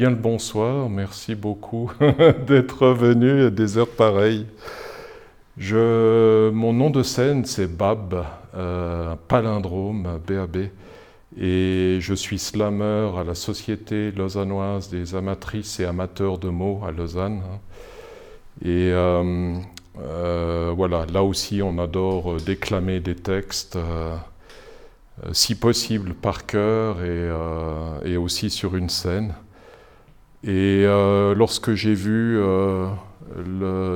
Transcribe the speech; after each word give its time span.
bien 0.00 0.08
le 0.08 0.16
bonsoir. 0.16 0.88
Merci 0.88 1.34
beaucoup 1.34 1.92
d'être 2.46 2.86
venu 2.86 3.42
à 3.42 3.50
des 3.50 3.76
heures 3.76 3.86
pareilles. 3.86 4.46
Je, 5.58 6.48
mon 6.48 6.72
nom 6.72 6.88
de 6.88 7.02
scène, 7.02 7.44
c'est 7.44 7.66
Bab, 7.66 8.24
euh, 8.56 9.14
palindrome, 9.28 10.18
BAB. 10.26 10.70
Et 11.38 11.98
je 12.00 12.14
suis 12.14 12.38
slammer 12.38 13.10
à 13.14 13.24
la 13.24 13.34
Société 13.34 14.10
lausannoise 14.12 14.88
des 14.88 15.14
amatrices 15.14 15.80
et 15.80 15.84
amateurs 15.84 16.38
de 16.38 16.48
mots 16.48 16.80
à 16.82 16.92
Lausanne. 16.92 17.42
Et 18.64 18.90
euh, 18.92 19.54
euh, 19.98 20.72
voilà, 20.74 21.04
là 21.12 21.22
aussi, 21.22 21.60
on 21.60 21.78
adore 21.78 22.36
déclamer 22.36 23.00
des 23.00 23.16
textes. 23.16 23.76
Si 25.32 25.54
possible 25.56 26.14
par 26.14 26.46
cœur 26.46 27.02
et, 27.04 28.16
aussi 28.16 28.48
sur 28.48 28.76
une 28.76 28.88
scène. 28.88 29.34
Et 30.42 30.84
euh, 30.86 31.34
lorsque 31.34 31.74
j'ai 31.74 31.92
vu 31.92 32.38
euh, 32.38 32.88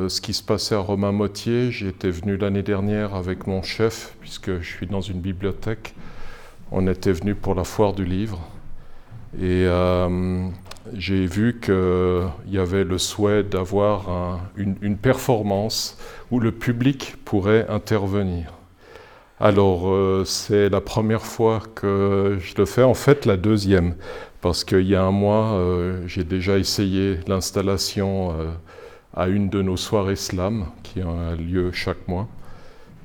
ce 0.09 0.21
qui 0.21 0.35
se 0.35 0.43
passait 0.43 0.75
à 0.75 0.79
Romain 0.79 1.11
Mottier, 1.11 1.71
j'étais 1.71 2.11
venu 2.11 2.37
l'année 2.37 2.62
dernière 2.62 3.15
avec 3.15 3.47
mon 3.47 3.62
chef, 3.62 4.15
puisque 4.21 4.61
je 4.61 4.69
suis 4.69 4.87
dans 4.87 5.01
une 5.01 5.21
bibliothèque. 5.21 5.95
On 6.71 6.87
était 6.87 7.12
venu 7.12 7.35
pour 7.35 7.55
la 7.55 7.65
foire 7.65 7.95
du 7.95 8.05
livre. 8.05 8.41
Et 9.41 9.65
euh, 9.66 10.47
j'ai 10.93 11.25
vu 11.25 11.61
qu'il 11.61 12.52
y 12.52 12.59
avait 12.59 12.85
le 12.85 12.99
souhait 12.99 13.43
d'avoir 13.43 14.11
un, 14.11 14.41
une, 14.57 14.99
performance 14.99 15.97
où 16.30 16.41
le 16.41 16.52
public 16.52 17.16
pourrait 17.24 17.66
intervenir. 17.71 18.52
Alors, 19.41 19.93
c'est 20.24 20.69
la 20.69 20.80
première 20.80 21.23
fois 21.23 21.61
que 21.74 22.38
je 22.41 22.55
le 22.57 22.65
fais, 22.66 22.85
en 22.85 22.95
fait 22.95 23.27
la 23.27 23.37
deuxième, 23.37 23.95
parce 24.45 24.62
qu'il 24.62 24.87
y 24.87 24.95
a 24.95 25.03
un 25.03 25.11
mois, 25.11 25.55
euh, 25.55 26.07
j'ai 26.07 26.23
déjà 26.23 26.59
essayé 26.59 27.16
l'installation 27.27 28.33
euh, 28.33 28.51
à 29.16 29.29
une 29.29 29.48
de 29.48 29.62
nos 29.62 29.79
soirées 29.79 30.16
slam, 30.16 30.66
qui 30.82 31.01
a 31.01 31.35
lieu 31.35 31.73
chaque 31.73 32.07
mois. 32.09 32.29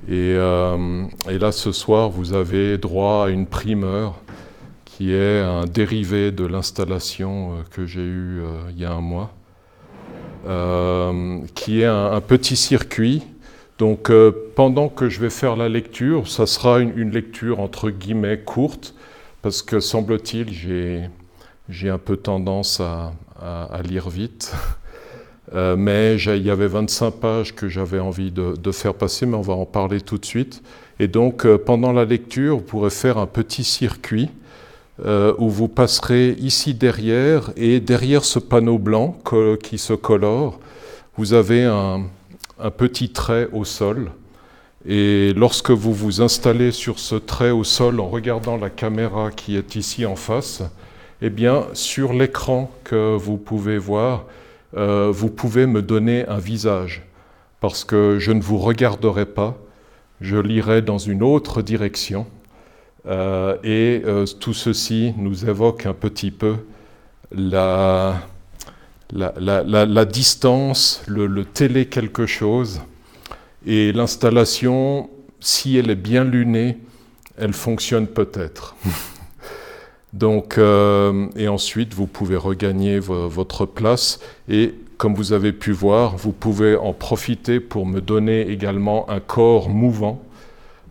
Et, 0.10 0.34
euh, 0.36 1.06
et, 1.30 1.38
là, 1.38 1.54
ce 1.54 1.72
soir, 1.72 2.10
vous 2.10 2.34
avez 2.34 2.78
droit 2.78 3.28
à 3.28 3.30
une 3.30 3.46
primeur 3.46 4.16
qui 4.84 5.14
est 5.14 5.40
un 5.40 5.64
dérivé 5.64 6.34
de 6.34 6.46
l'installation 6.46 7.54
que 7.72 7.86
j'ai 7.86 8.02
eue 8.02 8.42
il 8.72 8.82
y 8.82 8.84
a 8.84 8.92
un 8.92 9.00
mois, 9.00 9.32
qui 11.56 11.80
est 11.84 11.86
un, 11.86 12.20
petit 12.20 12.58
circuit 12.58 13.24
donc 13.78 14.12
pendant 14.56 14.90
que 14.90 15.08
je 15.08 15.22
vais 15.22 15.30
faire 15.30 15.56
la 15.56 15.70
lecture, 15.70 16.28
ça 16.28 16.46
sera 16.46 16.82
une 16.82 17.12
lecture 17.12 17.62
entre 17.62 17.92
guillemets 17.92 18.40
courte, 18.40 18.94
parce 19.42 19.62
que 19.62 19.80
semble-t-il, 19.80 20.52
j'ai 20.52 21.10
un 21.86 21.98
peu 21.98 22.18
tendance 22.18 22.82
à, 22.82 23.12
lire 23.84 24.10
vite. 24.10 24.54
Euh, 25.56 25.76
mais 25.76 26.16
il 26.16 26.46
y 26.46 26.52
avait 26.52 26.68
25 26.68 27.10
pages 27.10 27.56
que 27.56 27.68
j'avais 27.68 27.98
envie 27.98 28.30
de, 28.30 28.72
faire 28.72 28.94
passer, 28.94 29.26
mais 29.26 29.36
on 29.36 29.42
va 29.42 29.54
en 29.54 29.66
parler 29.66 30.00
tout 30.00 30.20
de 30.20 30.26
suite. 30.26 30.62
Et 31.00 31.08
donc 31.08 31.44
euh, 31.44 31.58
pendant 31.58 31.92
la 31.92 32.06
lecture, 32.06 32.58
vous 32.58 32.64
pourrez 32.64 32.92
faire 32.92 33.18
un 33.18 33.26
petit 33.26 33.64
circuit 33.64 34.30
euh, 35.04 35.34
où 35.40 35.50
vous 35.50 35.68
passerez 35.68 36.34
ici 36.34 36.76
derrière, 36.76 37.50
et 37.58 37.80
derrière 37.80 38.26
ce 38.26 38.38
panneau 38.38 38.78
blanc 38.78 39.18
qui 39.64 39.80
se 39.80 39.94
colore, 39.94 40.60
vous 41.18 41.34
avez 41.34 41.64
un 41.64 42.04
petit 42.78 43.10
trait 43.10 43.48
au 43.52 43.66
sol. 43.66 44.12
Et 44.88 45.34
lorsque 45.36 45.72
vous 45.72 45.94
vous 45.94 46.22
installez 46.22 46.72
sur 46.72 47.00
ce 47.00 47.16
trait 47.16 47.50
au 47.50 47.64
sol 47.64 48.00
en 48.00 48.08
regardant 48.08 48.56
la 48.56 48.70
caméra 48.70 49.32
qui 49.32 49.58
est 49.58 49.76
ici 49.76 50.06
en 50.06 50.16
face, 50.16 50.62
eh 51.22 51.30
bien, 51.30 51.68
sur 51.74 52.14
l'écran 52.14 52.72
que 52.84 53.16
vous 53.16 53.38
pouvez 53.38 53.78
voir, 53.78 54.26
euh, 54.78 55.12
vous 55.12 55.30
pouvez 55.30 55.66
me 55.66 55.82
donner 55.82 56.26
un 56.28 56.38
visage, 56.38 57.04
parce 57.60 57.84
que 57.84 58.20
je 58.20 58.32
ne 58.32 58.42
vous 58.42 58.58
regarderai 58.58 59.26
pas, 59.26 59.58
je 60.22 60.38
lirai 60.38 60.82
dans 60.82 60.98
une 60.98 61.24
autre 61.24 61.62
direction. 61.62 62.26
Euh, 63.08 63.58
et 63.64 64.02
euh, 64.06 64.26
tout 64.26 64.54
ceci 64.54 65.14
nous 65.18 65.50
évoque 65.50 65.86
un 65.86 65.94
petit 65.94 66.32
peu 66.32 66.58
la, 67.32 68.22
distance, 70.06 71.02
le, 71.08 71.26
le, 71.26 71.46
télé 71.46 71.86
quelque 71.88 72.26
chose, 72.26 72.82
et 73.66 73.92
l'installation, 73.92 75.10
si 75.40 75.78
elle 75.78 75.90
est 75.90 75.96
bien 75.96 76.24
lunée, 76.24 76.78
elle 77.38 77.54
fonctionne 77.54 78.08
peut-être. 78.08 78.76
Donc, 80.14 80.58
euh, 80.58 81.28
et 81.36 81.48
ensuite, 81.48 81.94
vous 81.94 82.08
pouvez 82.08 82.36
regagner 82.36 83.00
votre 83.00 83.66
place 83.66 84.20
et 84.48 84.74
comme 84.98 85.16
vous 85.16 85.32
avez 85.32 85.54
pu 85.54 85.72
voir, 85.72 86.18
vous 86.18 86.34
pouvez 86.34 86.76
en 86.76 86.92
profiter 86.94 87.62
pour 87.62 87.86
me 87.86 88.02
donner 88.02 88.50
également 88.50 89.10
un 89.10 89.22
corps 89.22 89.70
mouvant, 89.70 90.22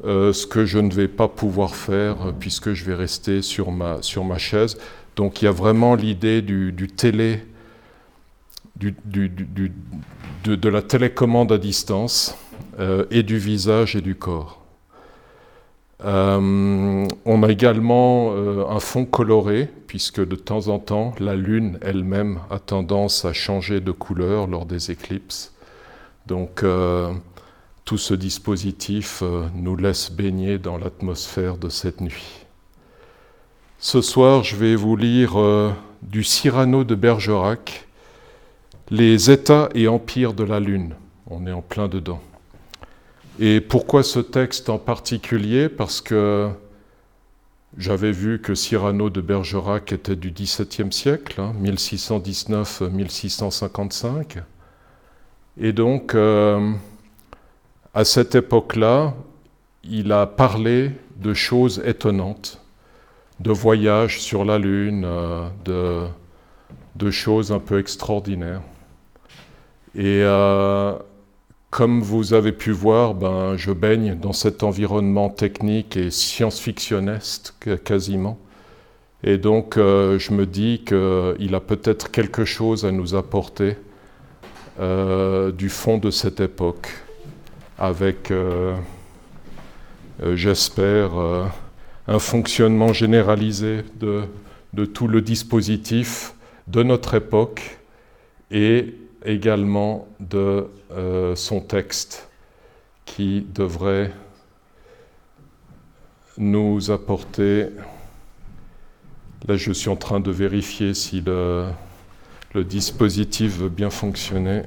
euh, 0.05 0.33
ce 0.33 0.47
que 0.47 0.65
je 0.65 0.79
ne 0.79 0.91
vais 0.91 1.09
pas 1.09 1.29
pouvoir 1.29 1.75
faire 1.75 2.33
puisque 2.41 2.73
je 2.73 2.85
vais 2.85 2.95
rester 2.95 3.43
sur 3.43 3.71
ma, 3.71 4.01
sur 4.01 4.25
ma 4.25 4.39
chaise. 4.39 4.79
Donc, 5.17 5.43
il 5.43 5.47
y 5.47 5.49
a 5.49 5.53
vraiment 5.53 5.95
l'idée 5.95 6.41
du, 6.41 6.73
télé 6.97 7.43
du, 8.77 8.95
de, 10.45 10.69
la 10.69 10.81
télécommande 10.81 11.51
à 11.53 11.59
distance 11.59 12.39
euh, 12.79 13.05
et 13.11 13.25
du 13.25 13.37
visage 13.37 13.97
et 13.97 14.01
du 14.01 14.15
corps. 14.15 14.63
Euh, 16.05 17.09
on 17.25 17.43
a 17.43 17.49
également 17.51 18.31
euh, 18.33 18.65
un 18.69 18.79
fond 18.79 19.05
coloré, 19.05 19.69
puisque 19.87 20.25
de 20.25 20.37
temps 20.37 20.69
en 20.69 20.79
temps, 20.79 21.15
la 21.19 21.35
Lune 21.35 21.79
elle-même 21.83 22.41
a 22.51 22.59
tendance 22.59 23.25
à 23.25 23.33
changer 23.33 23.81
de 23.81 23.91
couleur 23.91 24.47
lors 24.47 24.65
des 24.65 24.91
éclipses. 24.91 25.53
Donc, 26.27 26.63
euh, 26.63 27.13
tout 27.85 27.99
ce 27.99 28.15
dispositif 28.15 29.23
nous 29.55 29.77
laisse 29.77 30.13
baigner 30.13 30.59
dans 30.59 30.77
l'atmosphère 30.77 31.57
de 31.57 31.71
cette 31.71 32.03
nuit. 32.03 32.45
Ce 33.79 34.03
soir, 34.03 34.45
je 34.45 34.57
vais 34.57 34.77
vous 34.77 34.95
lire 34.95 35.39
du 36.03 36.23
Cyrano 36.23 36.85
de 36.85 36.95
Bergerac, 36.95 37.87
les 38.91 39.31
États 39.31 39.71
et 39.75 39.89
empires 39.89 40.35
de 40.35 40.45
la 40.45 40.61
Lune. 40.61 40.97
On 41.31 41.47
est 41.47 41.53
en 41.53 41.63
plein 41.63 41.89
dedans. 41.89 42.21
Et 43.39 43.61
pourquoi 43.61 44.03
ce 44.03 44.19
texte 44.19 44.69
en 44.69 44.79
particulier? 44.79 45.69
Parce 45.69 46.01
que 46.01 46.51
j'avais 47.77 48.11
vu 48.11 48.41
que 48.41 48.57
Cyrano 48.57 49.11
de 49.11 49.21
Bergerac 49.21 49.93
était 49.93 50.17
du 50.17 50.33
XVIIe 50.33 50.93
siècle, 50.93 51.41
hein, 51.41 51.55
1619-1655. 51.63 54.43
Et 55.61 55.73
donc, 55.73 56.17
euh, 56.17 56.73
à 57.95 58.05
cette 58.05 58.35
époque-là, 58.35 59.15
il 59.85 60.11
a 60.11 60.27
parlé 60.27 60.91
de 61.17 61.33
choses 61.33 61.81
étonnantes, 61.85 62.61
de 63.39 63.53
voyages 63.53 64.21
sur 64.21 64.45
la 64.45 64.59
Lune, 64.59 65.05
euh, 65.05 65.49
de, 65.65 66.09
de 66.97 67.11
choses 67.13 67.53
un 67.53 67.61
peu 67.61 67.79
extraordinaires. 67.79 68.63
Et 69.95 70.23
euh, 70.23 70.99
comme 71.71 72.01
vous 72.01 72.33
avez 72.33 72.53
pu 72.53 72.71
voir, 72.71 73.15
ben, 73.15 73.57
je 73.57 73.73
baigne 73.73 74.15
dans 74.15 74.33
cet 74.33 74.63
environnement 74.63 75.29
technique 75.29 75.97
et 75.97 76.11
science-fictionniste 76.11 77.55
quasiment. 77.85 78.39
Et 79.23 79.37
donc, 79.37 79.77
euh, 79.77 80.19
je 80.19 80.33
me 80.33 80.47
dis 80.47 80.83
qu'il 80.87 81.55
a 81.55 81.61
peut-être 81.61 82.11
quelque 82.11 82.45
chose 82.45 82.85
à 82.85 82.93
nous 82.93 83.15
apporter 83.15 83.77
euh, 84.81 85.53
du 85.53 85.69
fond 85.69 85.99
de 85.99 86.11
cette 86.11 86.41
époque, 86.41 86.89
avec, 87.79 88.31
euh, 88.31 88.75
j'espère, 90.35 91.11
un 92.07 92.19
fonctionnement 92.19 92.93
généralisé 92.93 93.85
de, 94.01 94.23
de 94.73 94.85
tout 94.85 95.09
le 95.09 95.21
dispositif 95.21 96.33
de 96.67 96.83
notre 96.83 97.15
époque 97.15 97.79
et 98.51 98.95
également 99.25 100.07
de 100.21 100.69
euh, 100.91 101.35
son 101.37 101.61
texte 101.61 102.29
qui 103.05 103.47
devrait 103.55 104.13
nous 106.37 106.91
apporter. 106.91 107.69
Là, 109.47 109.57
je 109.57 109.73
suis 109.73 109.89
en 109.89 109.97
train 109.97 110.21
de 110.21 110.31
vérifier 110.31 110.95
si 110.95 111.21
le, 111.21 111.69
le 112.55 112.65
dispositif 112.65 113.59
veut 113.59 113.69
bien 113.69 113.91
fonctionner. 113.91 114.63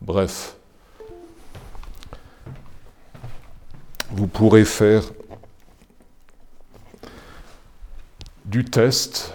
Bref, 0.00 0.56
vous 4.10 4.26
pourrez 4.26 4.64
faire 4.64 5.02
du 8.44 8.64
test 8.64 9.32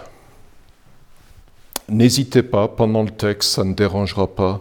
N'hésitez 1.90 2.44
pas, 2.44 2.68
pendant 2.68 3.02
le 3.02 3.10
texte, 3.10 3.50
ça 3.50 3.64
ne 3.64 3.74
dérangera 3.74 4.28
pas. 4.28 4.60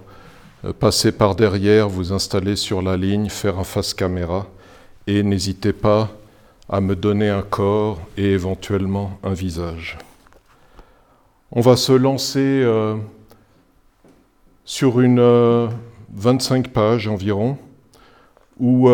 Euh, 0.65 0.73
passez 0.73 1.11
par 1.11 1.35
derrière, 1.35 1.87
vous 1.87 2.11
installer 2.11 2.55
sur 2.55 2.81
la 2.81 2.97
ligne, 2.97 3.29
faire 3.29 3.59
un 3.59 3.63
face 3.63 3.93
caméra. 3.93 4.47
Et 5.05 5.21
n'hésitez 5.21 5.71
pas 5.71 6.09
à 6.67 6.81
me 6.81 6.95
donner 6.95 7.29
un 7.29 7.43
corps 7.43 8.01
et 8.17 8.31
éventuellement 8.31 9.19
un 9.23 9.33
visage. 9.33 9.99
On 11.51 11.61
va 11.61 11.77
se 11.77 11.91
lancer 11.91 12.39
euh, 12.39 12.95
sur 14.65 14.99
une 14.99 15.21
25 16.11 16.65
euh, 16.65 16.69
pages 16.71 17.07
environ, 17.07 17.59
où 18.59 18.89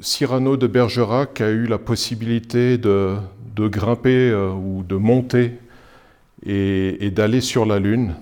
Cyrano 0.00 0.56
de 0.56 0.68
Bergerac 0.68 1.40
a 1.40 1.50
eu 1.50 1.66
la 1.66 1.78
possibilité 1.78 2.78
de, 2.78 3.18
grimper 3.56 4.32
ou 4.32 4.84
de 4.84 4.94
monter 4.94 5.58
et 6.46 7.10
d'aller 7.10 7.40
sur 7.40 7.66
la 7.66 7.78
Lune 7.78 8.14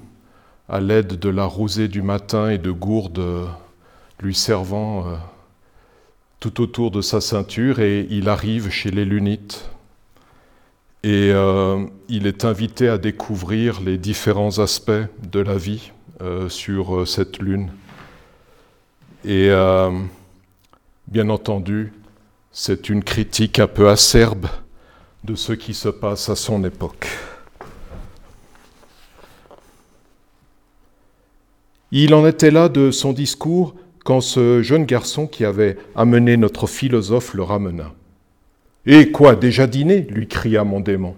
à 0.68 0.80
l'aide 0.80 1.18
de 1.18 1.28
la 1.28 1.44
rosée 1.44 1.88
du 1.88 2.02
matin 2.02 2.50
et 2.50 2.58
de 2.58 2.70
gourdes 2.70 3.22
lui 4.20 4.34
servant 4.34 5.04
tout 6.40 6.60
autour 6.60 6.90
de 6.90 7.00
sa 7.00 7.20
ceinture, 7.20 7.80
et 7.80 8.06
il 8.10 8.28
arrive 8.28 8.70
chez 8.70 8.90
les 8.90 9.04
Lunites 9.04 9.68
et 11.04 11.30
euh, 11.32 11.86
il 12.08 12.26
est 12.26 12.44
invité 12.44 12.88
à 12.88 12.98
découvrir 12.98 13.80
les 13.80 13.98
différents 13.98 14.58
aspects 14.58 14.90
de 15.22 15.40
la 15.40 15.56
vie 15.56 15.92
euh, 16.20 16.48
sur 16.48 16.96
euh, 16.96 17.06
cette 17.06 17.38
lune. 17.38 17.70
Et 19.24 19.50
bien 21.08 21.28
entendu, 21.28 21.92
c'est 22.52 22.88
une 22.88 23.02
critique 23.02 23.58
un 23.58 23.66
peu 23.66 23.88
acerbe 23.88 24.46
de 25.24 25.34
ce 25.34 25.52
qui 25.52 25.74
se 25.74 25.88
passe 25.88 26.28
à 26.28 26.36
son 26.36 26.64
époque. 26.64 27.08
Il 31.90 32.14
en 32.14 32.26
était 32.26 32.50
là 32.50 32.68
de 32.68 32.90
son 32.90 33.12
discours 33.12 33.74
quand 34.04 34.20
ce 34.20 34.62
jeune 34.62 34.84
garçon 34.84 35.26
qui 35.26 35.44
avait 35.44 35.76
amené 35.94 36.36
notre 36.36 36.66
philosophe 36.66 37.34
le 37.34 37.42
ramena. 37.42 37.92
Et 38.86 39.10
quoi, 39.10 39.36
déjà 39.36 39.66
dîné? 39.66 40.06
lui 40.10 40.26
cria 40.26 40.64
mon 40.64 40.80
démon. 40.80 41.14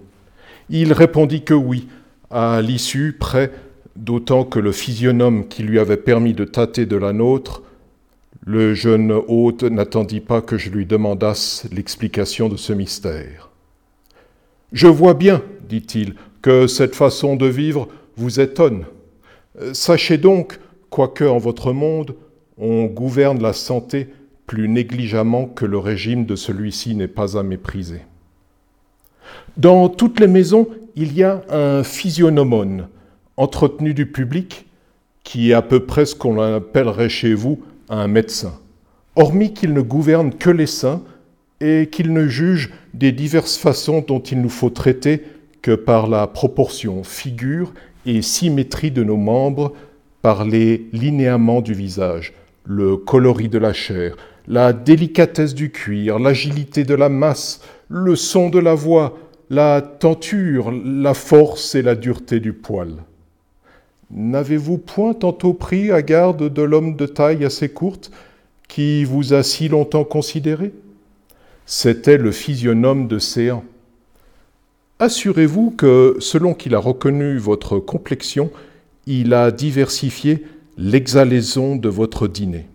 Il 0.70 0.92
répondit 0.92 1.42
que 1.42 1.54
oui, 1.54 1.88
à 2.30 2.60
l'issue, 2.62 3.16
prêt, 3.18 3.50
d'autant 3.96 4.44
que 4.44 4.60
le 4.60 4.72
physionome 4.72 5.48
qui 5.48 5.62
lui 5.62 5.78
avait 5.78 5.96
permis 5.96 6.34
de 6.34 6.44
tâter 6.44 6.86
de 6.86 6.96
la 6.96 7.12
nôtre, 7.12 7.62
le 8.46 8.74
jeune 8.74 9.12
hôte 9.12 9.64
n'attendit 9.64 10.20
pas 10.20 10.40
que 10.40 10.56
je 10.56 10.70
lui 10.70 10.86
demandasse 10.86 11.66
l'explication 11.72 12.48
de 12.48 12.56
ce 12.56 12.72
mystère. 12.72 13.50
Je 14.72 14.86
vois 14.86 15.14
bien, 15.14 15.42
dit-il, 15.68 16.14
que 16.42 16.66
cette 16.66 16.94
façon 16.94 17.36
de 17.36 17.46
vivre 17.46 17.88
vous 18.16 18.40
étonne. 18.40 18.84
Sachez 19.72 20.18
donc, 20.18 20.58
quoique 20.88 21.24
en 21.24 21.38
votre 21.38 21.72
monde, 21.72 22.14
on 22.58 22.84
gouverne 22.84 23.42
la 23.42 23.52
santé 23.52 24.08
plus 24.46 24.68
négligemment 24.68 25.46
que 25.46 25.64
le 25.64 25.78
régime 25.78 26.26
de 26.26 26.36
celui-ci 26.36 26.94
n'est 26.94 27.08
pas 27.08 27.38
à 27.38 27.42
mépriser. 27.42 28.00
Dans 29.56 29.88
toutes 29.88 30.18
les 30.20 30.26
maisons, 30.26 30.68
il 30.96 31.12
y 31.14 31.22
a 31.22 31.42
un 31.50 31.84
physionomone 31.84 32.88
entretenu 33.36 33.94
du 33.94 34.06
public 34.06 34.66
qui 35.24 35.50
est 35.50 35.54
à 35.54 35.62
peu 35.62 35.86
près 35.86 36.06
ce 36.06 36.14
qu'on 36.14 36.40
appellerait 36.40 37.08
chez 37.08 37.34
vous 37.34 37.60
un 37.88 38.08
médecin, 38.08 38.58
hormis 39.16 39.54
qu'il 39.54 39.72
ne 39.72 39.80
gouverne 39.80 40.32
que 40.34 40.50
les 40.50 40.66
saints 40.66 41.02
et 41.60 41.88
qu'il 41.90 42.12
ne 42.12 42.26
juge 42.26 42.72
des 42.94 43.12
diverses 43.12 43.56
façons 43.56 44.04
dont 44.06 44.20
il 44.20 44.40
nous 44.40 44.48
faut 44.48 44.70
traiter 44.70 45.22
que 45.62 45.74
par 45.74 46.08
la 46.08 46.26
proportion, 46.26 47.04
figure 47.04 47.72
et 48.06 48.22
symétrie 48.22 48.90
de 48.90 49.04
nos 49.04 49.16
membres, 49.16 49.72
par 50.22 50.44
les 50.44 50.88
linéaments 50.92 51.62
du 51.62 51.72
visage, 51.72 52.34
le 52.64 52.96
coloris 52.96 53.48
de 53.48 53.58
la 53.58 53.72
chair, 53.72 54.16
la 54.46 54.72
délicatesse 54.72 55.54
du 55.54 55.70
cuir, 55.70 56.18
l'agilité 56.18 56.84
de 56.84 56.94
la 56.94 57.08
masse, 57.08 57.62
le 57.88 58.16
son 58.16 58.50
de 58.50 58.58
la 58.58 58.74
voix, 58.74 59.16
la 59.48 59.80
tenture, 59.80 60.72
la 60.72 61.14
force 61.14 61.74
et 61.74 61.82
la 61.82 61.94
dureté 61.94 62.38
du 62.40 62.52
poil. 62.52 62.96
N'avez-vous 64.10 64.78
point 64.78 65.14
tantôt 65.14 65.54
pris 65.54 65.90
à 65.92 66.02
garde 66.02 66.52
de 66.52 66.62
l'homme 66.62 66.96
de 66.96 67.06
taille 67.06 67.44
assez 67.44 67.68
courte 67.68 68.10
qui 68.68 69.04
vous 69.04 69.34
a 69.34 69.42
si 69.42 69.68
longtemps 69.68 70.04
considéré? 70.04 70.72
C'était 71.64 72.18
le 72.18 72.32
physionome 72.32 73.06
de 73.06 73.18
Céan. 73.18 73.64
Assurez-vous 75.02 75.70
que, 75.70 76.16
selon 76.18 76.52
qu'il 76.52 76.74
a 76.74 76.78
reconnu 76.78 77.38
votre 77.38 77.78
complexion, 77.78 78.50
il 79.06 79.32
a 79.32 79.50
diversifié 79.50 80.44
l'exhalaison 80.76 81.74
de 81.74 81.88
votre 81.88 82.28
dîner. 82.28 82.66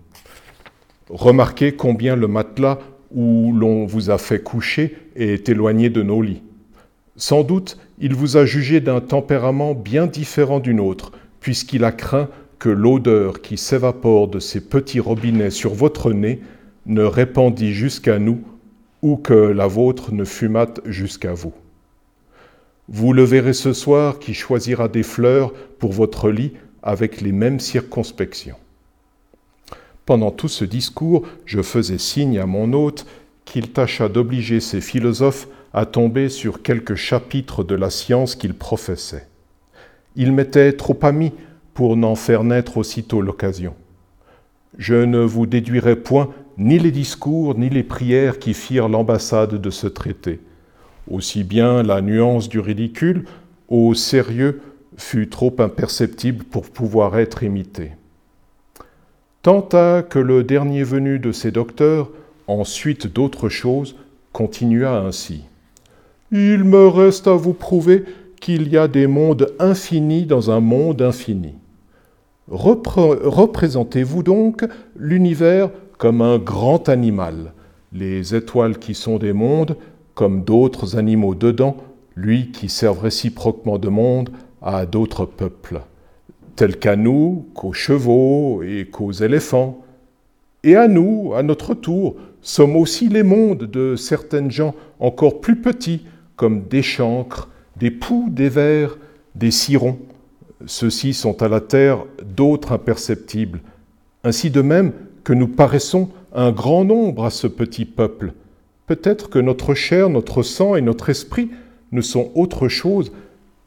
Remarquez 1.12 1.74
combien 1.74 2.16
le 2.16 2.28
matelas 2.28 2.80
où 3.12 3.54
l'on 3.54 3.86
vous 3.86 4.10
a 4.10 4.18
fait 4.18 4.42
coucher 4.42 4.98
est 5.16 5.50
éloigné 5.50 5.92
de 5.92 6.02
nos 6.02 6.24
lits. 6.24 6.42
Sans 7.16 7.44
doute, 7.44 7.78
il 8.00 8.16
vous 8.16 8.38
a 8.38 8.46
jugé 8.48 8.80
d'un 8.80 9.02
tempérament 9.02 9.76
bien 9.76 10.08
différent 10.08 10.60
du 10.60 10.74
nôtre, 10.74 11.12
puisqu'il 11.42 11.84
a 11.84 11.92
craint 11.92 12.30
que 12.58 12.70
l'odeur 12.70 13.42
qui 13.42 13.56
s'évapore 13.56 14.30
de 14.30 14.40
ces 14.40 14.62
petits 14.62 15.00
robinets 15.00 15.52
sur 15.52 15.76
votre 15.76 16.12
nez 16.12 16.42
ne 16.88 17.04
répandît 17.04 17.74
jusqu'à 17.74 18.18
nous, 18.18 18.42
ou 19.04 19.16
que 19.16 19.36
la 19.36 19.68
vôtre 19.68 20.12
ne 20.12 20.26
fumât 20.26 20.74
jusqu'à 20.86 21.34
vous. 21.34 21.54
Vous 22.88 23.14
le 23.14 23.24
verrez 23.24 23.54
ce 23.54 23.74
soir 23.74 24.20
qui 24.20 24.34
choisira 24.34 24.88
des 24.88 25.04
fleurs 25.04 25.54
pour 25.80 25.92
votre 25.92 26.30
lit 26.30 26.54
avec 26.84 27.22
les 27.22 27.32
mêmes 27.32 27.60
circonspections. 27.60 28.58
Pendant 30.06 30.30
tout 30.30 30.48
ce 30.48 30.66
discours, 30.66 31.24
je 31.46 31.64
faisais 31.64 31.98
signe 31.98 32.38
à 32.38 32.46
mon 32.46 32.74
hôte 32.74 33.08
qu'il 33.44 33.72
tâcha 33.72 34.08
d'obliger 34.08 34.60
ses 34.60 34.82
philosophes 34.82 35.48
à 35.74 35.86
tomber 35.86 36.30
sur 36.30 36.62
quelques 36.62 36.96
chapitres 36.96 37.64
de 37.64 37.76
la 37.76 37.90
science 37.90 38.36
qu'il 38.36 38.54
professait. 38.54 39.28
Il 40.16 40.32
m'était 40.32 40.74
trop 40.74 40.98
ami 41.02 41.34
pour 41.74 41.98
n'en 41.98 42.16
faire 42.16 42.44
naître 42.44 42.78
aussitôt 42.78 43.22
l'occasion. 43.22 43.74
Je 44.78 44.96
ne 44.96 45.20
vous 45.20 45.48
déduirai 45.48 45.96
point 45.96 46.30
ni 46.58 46.80
les 46.80 46.92
discours 46.92 47.58
ni 47.58 47.70
les 47.70 47.84
prières 47.84 48.40
qui 48.40 48.54
firent 48.54 48.90
l'ambassade 48.90 49.56
de 49.56 49.70
ce 49.70 49.88
traité. 49.88 50.40
Aussi 51.10 51.44
bien 51.44 51.84
la 51.84 52.02
nuance 52.02 52.50
du 52.50 52.60
ridicule 52.60 53.26
au 53.70 53.94
sérieux 53.94 54.62
fut 54.98 55.30
trop 55.30 55.54
imperceptible 55.60 56.44
pour 56.46 56.70
pouvoir 56.70 57.18
être 57.20 57.44
imité 57.44 57.92
tant 59.46 59.70
à 59.74 60.02
que 60.02 60.18
le 60.18 60.44
dernier 60.44 60.82
venu 60.82 61.20
de 61.20 61.32
ces 61.32 61.52
docteurs, 61.52 62.10
ensuite 62.48 63.06
d'autres 63.06 63.48
choses, 63.48 63.96
continua 64.34 64.98
ainsi. 64.98 65.44
Il 66.32 66.64
me 66.64 66.88
reste 66.88 67.28
à 67.28 67.36
vous 67.36 67.54
prouver 67.54 68.06
qu'il 68.42 68.70
y 68.70 68.76
a 68.76 68.88
des 68.88 69.06
mondes 69.06 69.54
infinis 69.60 70.26
dans 70.26 70.50
un 70.50 70.62
monde 70.62 71.04
infini. 71.04 71.54
Représentez-vous 72.48 74.24
donc 74.24 74.66
l'univers 74.98 75.70
comme 76.00 76.24
un 76.24 76.40
grand 76.40 76.90
animal, 76.90 77.54
les 77.94 78.34
étoiles 78.34 78.80
qui 78.80 78.96
sont 78.96 79.20
des 79.20 79.34
mondes 79.34 79.78
comme 80.16 80.44
d'autres 80.44 80.98
animaux 80.98 81.36
dedans, 81.36 81.78
lui 82.16 82.52
qui 82.52 82.70
sert 82.70 83.00
réciproquement 83.00 83.78
de 83.78 83.90
monde 83.90 84.30
à 84.62 84.86
d'autres 84.86 85.26
peuples 85.26 85.82
tels 86.56 86.78
qu'à 86.78 86.96
nous, 86.96 87.48
qu'aux 87.54 87.74
chevaux 87.74 88.64
et 88.64 88.86
qu'aux 88.86 89.12
éléphants. 89.12 89.84
Et 90.64 90.76
à 90.76 90.88
nous, 90.88 91.34
à 91.36 91.44
notre 91.44 91.74
tour, 91.74 92.16
sommes 92.42 92.76
aussi 92.76 93.10
les 93.10 93.24
mondes 93.24 93.64
de 93.66 93.96
certaines 93.96 94.52
gens 94.52 94.74
encore 95.00 95.42
plus 95.42 95.58
petits, 95.58 96.06
comme 96.36 96.64
des 96.64 96.82
chancres, 96.82 97.50
des 97.78 97.92
poux, 97.92 98.28
des 98.30 98.50
vers, 98.50 98.98
des 99.36 99.52
cirons. 99.52 100.00
Ceux-ci 100.66 101.14
sont 101.14 101.42
à 101.44 101.48
la 101.48 101.60
terre 101.60 102.06
d'autres 102.24 102.72
imperceptibles, 102.72 103.62
ainsi 104.24 104.50
de 104.50 104.62
même 104.62 104.94
que 105.24 105.34
nous 105.34 105.48
paraissons 105.48 106.10
un 106.34 106.52
grand 106.52 106.86
nombre 106.86 107.26
à 107.26 107.30
ce 107.30 107.48
petit 107.48 107.86
peuple. 107.86 108.34
Peut-être 108.88 109.30
que 109.30 109.40
notre 109.40 109.74
chair, 109.74 110.10
notre 110.10 110.44
sang 110.44 110.76
et 110.76 110.82
notre 110.82 111.10
esprit 111.10 111.50
ne 111.92 112.02
sont 112.02 112.32
autre 112.36 112.68
chose 112.68 113.12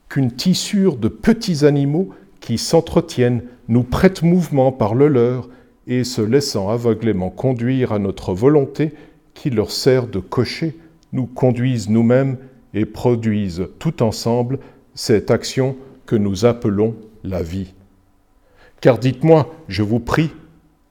qu'une 0.09 0.31
tissure 0.31 0.97
de 0.97 1.09
petits 1.09 1.65
animaux 1.65 2.11
qui 2.41 2.59
s'entretiennent, 2.59 3.43
nous 3.69 3.83
prêtent 3.83 4.23
mouvement 4.23 4.73
par 4.73 4.95
le 4.95 5.09
leur, 5.09 5.49
et 5.87 6.05
se 6.05 6.21
laissant 6.21 6.69
aveuglément 6.69 7.31
conduire 7.31 7.93
à 7.93 7.99
notre 7.99 8.33
volonté, 8.33 8.93
qui 9.35 9.51
leur 9.51 9.71
sert 9.71 10.07
de 10.07 10.21
cocher, 10.21 10.77
nous 11.13 11.27
conduisent 11.27 11.89
nous-mêmes 11.89 12.37
et 12.75 12.85
produisent 12.85 13.67
tout 13.79 14.03
ensemble 14.03 14.59
cette 14.95 15.31
action 15.31 15.77
que 16.07 16.17
nous 16.17 16.45
appelons 16.45 16.95
la 17.25 17.43
vie. 17.43 17.75
Car 18.81 18.99
dites-moi, 18.99 19.55
je 19.69 19.83
vous 19.83 20.01
prie, 20.01 20.31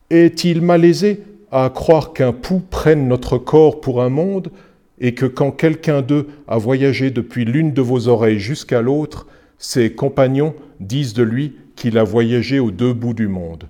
est-il 0.10 0.62
malaisé 0.62 1.24
à 1.52 1.70
croire 1.70 2.14
qu'un 2.14 2.34
pouls 2.34 2.64
prenne 2.70 3.08
notre 3.08 3.38
corps 3.38 3.80
pour 3.82 4.02
un 4.02 4.10
monde, 4.10 4.52
et 5.00 5.14
que 5.14 5.26
quand 5.26 5.52
quelqu'un 5.52 6.02
d'eux 6.02 6.28
a 6.48 6.58
voyagé 6.58 7.12
depuis 7.12 7.46
l'une 7.46 7.72
de 7.72 7.82
vos 7.82 8.08
oreilles 8.08 8.40
jusqu'à 8.40 8.82
l'autre, 8.82 9.28
ses 9.58 9.94
compagnons 9.94 10.56
disent 10.80 11.14
de 11.14 11.24
lui 11.24 11.56
qu'il 11.76 11.98
a 11.98 12.04
voyagé 12.04 12.60
aux 12.60 12.72
deux 12.72 12.94
bouts 12.94 13.14
du 13.14 13.28
monde, 13.28 13.66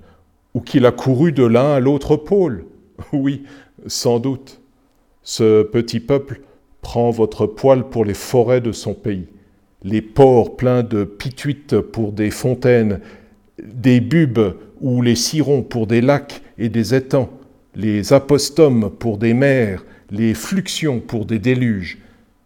ou 0.54 0.62
qu'il 0.62 0.86
a 0.86 0.92
couru 0.92 1.32
de 1.32 1.44
l'un 1.44 1.74
à 1.74 1.80
l'autre 1.80 2.16
pôle. 2.16 2.66
Oui, 3.14 3.44
sans 3.86 4.20
doute. 4.20 4.60
Ce 5.22 5.62
petit 5.62 6.00
peuple 6.00 6.42
prend 6.82 7.12
votre 7.12 7.46
poil 7.46 7.90
pour 7.90 8.06
les 8.06 8.14
forêts 8.16 8.62
de 8.62 8.72
son 8.72 8.94
pays. 8.94 9.28
les 9.84 10.02
ports 10.02 10.58
pleins 10.58 10.82
de 10.82 11.04
pituites 11.04 11.80
pour 11.80 12.12
des 12.12 12.32
fontaines, 12.32 13.00
des 13.64 14.00
bubes 14.00 14.56
ou 14.82 15.02
les 15.02 15.16
cirons 15.16 15.62
pour 15.62 15.86
des 15.86 16.02
lacs 16.02 16.42
et 16.58 16.70
des 16.70 16.96
étangs, 16.96 17.30
les 17.78 18.12
apostomes 18.12 18.90
pour 18.90 19.20
des 19.20 19.36
mers, 19.36 19.86
les 20.10 20.34
fluxions 20.34 21.00
pour 21.00 21.26
des 21.26 21.38
déluges. 21.38 22.00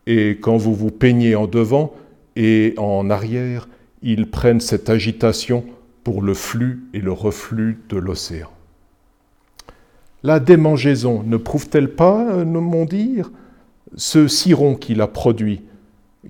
Et 0.06 0.38
quand 0.42 0.58
vous 0.58 0.76
vous 0.76 0.92
peignez 0.92 1.36
en 1.36 1.48
devant 1.48 1.94
et 2.36 2.74
en 2.78 3.10
arrière, 3.10 3.70
ils 4.04 4.30
prennent 4.30 4.60
cette 4.60 4.90
agitation 4.90 5.64
pour 6.04 6.22
le 6.22 6.34
flux 6.34 6.84
et 6.94 7.00
le 7.00 7.14
reflux 7.14 7.80
de 7.90 7.98
l'océan. 7.98 8.50
La 10.22 10.40
démangeaison 10.40 11.24
ne 11.24 11.38
prouve-t-elle 11.38 11.96
pas, 11.96 12.30
euh, 12.32 12.46
mon 12.46 12.86
dire, 12.86 13.32
ce 13.96 14.28
ciron 14.28 14.76
qu'il 14.76 15.02
a 15.02 15.08
produit? 15.08 15.62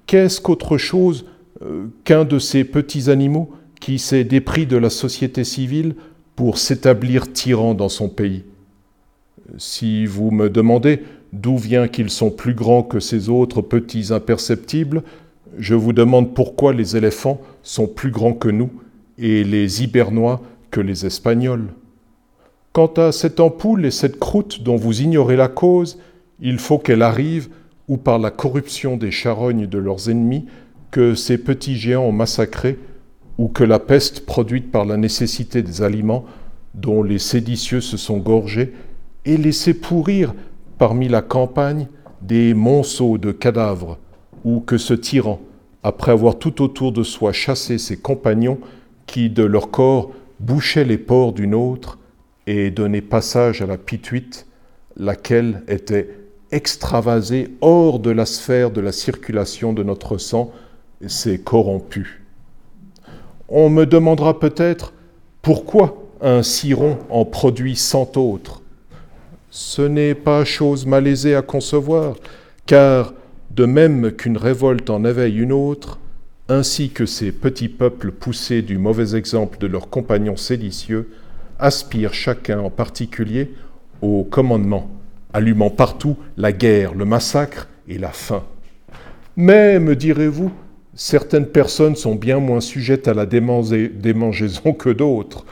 Qu'est-ce 0.06 0.40
qu'autre 0.40 0.78
chose 0.78 1.26
euh, 1.64 1.88
qu'un 2.04 2.24
de 2.24 2.38
ces 2.38 2.64
petits 2.64 3.10
animaux 3.10 3.52
qui 3.80 3.98
s'est 3.98 4.24
dépris 4.24 4.68
de 4.68 4.78
la 4.78 4.90
société 4.90 5.44
civile 5.44 5.96
pour 6.36 6.58
s'établir 6.58 7.34
tyran 7.34 7.74
dans 7.74 7.90
son 7.90 8.08
pays? 8.08 8.44
Si 9.58 10.06
vous 10.06 10.32
me 10.32 10.50
demandez 10.50 11.04
d'où 11.34 11.58
vient 11.58 11.88
qu'ils 11.88 12.10
sont 12.10 12.32
plus 12.32 12.54
grands 12.54 12.84
que 12.84 13.00
ces 13.00 13.30
autres 13.30 13.62
petits 13.62 14.12
imperceptibles, 14.12 15.04
je 15.58 15.76
vous 15.76 15.94
demande 15.94 16.34
pourquoi 16.34 16.74
les 16.74 16.96
éléphants 16.96 17.42
sont 17.64 17.88
plus 17.88 18.12
grands 18.12 18.34
que 18.34 18.50
nous 18.50 18.72
et 19.18 19.44
les 19.44 19.84
Hibernois 19.84 20.42
que 20.72 20.82
les 20.82 21.06
Espagnols. 21.06 21.68
Quant 22.74 22.94
à 22.98 23.12
cette 23.12 23.42
ampoule 23.42 23.86
et 23.86 23.92
cette 23.92 24.18
croûte 24.18 24.64
dont 24.64 24.78
vous 24.78 25.02
ignorez 25.02 25.36
la 25.36 25.50
cause, 25.50 26.00
il 26.40 26.58
faut 26.58 26.80
qu'elle 26.80 27.02
arrive, 27.02 27.50
ou 27.88 27.98
par 27.98 28.18
la 28.18 28.32
corruption 28.32 28.96
des 28.96 29.12
charognes 29.12 29.68
de 29.68 29.78
leurs 29.78 30.10
ennemis, 30.10 30.46
que 30.90 31.14
ces 31.14 31.38
petits 31.38 31.76
géants 31.76 32.06
ont 32.06 32.14
massacré, 32.14 32.80
ou 33.38 33.50
que 33.50 33.66
la 33.66 33.80
peste 33.80 34.26
produite 34.26 34.72
par 34.72 34.86
la 34.86 34.96
nécessité 34.96 35.62
des 35.62 35.82
aliments, 35.82 36.26
dont 36.74 37.04
les 37.04 37.20
séditieux 37.20 37.82
se 37.82 37.98
sont 37.98 38.18
gorgés, 38.18 38.74
et 39.26 39.38
laissé 39.38 39.74
pourrir 39.74 40.34
parmi 40.78 41.08
la 41.08 41.22
campagne 41.22 41.88
des 42.22 42.54
monceaux 42.54 43.18
de 43.18 43.32
cadavres, 43.32 43.98
ou 44.44 44.60
que 44.60 44.78
ce 44.78 44.94
tyran, 44.94 45.40
après 45.84 46.12
avoir 46.12 46.38
tout 46.38 46.62
autour 46.62 46.92
de 46.92 47.04
soi 47.04 47.32
chassé 47.34 47.78
ses 47.78 47.98
compagnons, 47.98 48.60
qui 49.06 49.30
de 49.30 49.44
leur 49.44 49.72
corps 49.72 50.12
bouchaient 50.40 50.86
les 50.86 50.98
pores 50.98 51.34
d'une 51.34 51.56
autre, 51.56 52.00
et 52.48 52.72
donner 52.72 53.02
passage 53.02 53.62
à 53.62 53.68
la 53.68 53.78
pituite, 53.78 54.48
laquelle 54.98 55.64
était 55.68 56.10
extravasée 56.52 57.50
hors 57.62 58.00
de 58.00 58.10
la 58.10 58.26
sphère 58.26 58.72
de 58.72 58.82
la 58.82 58.92
circulation 58.92 59.74
de 59.74 59.84
notre 59.84 60.18
sang, 60.18 60.52
s'est 61.08 61.40
corrompue. 61.40 62.24
On 63.50 63.70
me 63.70 63.86
demandera 63.86 64.40
peut-être 64.40 64.94
pourquoi 65.42 65.98
un 66.22 66.44
ciron 66.44 66.98
en 67.10 67.26
produit 67.26 67.76
cent 67.76 68.16
autres. 68.16 68.61
Ce 69.54 69.82
n'est 69.82 70.16
pas 70.16 70.46
chose 70.46 70.86
malaisée 70.86 71.36
à 71.36 71.42
concevoir, 71.42 72.16
car 72.66 73.14
de 73.54 73.66
même 73.66 74.14
qu'une 74.14 74.38
révolte 74.38 74.90
en 74.90 75.04
éveille 75.04 75.40
une 75.40 75.52
autre, 75.52 76.00
ainsi 76.48 76.90
que 76.90 77.06
ces 77.06 77.34
petits 77.34 77.68
peuples 77.68 78.12
poussés 78.12 78.62
du 78.62 78.78
mauvais 78.78 79.14
exemple 79.14 79.58
de 79.58 79.68
leurs 79.68 79.90
compagnons 79.90 80.38
séditieux, 80.38 81.10
aspirent 81.60 82.14
chacun 82.14 82.62
en 82.62 82.70
particulier 82.70 83.52
au 84.02 84.24
commandement, 84.24 84.90
allumant 85.34 85.70
partout 85.70 86.16
la 86.38 86.54
guerre, 86.54 86.96
le 86.96 87.04
massacre 87.04 87.68
et 87.90 87.98
la 87.98 88.12
faim. 88.12 88.44
Mais, 89.36 89.80
me 89.80 89.98
direz-vous, 89.98 90.54
certaines 90.96 91.48
personnes 91.48 91.98
sont 91.98 92.16
bien 92.16 92.40
moins 92.40 92.62
sujettes 92.62 93.10
à 93.10 93.14
la 93.14 93.26
démangeaison 93.26 94.72
que 94.72 94.90
d'autres. 94.90 95.46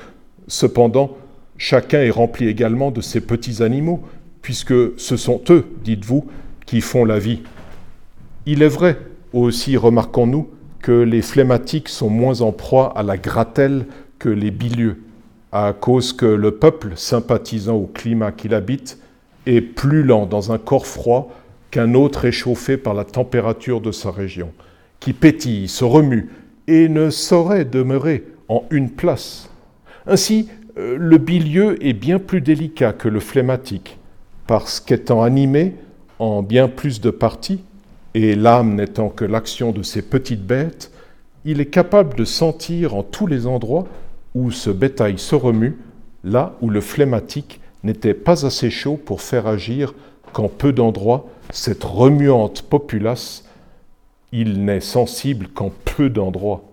Cependant, 0.48 1.18
chacun 1.60 2.00
est 2.00 2.10
rempli 2.10 2.48
également 2.48 2.90
de 2.90 3.02
ces 3.02 3.22
petits 3.22 3.62
animaux, 3.62 4.02
puisque 4.42 4.98
ce 4.98 5.18
sont 5.18 5.42
eux, 5.52 5.66
dites-vous, 5.84 6.26
qui 6.66 6.82
font 6.82 7.06
la 7.06 7.20
vie. 7.20 7.42
Il 8.48 8.64
est 8.64 8.70
vrai, 8.70 8.98
aussi 9.34 9.78
remarquons-nous, 9.78 10.50
que 10.82 10.92
les 10.94 11.22
phlématiques 11.22 11.90
sont 11.90 12.10
moins 12.10 12.42
en 12.42 12.54
proie 12.54 12.98
à 12.98 13.04
la 13.04 13.18
gratelle 13.18 13.86
que 14.18 14.30
les 14.30 14.50
bilieux, 14.50 15.04
à 15.52 15.74
cause 15.74 16.14
que 16.14 16.26
le 16.26 16.52
peuple, 16.52 16.94
sympathisant 16.96 17.76
au 17.76 17.86
climat 17.86 18.32
qu'il 18.32 18.54
habite, 18.54 18.98
est 19.46 19.62
plus 19.62 20.04
lent 20.04 20.26
dans 20.26 20.52
un 20.52 20.58
corps 20.58 20.88
froid 20.88 21.32
qu'un 21.72 21.94
autre 21.94 22.26
échauffé 22.26 22.78
par 22.78 22.94
la 22.94 23.04
température 23.04 23.82
de 23.82 23.92
sa 23.92 24.12
région, 24.12 24.54
qui 25.00 25.12
pétille, 25.14 25.68
se 25.68 25.84
remue 25.84 26.30
et 26.68 26.88
ne 26.88 27.10
saurait 27.10 27.66
demeurer 27.66 28.24
en 28.48 28.64
une 28.72 28.90
place. 28.90 29.50
Ainsi, 30.08 30.50
le 30.98 31.18
bilieux 31.18 31.84
est 31.86 31.94
bien 31.94 32.20
plus 32.20 32.42
délicat 32.42 32.94
que 32.94 33.08
le 33.08 33.20
phlématique, 33.20 33.98
parce 34.48 34.80
qu'étant 34.80 35.24
animé 35.24 35.76
en 36.20 36.42
bien 36.42 36.68
plus 36.68 37.02
de 37.02 37.10
parties, 37.10 37.62
et 38.14 38.36
l'âme 38.36 38.76
n'étant 38.76 39.10
que 39.10 39.26
l'action 39.26 39.72
de 39.72 39.84
ces 39.84 40.02
petites 40.02 40.46
bêtes, 40.46 40.92
il 41.46 41.62
est 41.62 41.68
capable 41.68 42.16
de 42.16 42.26
sentir 42.26 42.96
en 42.96 43.04
tous 43.04 43.28
les 43.28 43.48
endroits 43.48 43.88
où 44.36 44.52
ce 44.52 44.70
bétail 44.70 45.18
se 45.18 45.36
remue, 45.36 45.78
là 46.24 46.56
où 46.62 46.70
le 46.70 46.82
phlématique 46.82 47.62
n'était 47.84 48.14
pas 48.14 48.46
assez 48.46 48.70
chaud 48.70 48.98
pour 48.98 49.22
faire 49.22 49.48
agir 49.48 49.94
qu'en 50.34 50.48
peu 50.48 50.74
d'endroits 50.74 51.28
cette 51.52 51.84
remuante 51.84 52.62
populace, 52.62 53.46
il 54.32 54.64
n'est 54.64 54.82
sensible 54.82 55.48
qu'en 55.48 55.72
peu 55.86 56.10
d'endroits. 56.10 56.64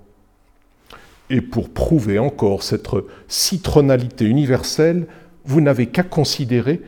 Et 1.31 1.41
pour 1.41 1.71
prouver 1.71 2.19
encore 2.19 2.63
cette 2.63 2.89
citronalité 3.29 4.25
universelle, 4.25 5.07
vous 5.45 5.61
n'avez 5.61 5.87
qu'à 5.87 6.03
considérer, 6.03 6.81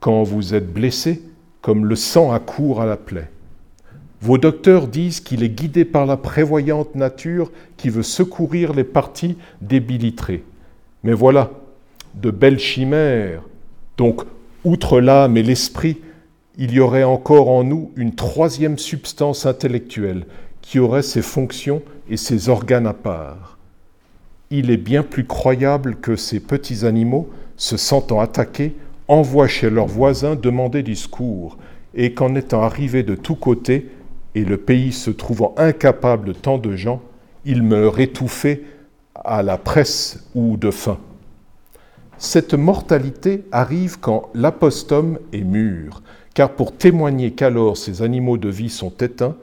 quand 0.00 0.22
vous 0.22 0.54
êtes 0.54 0.72
blessé, 0.72 1.22
comme 1.62 1.86
le 1.86 1.96
sang 1.96 2.32
accourt 2.32 2.80
à 2.80 2.86
la 2.86 2.96
plaie. 2.96 3.30
Vos 4.20 4.38
docteurs 4.38 4.88
disent 4.88 5.20
qu'il 5.20 5.42
est 5.42 5.50
guidé 5.50 5.84
par 5.84 6.06
la 6.06 6.16
prévoyante 6.16 6.94
nature 6.94 7.50
qui 7.76 7.90
veut 7.90 8.02
secourir 8.02 8.72
les 8.72 8.84
parties 8.84 9.36
débilitées. 9.60 10.44
Mais 11.02 11.12
voilà, 11.12 11.50
de 12.14 12.30
belles 12.30 12.58
chimères. 12.58 13.42
Donc, 13.96 14.22
outre 14.64 15.00
l'âme 15.00 15.36
et 15.36 15.42
l'esprit, 15.42 15.98
il 16.56 16.72
y 16.72 16.80
aurait 16.80 17.04
encore 17.04 17.50
en 17.50 17.64
nous 17.64 17.92
une 17.96 18.14
troisième 18.14 18.78
substance 18.78 19.44
intellectuelle 19.44 20.26
qui 20.62 20.78
aurait 20.78 21.02
ses 21.02 21.22
fonctions 21.22 21.82
et 22.08 22.16
ses 22.16 22.48
organes 22.48 22.86
à 22.86 22.94
part. 22.94 23.55
Il 24.50 24.70
est 24.70 24.76
bien 24.76 25.02
plus 25.02 25.24
croyable 25.24 25.96
que 25.96 26.14
ces 26.14 26.40
petits 26.40 26.86
animaux, 26.86 27.28
se 27.56 27.76
sentant 27.76 28.20
attaqués, 28.20 28.76
envoient 29.08 29.48
chez 29.48 29.70
leurs 29.70 29.86
voisins 29.86 30.36
demander 30.36 30.82
du 30.82 30.94
secours, 30.94 31.58
et 31.94 32.14
qu'en 32.14 32.34
étant 32.34 32.62
arrivés 32.62 33.02
de 33.02 33.14
tous 33.14 33.34
côtés, 33.34 33.90
et 34.34 34.44
le 34.44 34.56
pays 34.56 34.92
se 34.92 35.10
trouvant 35.10 35.54
incapable 35.56 36.28
de 36.28 36.32
tant 36.32 36.58
de 36.58 36.76
gens, 36.76 37.00
il 37.44 37.62
meurt 37.62 37.98
étouffé 37.98 38.64
à 39.14 39.42
la 39.42 39.56
presse 39.56 40.28
ou 40.34 40.56
de 40.56 40.70
faim. 40.70 40.98
Cette 42.18 42.54
mortalité 42.54 43.44
arrive 43.52 43.98
quand 43.98 44.30
l'apostome 44.34 45.18
est 45.32 45.44
mûr, 45.44 46.02
car 46.34 46.50
pour 46.50 46.76
témoigner 46.76 47.32
qu'alors 47.32 47.76
ces 47.76 48.02
animaux 48.02 48.36
de 48.36 48.48
vie 48.48 48.70
sont 48.70 48.92
éteints, 49.00 49.36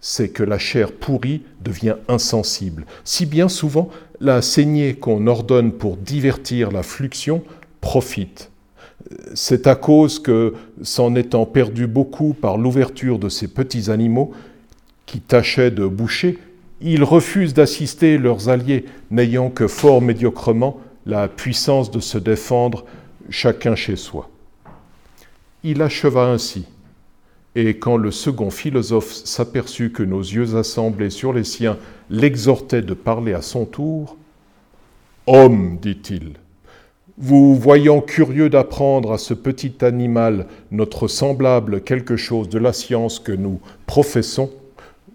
c'est 0.00 0.30
que 0.30 0.42
la 0.42 0.58
chair 0.58 0.92
pourrie 0.92 1.42
devient 1.62 1.96
insensible. 2.08 2.86
Si 3.04 3.26
bien 3.26 3.48
souvent, 3.48 3.90
la 4.20 4.42
saignée 4.42 4.94
qu'on 4.94 5.26
ordonne 5.26 5.72
pour 5.72 5.96
divertir 5.96 6.70
la 6.70 6.82
fluxion 6.82 7.42
profite. 7.80 8.50
C'est 9.34 9.66
à 9.66 9.74
cause 9.74 10.18
que, 10.18 10.54
s'en 10.82 11.14
étant 11.14 11.46
perdu 11.46 11.86
beaucoup 11.86 12.34
par 12.34 12.58
l'ouverture 12.58 13.18
de 13.18 13.28
ces 13.28 13.48
petits 13.48 13.90
animaux 13.90 14.32
qui 15.06 15.20
tâchaient 15.20 15.70
de 15.70 15.86
boucher, 15.86 16.38
ils 16.80 17.04
refusent 17.04 17.54
d'assister 17.54 18.18
leurs 18.18 18.48
alliés, 18.48 18.86
n'ayant 19.10 19.50
que 19.50 19.66
fort 19.66 20.00
médiocrement 20.00 20.78
la 21.06 21.28
puissance 21.28 21.90
de 21.90 22.00
se 22.00 22.18
défendre 22.18 22.84
chacun 23.28 23.74
chez 23.74 23.96
soi. 23.96 24.30
Il 25.62 25.82
acheva 25.82 26.26
ainsi, 26.26 26.66
et 27.54 27.78
quand 27.78 27.96
le 27.96 28.10
second 28.10 28.50
philosophe 28.50 29.12
s'aperçut 29.12 29.90
que 29.90 30.02
nos 30.02 30.20
yeux 30.20 30.56
assemblés 30.56 31.10
sur 31.10 31.32
les 31.32 31.44
siens 31.44 31.78
l'exhortaient 32.08 32.82
de 32.82 32.94
parler 32.94 33.32
à 33.32 33.42
son 33.42 33.64
tour, 33.64 34.16
Homme, 35.26 35.78
dit-il, 35.80 36.32
vous 37.18 37.54
voyant 37.54 38.00
curieux 38.00 38.48
d'apprendre 38.48 39.12
à 39.12 39.18
ce 39.18 39.34
petit 39.34 39.84
animal 39.84 40.46
notre 40.70 41.06
semblable 41.06 41.82
quelque 41.82 42.16
chose 42.16 42.48
de 42.48 42.58
la 42.58 42.72
science 42.72 43.18
que 43.18 43.32
nous 43.32 43.60
professons, 43.86 44.50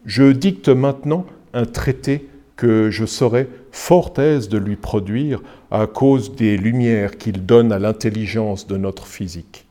je 0.06 0.32
dicte 0.32 0.70
maintenant 0.70 1.25
un 1.54 1.65
traité 1.65 2.27
que 2.56 2.92
je 2.92 3.06
serai 3.06 3.48
fort 3.72 4.13
aise 4.18 4.48
de 4.48 4.58
lui 4.58 4.75
produire 4.75 5.42
à 5.72 5.88
cause 5.88 6.36
des 6.36 6.58
lumières 6.58 7.18
qu'il 7.18 7.46
donne 7.46 7.72
à 7.72 7.80
l'intelligence 7.80 8.68
de 8.68 8.77
notre 8.77 9.08
physique. 9.08 9.64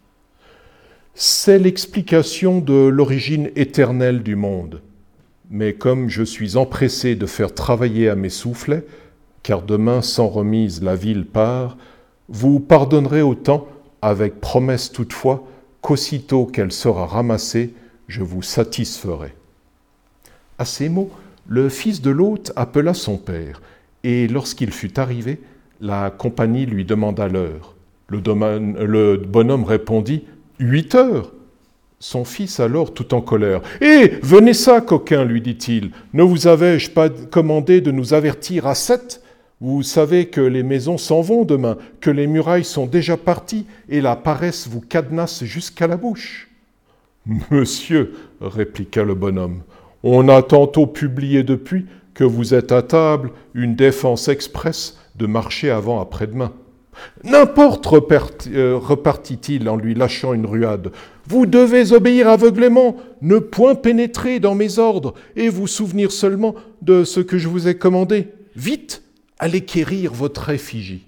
C'est 1.17 1.61
l'explication 1.61 2.59
de 2.61 2.89
l'origine 2.89 3.49
éternelle 3.55 4.25
du 4.25 4.35
monde. 4.35 4.81
mais 5.49 5.75
comme 5.75 6.09
je 6.09 6.25
suis 6.25 6.57
empressé 6.57 7.15
de 7.15 7.27
faire 7.27 7.55
travailler 7.55 8.09
à 8.09 8.17
mes 8.17 8.31
soufflets, 8.31 8.85
car 9.45 9.63
demain 9.63 10.03
sans 10.03 10.27
remise 10.27 10.83
la 10.83 10.97
ville 10.97 11.27
part, 11.27 11.77
vous 12.29 12.59
pardonnerez 12.59 13.23
autant, 13.23 13.69
avec 14.03 14.41
promesse 14.41 14.91
toutefois, 14.91 15.47
qu'aussitôt 15.81 16.47
qu'elle 16.47 16.73
sera 16.73 17.07
ramassée, 17.07 17.75
je 18.09 18.23
vous 18.23 18.43
satisferai. 18.43 19.35
À 20.59 20.65
ces 20.65 20.89
mots, 20.89 21.11
le 21.47 21.69
fils 21.69 22.01
de 22.01 22.11
l'hôte 22.11 22.53
appela 22.57 22.95
son 22.95 23.19
père, 23.19 23.63
et 24.03 24.27
lorsqu'il 24.27 24.73
fut 24.73 24.99
arrivé, 24.99 25.41
la 25.81 26.11
compagnie 26.11 26.67
lui 26.67 26.85
demanda 26.85 27.29
l'heure. 27.29 27.77
Le, 28.09 28.21
le, 28.85 29.17
bonhomme 29.19 29.65
répondit 29.65 30.25
Huit 30.59 30.95
heures. 30.95 31.33
Son 31.99 32.25
fils 32.25 32.61
alors, 32.61 32.93
tout 32.93 33.15
en 33.15 33.21
colère 33.21 33.63
Eh 33.81 34.13
Venez 34.23 34.53
ça, 34.53 34.81
coquin, 34.81 35.25
lui 35.25 35.41
dit-il. 35.41 35.91
Ne 36.13 36.23
vous 36.23 36.47
avais-je 36.47 36.91
pas 36.91 37.09
commandé 37.09 37.81
de 37.81 37.91
nous 37.91 38.15
avertir 38.15 38.67
à 38.67 38.75
sept? 38.75 39.23
Vous 39.61 39.83
savez 39.83 40.27
que 40.27 40.41
les 40.41 40.63
maisons 40.63 40.99
s'en 40.99 41.23
vont 41.23 41.45
demain, 41.45 41.79
que 42.01 42.11
les 42.11 42.27
murailles 42.27 42.65
sont 42.65 42.87
déjà 42.87 43.17
parties, 43.17 43.67
et 43.89 44.01
la 44.01 44.17
paresse 44.17 44.69
vous 44.69 44.81
cadenasse 44.81 45.45
jusqu'à 45.45 45.87
la 45.87 45.97
bouche. 45.97 46.51
Monsieur, 47.51 48.13
répliqua 48.41 49.03
le 49.03 49.15
bonhomme, 49.15 49.63
on 50.03 50.29
a 50.29 50.43
tantôt 50.43 50.87
publié 50.87 51.43
depuis 51.43 51.87
que 52.13 52.25
vous 52.25 52.53
êtes 52.53 52.73
à 52.73 52.83
table 52.83 53.31
une 53.55 53.75
défense 53.75 54.29
expresse 54.29 54.99
de 55.17 55.27
marcher 55.27 55.71
avant 55.71 56.01
après-demain. 56.01 56.53
N'importe, 57.23 57.87
euh, 58.49 58.77
repartit-il 58.77 59.69
en 59.69 59.77
lui 59.77 59.95
lâchant 59.95 60.35
une 60.35 60.47
ruade. 60.47 60.91
Vous 61.29 61.47
devez 61.47 61.93
obéir 61.93 62.29
aveuglément, 62.29 62.97
ne 63.23 63.39
point 63.39 63.75
pénétrer 63.75 64.41
dans 64.41 64.55
mes 64.55 64.79
ordres, 64.79 65.15
et 65.37 65.49
vous 65.49 65.67
souvenir 65.67 66.13
seulement 66.13 66.55
de 66.83 67.05
ce 67.05 67.21
que 67.21 67.39
je 67.39 67.49
vous 67.49 67.69
ai 67.69 67.77
commandé. 67.77 68.29
Vite, 68.57 69.03
allez 69.39 69.63
quérir 69.63 70.13
votre 70.13 70.51
effigie. 70.51 71.05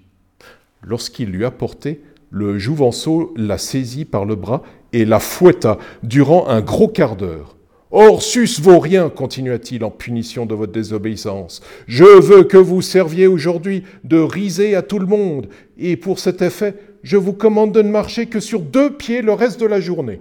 Lorsqu'il 0.83 1.29
lui 1.29 1.45
apportait, 1.45 2.01
le 2.29 2.59
jouvenceau 2.59 3.33
la 3.35 3.57
saisit 3.57 4.05
par 4.05 4.25
le 4.25 4.35
bras 4.35 4.63
et 4.93 5.05
la 5.05 5.19
fouetta 5.19 5.77
durant 6.03 6.47
un 6.47 6.61
gros 6.61 6.87
quart 6.87 7.15
d'heure. 7.15 7.56
Orsus 7.89 8.59
vaut 8.59 8.79
rien, 8.79 9.09
continua-t-il 9.09 9.83
en 9.85 9.89
punition 9.89 10.45
de 10.45 10.53
votre 10.53 10.73
désobéissance. 10.73 11.61
Je 11.87 12.03
veux 12.03 12.43
que 12.43 12.57
vous 12.57 12.81
serviez 12.81 13.27
aujourd'hui 13.27 13.83
de 14.03 14.19
risée 14.19 14.75
à 14.75 14.81
tout 14.81 14.99
le 14.99 15.05
monde, 15.05 15.47
et 15.77 15.95
pour 15.95 16.19
cet 16.19 16.41
effet, 16.41 16.75
je 17.03 17.15
vous 17.15 17.31
commande 17.31 17.71
de 17.71 17.81
ne 17.81 17.89
marcher 17.89 18.25
que 18.25 18.41
sur 18.41 18.59
deux 18.59 18.91
pieds 18.91 19.21
le 19.21 19.31
reste 19.31 19.59
de 19.59 19.65
la 19.65 19.79
journée. 19.79 20.19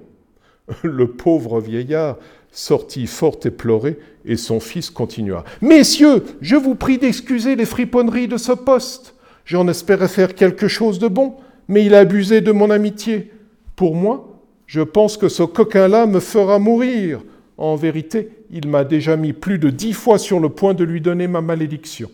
Le 0.83 1.09
pauvre 1.09 1.61
vieillard 1.61 2.19
sortit 2.53 3.09
fort 3.09 3.39
éploré, 3.45 3.99
et 4.25 4.37
son 4.37 4.61
fils 4.61 4.89
continua. 4.89 5.45
Messieurs, 5.61 6.23
je 6.41 6.55
vous 6.55 6.77
prie 6.77 6.99
d'excuser 6.99 7.57
les 7.57 7.67
friponneries 7.67 8.29
de 8.29 8.37
ce 8.37 8.53
poste. 8.53 9.15
J'en 9.45 9.67
espérais 9.67 10.09
faire 10.09 10.37
quelque 10.37 10.69
chose 10.69 11.01
de 11.01 11.09
bon, 11.09 11.35
mais 11.67 11.85
il 11.85 11.95
a 11.97 12.01
abusé 12.01 12.41
de 12.41 12.53
mon 12.53 12.71
amitié. 12.71 13.33
Pour 13.75 13.97
moi, 13.97 14.41
je 14.67 14.81
pense 14.81 15.17
que 15.17 15.29
ce 15.29 15.43
coquin-là 15.43 16.07
me 16.07 16.21
fera 16.21 16.59
mourir. 16.59 17.23
En 17.59 17.75
vérité, 17.75 18.31
il 18.51 18.69
m'a 18.69 18.85
déjà 18.85 19.17
mis 19.17 19.33
plus 19.33 19.59
de 19.59 19.71
dix 19.71 19.93
fois 19.93 20.19
sur 20.19 20.41
le 20.41 20.51
point 20.51 20.75
de 20.75 20.85
lui 20.85 21.01
donner 21.01 21.27
ma 21.27 21.41
malédiction. 21.41 22.11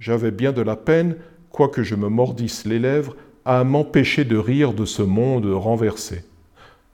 J'avais 0.00 0.30
bien 0.30 0.52
de 0.52 0.62
la 0.62 0.76
peine, 0.76 1.16
quoique 1.50 1.82
je 1.82 1.94
me 1.94 2.08
mordisse 2.08 2.64
les 2.64 2.78
lèvres, 2.78 3.16
à 3.44 3.64
m'empêcher 3.64 4.24
de 4.24 4.36
rire 4.36 4.72
de 4.72 4.84
ce 4.84 5.02
monde 5.02 5.46
renversé. 5.46 6.24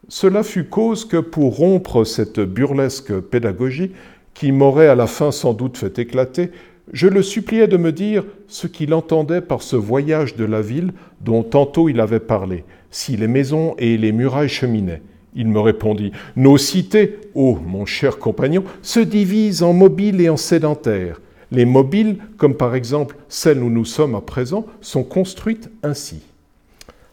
Cela 0.09 0.43
fut 0.43 0.65
cause 0.65 1.05
que 1.05 1.17
pour 1.17 1.57
rompre 1.57 2.05
cette 2.05 2.41
burlesque 2.41 3.19
pédagogie, 3.21 3.93
qui 4.35 4.53
m'aurait 4.53 4.89
à 4.89 4.95
la 4.95 5.07
fin 5.07 5.33
sans 5.33 5.55
doute 5.55 5.79
fait 5.79 5.99
éclater, 5.99 6.51
je 6.93 7.09
le 7.09 7.23
suppliais 7.23 7.67
de 7.67 7.77
me 7.77 7.91
dire 7.91 8.25
ce 8.47 8.67
qu'il 8.67 8.95
entendait 8.95 9.41
par 9.41 9.63
ce 9.63 9.75
voyage 9.75 10.37
de 10.37 10.45
la 10.45 10.61
ville 10.61 10.93
dont 11.21 11.43
tantôt 11.43 11.89
il 11.89 11.99
avait 12.01 12.21
parlé, 12.21 12.65
si 12.91 13.17
les 13.17 13.27
maisons 13.27 13.75
et 13.79 13.97
les 13.97 14.13
murailles 14.13 14.49
cheminaient. 14.49 15.03
Il 15.37 15.49
me 15.49 15.61
répondit, 15.61 16.13
Nos 16.35 16.57
cités, 16.57 17.21
ô 17.35 17.59
mon 17.65 17.85
cher 17.85 18.19
compagnon, 18.19 18.65
se 18.81 19.01
divisent 19.01 19.63
en 19.63 19.75
mobiles 19.75 20.21
et 20.23 20.31
en 20.31 20.39
sédentaires. 20.39 21.21
Les 21.53 21.67
mobiles, 21.67 22.17
comme 22.39 22.57
par 22.57 22.75
exemple 22.75 23.17
celles 23.29 23.63
où 23.63 23.71
nous 23.71 23.85
sommes 23.85 24.15
à 24.15 24.23
présent, 24.23 24.67
sont 24.81 25.05
construites 25.05 25.71
ainsi. 25.83 26.23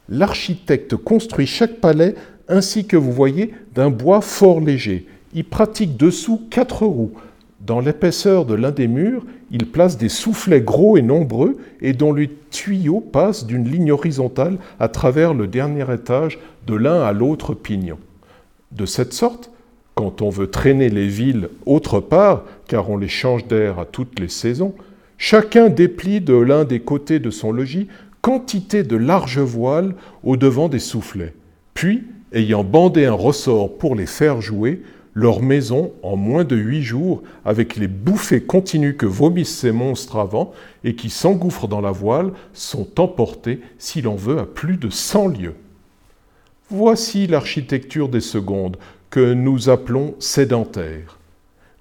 L'architecte 0.10 0.96
construit 0.96 1.46
chaque 1.46 1.82
palais 1.82 2.16
ainsi 2.48 2.86
que 2.86 2.98
vous 2.98 3.12
voyez 3.12 3.54
d'un 3.76 3.90
bois 3.90 4.22
fort 4.22 4.62
léger. 4.62 5.06
Il 5.34 5.44
pratique 5.44 5.98
dessous 5.98 6.42
quatre 6.50 6.86
roues. 6.86 7.12
Dans 7.66 7.80
l'épaisseur 7.80 8.46
de 8.46 8.54
l'un 8.54 8.72
des 8.72 8.88
murs, 8.88 9.24
il 9.52 9.66
place 9.66 9.98
des 9.98 10.10
soufflets 10.10 10.62
gros 10.62 10.98
et 10.98 11.02
nombreux 11.02 11.58
et 11.82 11.94
dont 11.94 12.14
les 12.14 12.30
tuyaux 12.52 13.00
passent 13.00 13.46
d'une 13.46 13.70
ligne 13.70 13.92
horizontale 13.92 14.58
à 14.80 14.88
travers 14.88 15.34
le 15.34 15.48
dernier 15.48 15.86
étage 15.94 16.40
de 16.68 16.76
l'un 16.76 17.02
à 17.02 17.14
l'autre 17.14 17.54
pignon. 17.54 17.98
De 18.76 18.86
cette 18.88 19.14
sorte, 19.14 19.52
quand 19.94 20.24
on 20.24 20.30
veut 20.30 20.50
traîner 20.50 20.90
les 20.90 21.08
villes 21.08 21.50
autre 21.68 22.00
part, 22.00 22.44
car 22.68 22.90
on 22.90 22.98
les 22.98 23.08
change 23.08 23.46
d'air 23.46 23.78
à 23.78 23.86
toutes 23.86 24.20
les 24.20 24.30
saisons, 24.30 24.74
chacun 25.18 25.70
déplie 25.70 26.22
de 26.22 26.34
l'un 26.34 26.66
des 26.66 26.80
côtés 26.80 27.20
de 27.20 27.30
son 27.30 27.52
logis 27.52 27.88
quantité 28.22 28.84
de 28.84 28.96
larges 28.96 29.40
voiles 29.40 29.96
au 30.24 30.38
devant 30.38 30.70
des 30.70 30.80
soufflets. 30.80 31.34
Puis, 31.74 32.04
ayant 32.32 32.64
bandé 32.64 33.06
un 33.06 33.14
ressort 33.14 33.78
pour 33.78 33.96
les 33.96 34.06
faire 34.06 34.42
jouer, 34.42 34.82
leur 35.14 35.44
maison, 35.44 35.92
en 36.02 36.16
moins 36.16 36.44
de 36.44 36.56
huit 36.56 36.82
jours, 36.82 37.22
avec 37.46 37.76
les 37.76 37.88
bouffées 37.88 38.42
continues 38.42 38.96
que 38.96 39.06
vomissent 39.06 39.60
ces 39.60 39.72
monstres 39.72 40.18
avant 40.18 40.54
et 40.84 40.96
qui 40.96 41.12
s'engouffrent 41.12 41.68
dans 41.68 41.82
la 41.82 41.92
voile, 41.92 42.32
sont 42.54 43.00
emportées, 43.00 43.62
si 43.78 44.02
l'on 44.02 44.16
veut, 44.16 44.40
à 44.40 44.46
plus 44.46 44.78
de 44.78 44.90
cent 44.90 45.28
lieues. 45.28 45.56
Voici 46.76 47.28
l'architecture 47.28 48.10
des 48.10 48.20
secondes, 48.20 48.78
que 49.12 49.36
nous 49.36 49.70
appelons 49.70 50.16
sédentaire. 50.18 51.20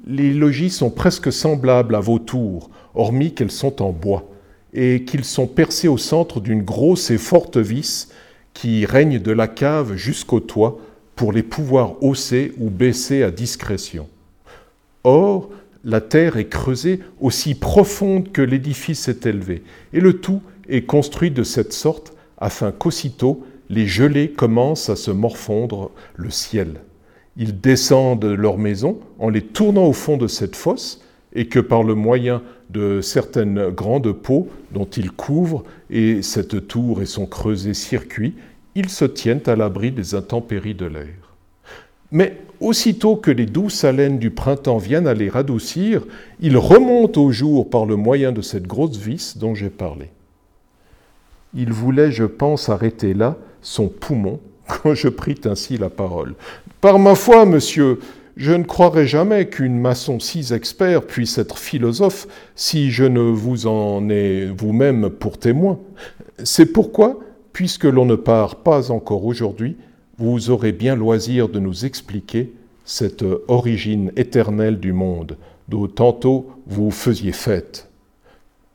Les 0.06 0.34
logis 0.34 0.68
sont 0.68 0.90
presque 0.90 1.32
semblables 1.32 1.94
à 1.94 2.00
vos 2.00 2.18
tours, 2.18 2.68
hormis 2.94 3.32
qu'elles 3.32 3.50
sont 3.50 3.80
en 3.80 3.90
bois, 3.90 4.28
et 4.74 5.04
qu'ils 5.04 5.24
sont 5.24 5.46
percés 5.46 5.88
au 5.88 5.96
centre 5.96 6.40
d'une 6.40 6.60
grosse 6.60 7.10
et 7.10 7.16
forte 7.16 7.56
vis 7.56 8.10
qui 8.52 8.84
règne 8.84 9.18
de 9.18 9.32
la 9.32 9.48
cave 9.48 9.96
jusqu'au 9.96 10.40
toit 10.40 10.78
pour 11.16 11.32
les 11.32 11.42
pouvoir 11.42 11.94
hausser 12.02 12.52
ou 12.58 12.68
baisser 12.68 13.22
à 13.22 13.30
discrétion. 13.30 14.10
Or, 15.04 15.48
la 15.84 16.02
terre 16.02 16.36
est 16.36 16.50
creusée 16.50 17.00
aussi 17.18 17.54
profonde 17.54 18.30
que 18.30 18.42
l'édifice 18.42 19.08
est 19.08 19.24
élevé, 19.24 19.62
et 19.94 20.00
le 20.00 20.20
tout 20.20 20.42
est 20.68 20.82
construit 20.82 21.30
de 21.30 21.44
cette 21.44 21.72
sorte 21.72 22.12
afin 22.36 22.72
qu'aussitôt 22.72 23.46
les 23.72 23.86
gelées 23.86 24.30
commencent 24.30 24.90
à 24.90 24.96
se 24.96 25.10
morfondre 25.10 25.90
le 26.16 26.28
ciel. 26.28 26.82
Ils 27.38 27.58
descendent 27.58 28.20
de 28.20 28.28
leur 28.28 28.58
maison 28.58 29.00
en 29.18 29.30
les 29.30 29.40
tournant 29.40 29.86
au 29.86 29.94
fond 29.94 30.18
de 30.18 30.28
cette 30.28 30.56
fosse, 30.56 31.00
et 31.34 31.46
que 31.46 31.58
par 31.58 31.82
le 31.82 31.94
moyen 31.94 32.42
de 32.68 33.00
certaines 33.00 33.70
grandes 33.70 34.12
pots 34.12 34.50
dont 34.72 34.84
ils 34.84 35.10
couvrent, 35.10 35.64
et 35.88 36.20
cette 36.20 36.68
tour 36.68 37.00
et 37.00 37.06
son 37.06 37.24
creusé 37.24 37.72
circuit, 37.72 38.34
ils 38.74 38.90
se 38.90 39.06
tiennent 39.06 39.40
à 39.46 39.56
l'abri 39.56 39.90
des 39.90 40.14
intempéries 40.14 40.74
de 40.74 40.86
l'air. 40.86 41.36
Mais 42.10 42.36
aussitôt 42.60 43.16
que 43.16 43.30
les 43.30 43.46
douces 43.46 43.84
haleines 43.84 44.18
du 44.18 44.30
printemps 44.30 44.76
viennent 44.76 45.06
à 45.06 45.14
les 45.14 45.30
radoucir, 45.30 46.04
ils 46.40 46.58
remontent 46.58 47.22
au 47.22 47.32
jour 47.32 47.70
par 47.70 47.86
le 47.86 47.96
moyen 47.96 48.32
de 48.32 48.42
cette 48.42 48.66
grosse 48.66 48.98
vis 48.98 49.38
dont 49.38 49.54
j'ai 49.54 49.70
parlé. 49.70 50.10
Il 51.54 51.72
voulait, 51.72 52.12
je 52.12 52.24
pense, 52.24 52.68
arrêter 52.68 53.14
là, 53.14 53.36
son 53.60 53.88
poumon 53.88 54.40
quand 54.66 54.94
je 54.94 55.08
pris 55.08 55.40
ainsi 55.44 55.76
la 55.78 55.90
parole. 55.90 56.34
Par 56.80 56.98
ma 56.98 57.14
foi, 57.14 57.44
monsieur, 57.44 57.98
je 58.36 58.52
ne 58.52 58.64
croirais 58.64 59.06
jamais 59.06 59.48
qu'une 59.48 59.78
maçon 59.78 60.18
si 60.18 60.52
expert 60.52 61.02
puisse 61.02 61.36
être 61.38 61.58
philosophe 61.58 62.26
si 62.56 62.90
je 62.90 63.04
ne 63.04 63.20
vous 63.20 63.66
en 63.66 64.08
ai 64.08 64.46
vous-même 64.46 65.10
pour 65.10 65.38
témoin. 65.38 65.78
C'est 66.42 66.72
pourquoi, 66.72 67.18
puisque 67.52 67.84
l'on 67.84 68.06
ne 68.06 68.14
part 68.14 68.56
pas 68.56 68.90
encore 68.90 69.24
aujourd'hui, 69.26 69.76
vous 70.18 70.50
aurez 70.50 70.72
bien 70.72 70.96
loisir 70.96 71.48
de 71.48 71.58
nous 71.58 71.84
expliquer 71.84 72.52
cette 72.84 73.24
origine 73.48 74.12
éternelle 74.16 74.80
du 74.80 74.92
monde, 74.92 75.36
dont 75.68 75.86
tantôt 75.86 76.50
vous 76.66 76.90
faisiez 76.90 77.32
fête. 77.32 77.88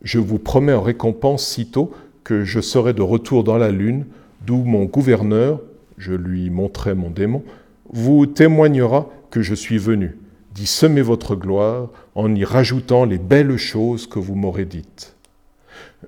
Je 0.03 0.19
vous 0.19 0.39
promets 0.39 0.73
en 0.73 0.81
récompense 0.81 1.45
sitôt 1.45 1.91
que 2.27 2.43
je 2.43 2.59
serai 2.59 2.91
de 2.91 3.01
retour 3.01 3.45
dans 3.45 3.57
la 3.57 3.71
lune 3.71 4.05
d'où 4.45 4.57
mon 4.57 4.83
gouverneur, 4.83 5.61
je 5.97 6.11
lui 6.11 6.49
montrai 6.49 6.93
mon 6.93 7.09
démon, 7.09 7.41
vous 7.89 8.25
témoignera 8.25 9.07
que 9.31 9.41
je 9.41 9.55
suis 9.55 9.77
venu, 9.77 10.17
d'y 10.53 10.67
semer 10.67 11.01
votre 11.01 11.37
gloire 11.37 11.87
en 12.15 12.35
y 12.35 12.43
rajoutant 12.43 13.05
les 13.05 13.17
belles 13.17 13.55
choses 13.55 14.07
que 14.07 14.19
vous 14.19 14.35
m'aurez 14.35 14.65
dites. 14.65 15.15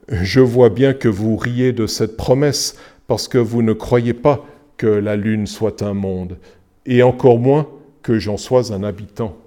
Je 0.09 0.41
vois 0.41 0.69
bien 0.69 0.91
que 0.91 1.07
vous 1.07 1.37
riez 1.37 1.71
de 1.71 1.87
cette 1.87 2.17
promesse 2.17 2.75
parce 3.07 3.29
que 3.29 3.37
vous 3.37 3.61
ne 3.61 3.71
croyez 3.71 4.13
pas 4.13 4.45
que 4.75 4.87
la 4.87 5.15
lune 5.15 5.47
soit 5.47 5.81
un 5.83 5.93
monde, 5.93 6.35
et 6.85 7.01
encore 7.01 7.39
moins 7.39 7.65
que 8.01 8.19
j'en 8.19 8.35
sois 8.35 8.73
un 8.73 8.83
habitant. 8.83 9.37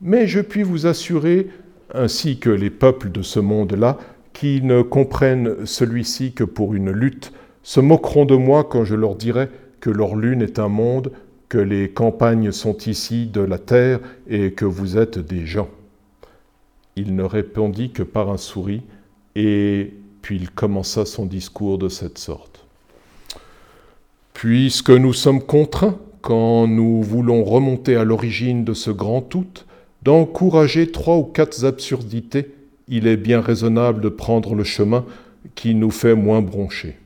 Mais 0.00 0.28
je 0.28 0.38
puis 0.38 0.62
vous 0.62 0.86
assurer, 0.86 1.48
ainsi 1.92 2.38
que 2.38 2.50
les 2.50 2.70
peuples 2.70 3.10
de 3.10 3.22
ce 3.22 3.40
monde-là, 3.40 3.98
qui 4.38 4.62
ne 4.62 4.82
comprennent 4.82 5.66
celui-ci 5.66 6.30
que 6.30 6.44
pour 6.44 6.72
une 6.72 6.92
lutte, 6.92 7.32
se 7.64 7.80
moqueront 7.80 8.24
de 8.24 8.36
moi 8.36 8.62
quand 8.62 8.84
je 8.84 8.94
leur 8.94 9.16
dirai 9.16 9.48
que 9.80 9.90
leur 9.90 10.14
lune 10.14 10.42
est 10.42 10.60
un 10.60 10.68
monde, 10.68 11.10
que 11.48 11.58
les 11.58 11.90
campagnes 11.90 12.52
sont 12.52 12.76
ici 12.86 13.26
de 13.26 13.40
la 13.40 13.58
terre 13.58 13.98
et 14.28 14.52
que 14.52 14.64
vous 14.64 14.96
êtes 14.96 15.18
des 15.18 15.44
gens. 15.44 15.68
Il 16.94 17.16
ne 17.16 17.24
répondit 17.24 17.90
que 17.90 18.04
par 18.04 18.30
un 18.30 18.36
sourire, 18.36 18.82
et 19.34 19.92
puis 20.22 20.36
il 20.36 20.50
commença 20.50 21.04
son 21.04 21.26
discours 21.26 21.76
de 21.76 21.88
cette 21.88 22.18
sorte. 22.18 22.64
Puisque 24.34 24.90
nous 24.90 25.14
sommes 25.14 25.42
contraints, 25.42 25.98
quand 26.20 26.68
nous 26.68 27.02
voulons 27.02 27.42
remonter 27.42 27.96
à 27.96 28.04
l'origine 28.04 28.64
de 28.64 28.74
ce 28.74 28.92
grand 28.92 29.20
tout, 29.20 29.64
d'encourager 30.04 30.92
trois 30.92 31.16
ou 31.16 31.24
quatre 31.24 31.64
absurdités, 31.64 32.52
il 32.88 33.06
est 33.06 33.16
bien 33.16 33.40
raisonnable 33.40 34.00
de 34.00 34.08
prendre 34.08 34.54
le 34.54 34.64
chemin 34.64 35.04
qui 35.54 35.74
nous 35.74 35.90
fait 35.90 36.14
moins 36.14 36.42
broncher. 36.42 36.96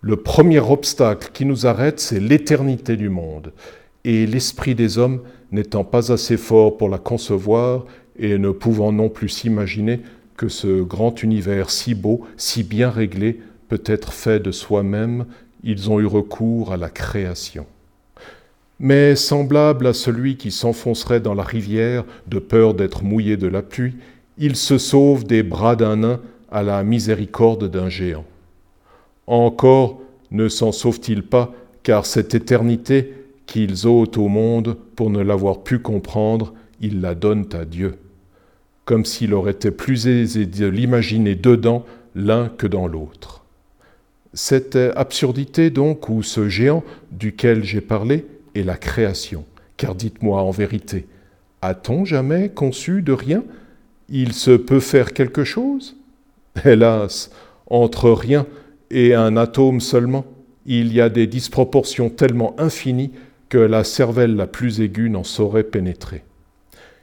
Le 0.00 0.16
premier 0.16 0.60
obstacle 0.60 1.30
qui 1.32 1.44
nous 1.44 1.66
arrête, 1.66 2.00
c'est 2.00 2.20
l'éternité 2.20 2.96
du 2.96 3.08
monde, 3.08 3.52
et 4.04 4.26
l'esprit 4.26 4.74
des 4.74 4.98
hommes 4.98 5.20
n'étant 5.50 5.84
pas 5.84 6.12
assez 6.12 6.36
fort 6.36 6.76
pour 6.76 6.88
la 6.88 6.98
concevoir 6.98 7.84
et 8.18 8.38
ne 8.38 8.50
pouvant 8.50 8.92
non 8.92 9.08
plus 9.08 9.28
s'imaginer 9.28 10.00
que 10.36 10.48
ce 10.48 10.82
grand 10.82 11.22
univers 11.22 11.70
si 11.70 11.94
beau, 11.94 12.24
si 12.36 12.62
bien 12.62 12.90
réglé, 12.90 13.40
peut 13.68 13.82
être 13.84 14.12
fait 14.12 14.40
de 14.40 14.52
soi-même, 14.52 15.26
ils 15.64 15.90
ont 15.90 16.00
eu 16.00 16.06
recours 16.06 16.72
à 16.72 16.76
la 16.76 16.88
création. 16.88 17.66
Mais 18.80 19.16
semblable 19.16 19.88
à 19.88 19.92
celui 19.92 20.36
qui 20.36 20.52
s'enfoncerait 20.52 21.20
dans 21.20 21.34
la 21.34 21.42
rivière 21.42 22.04
de 22.28 22.38
peur 22.38 22.74
d'être 22.74 23.02
mouillé 23.02 23.36
de 23.36 23.48
la 23.48 23.62
pluie, 23.62 23.96
il 24.38 24.56
se 24.56 24.78
sauve 24.78 25.24
des 25.24 25.42
bras 25.42 25.76
d'un 25.76 25.96
nain 25.96 26.20
à 26.50 26.62
la 26.62 26.82
miséricorde 26.82 27.70
d'un 27.70 27.88
géant. 27.88 28.24
Encore 29.26 30.00
ne 30.30 30.48
s'en 30.48 30.72
sauve-t-il 30.72 31.22
pas, 31.22 31.52
car 31.82 32.06
cette 32.06 32.34
éternité 32.34 33.12
qu'ils 33.46 33.86
ôtent 33.86 34.18
au 34.18 34.28
monde 34.28 34.76
pour 34.94 35.10
ne 35.10 35.20
l'avoir 35.20 35.62
pu 35.62 35.78
comprendre, 35.78 36.54
ils 36.80 37.00
la 37.00 37.14
donnent 37.14 37.48
à 37.52 37.64
Dieu, 37.64 37.96
comme 38.84 39.04
s'il 39.04 39.34
aurait 39.34 39.52
été 39.52 39.70
plus 39.70 40.06
aisé 40.06 40.46
de 40.46 40.66
l'imaginer 40.66 41.34
dedans 41.34 41.84
l'un 42.14 42.48
que 42.48 42.66
dans 42.66 42.86
l'autre. 42.86 43.44
Cette 44.34 44.76
absurdité 44.76 45.70
donc, 45.70 46.08
ou 46.08 46.22
ce 46.22 46.48
géant 46.48 46.84
duquel 47.10 47.64
j'ai 47.64 47.80
parlé, 47.80 48.26
est 48.54 48.62
la 48.62 48.76
création. 48.76 49.44
Car 49.76 49.94
dites-moi 49.94 50.42
en 50.42 50.50
vérité, 50.50 51.06
a-t-on 51.62 52.04
jamais 52.04 52.50
conçu 52.50 53.02
de 53.02 53.12
rien 53.12 53.42
Il 54.08 54.32
se 54.32 54.52
peut 54.52 54.80
faire 54.80 55.12
quelque 55.12 55.44
chose? 55.44 55.96
Hélas, 56.64 57.30
entre 57.66 58.10
rien 58.10 58.46
et 58.90 59.14
un 59.14 59.36
atome 59.36 59.80
seulement, 59.80 60.24
il 60.64 60.92
y 60.94 61.00
a 61.00 61.10
des 61.10 61.26
disproportions 61.26 62.08
tellement 62.08 62.58
infinies 62.58 63.10
que 63.50 63.58
la 63.58 63.84
cervelle 63.84 64.34
la 64.34 64.46
plus 64.46 64.80
aiguë 64.80 65.10
n'en 65.10 65.24
saurait 65.24 65.62
pénétrer. 65.62 66.24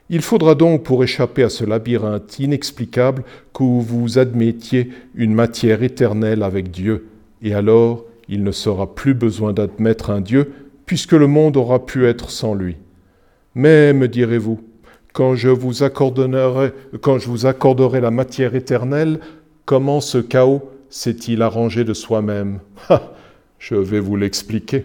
Il 0.09 0.21
faudra 0.21 0.53
donc, 0.53 0.83
pour 0.83 1.03
échapper 1.03 1.43
à 1.43 1.49
ce 1.49 1.63
labyrinthe 1.63 2.39
inexplicable, 2.39 3.23
que 3.53 3.63
vous 3.63 4.19
admettiez 4.19 4.89
une 5.15 5.33
matière 5.33 5.81
éternelle 5.81 6.43
avec 6.43 6.69
Dieu, 6.69 7.07
et 7.41 7.53
alors 7.53 8.05
il 8.27 8.43
ne 8.43 8.51
sera 8.51 8.93
plus 8.93 9.13
besoin 9.13 9.53
d'admettre 9.53 10.09
un 10.09 10.21
Dieu, 10.21 10.53
puisque 10.85 11.13
le 11.13 11.27
monde 11.27 11.57
aura 11.57 11.85
pu 11.85 12.05
être 12.05 12.29
sans 12.29 12.53
lui. 12.53 12.77
Mais, 13.55 13.93
me 13.93 14.07
direz-vous, 14.07 14.59
quand 15.15 15.35
je 15.35 15.47
vous 15.47 15.81
accorderai, 15.81 16.71
la 18.01 18.11
matière 18.11 18.53
éternelle, 18.53 19.21
comment 19.63 20.01
ce 20.01 20.17
chaos 20.17 20.69
s'est-il 20.89 21.41
arrangé 21.41 21.85
de 21.85 21.93
soi-même? 21.93 22.59
Je 23.57 23.75
vais 23.75 24.01
vous 24.01 24.17
l'expliquer. 24.17 24.83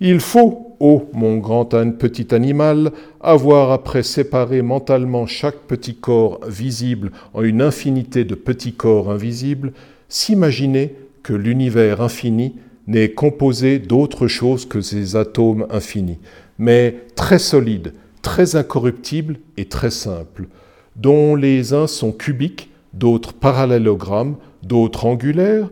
Il 0.00 0.20
faut, 0.20 0.76
ô 0.78 1.08
mon 1.14 1.38
grand 1.38 1.64
petit 1.98 2.34
animal, 2.34 2.92
avoir 3.22 3.72
après 3.72 4.02
séparé 4.02 4.60
mentalement 4.60 5.26
chaque 5.26 5.60
petit 5.66 5.94
corps 5.94 6.40
visible 6.46 7.10
en 7.32 7.42
une 7.42 7.62
infinité 7.62 8.24
de 8.24 8.34
petits 8.34 8.74
corps 8.74 9.10
invisibles, 9.10 9.72
s'imaginer 10.10 10.94
que 11.22 11.32
l'univers 11.32 12.02
infini 12.02 12.56
n'est 12.86 13.12
composé 13.12 13.78
d'autre 13.78 14.26
chose 14.26 14.66
que 14.66 14.82
ces 14.82 15.16
atomes 15.16 15.66
infinis, 15.70 16.18
mais 16.58 17.06
très 17.16 17.38
solides, 17.38 17.94
très 18.28 18.56
incorruptibles 18.56 19.38
et 19.56 19.64
très 19.64 19.90
simples, 19.90 20.48
dont 20.96 21.34
les 21.34 21.72
uns 21.72 21.86
sont 21.86 22.12
cubiques, 22.12 22.68
d'autres 22.92 23.32
parallélogrammes, 23.32 24.36
d'autres 24.62 25.06
angulaires, 25.06 25.70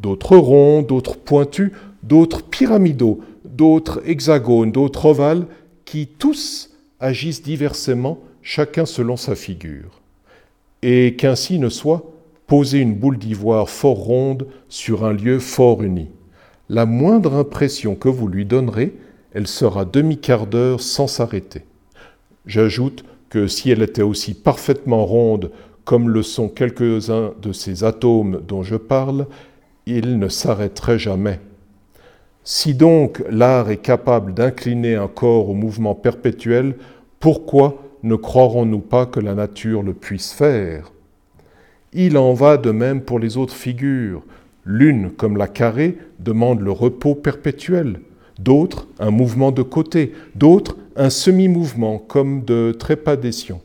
d'autres 0.00 0.36
ronds, 0.36 0.82
d'autres 0.82 1.16
pointus, 1.16 1.72
d'autres 2.04 2.44
pyramidaux, 2.44 3.18
d'autres 3.44 4.02
hexagones, 4.06 4.70
d'autres 4.70 5.06
ovales, 5.06 5.46
qui 5.84 6.06
tous 6.06 6.70
agissent 7.00 7.42
diversement, 7.42 8.20
chacun 8.40 8.86
selon 8.86 9.16
sa 9.16 9.34
figure. 9.34 10.00
Et 10.82 11.16
qu'ainsi 11.18 11.58
ne 11.58 11.68
soit, 11.68 12.12
poser 12.46 12.78
une 12.78 12.94
boule 12.94 13.18
d'ivoire 13.18 13.68
fort 13.68 13.98
ronde 13.98 14.46
sur 14.68 15.04
un 15.04 15.12
lieu 15.12 15.40
fort 15.40 15.82
uni. 15.82 16.06
La 16.68 16.86
moindre 16.86 17.34
impression 17.34 17.96
que 17.96 18.08
vous 18.08 18.28
lui 18.28 18.44
donnerez, 18.44 18.94
elle 19.34 19.48
sera 19.48 19.84
demi-quart 19.84 20.46
d'heure 20.46 20.80
sans 20.80 21.08
s'arrêter. 21.08 21.64
J'ajoute 22.46 23.04
que 23.28 23.46
si 23.46 23.70
elle 23.70 23.82
était 23.82 24.02
aussi 24.02 24.34
parfaitement 24.34 25.04
ronde 25.04 25.50
comme 25.84 26.08
le 26.08 26.22
sont 26.22 26.48
quelques-uns 26.48 27.32
de 27.40 27.52
ces 27.52 27.84
atomes 27.84 28.40
dont 28.46 28.62
je 28.62 28.76
parle, 28.76 29.26
il 29.86 30.18
ne 30.18 30.28
s'arrêterait 30.28 30.98
jamais. 30.98 31.40
Si 32.42 32.74
donc 32.74 33.22
l'art 33.28 33.70
est 33.70 33.76
capable 33.76 34.34
d'incliner 34.34 34.94
un 34.96 35.08
corps 35.08 35.48
au 35.48 35.54
mouvement 35.54 35.94
perpétuel, 35.94 36.76
pourquoi 37.20 37.82
ne 38.02 38.14
croirons-nous 38.14 38.80
pas 38.80 39.06
que 39.06 39.20
la 39.20 39.34
nature 39.34 39.82
le 39.82 39.94
puisse 39.94 40.32
faire? 40.32 40.92
Il 41.92 42.16
en 42.18 42.34
va 42.34 42.56
de 42.56 42.70
même 42.70 43.00
pour 43.00 43.18
les 43.18 43.36
autres 43.36 43.54
figures. 43.54 44.22
L'une, 44.64 45.10
comme 45.10 45.36
la 45.36 45.48
carrée, 45.48 45.98
demande 46.18 46.60
le 46.60 46.72
repos 46.72 47.14
perpétuel, 47.14 48.00
d'autres 48.38 48.86
un 48.98 49.10
mouvement 49.10 49.52
de 49.52 49.62
côté, 49.62 50.12
d'autres 50.34 50.76
un 50.96 51.10
semi-mouvement 51.10 51.98
comme 51.98 52.44
de 52.44 52.74
trépadation 52.76 53.60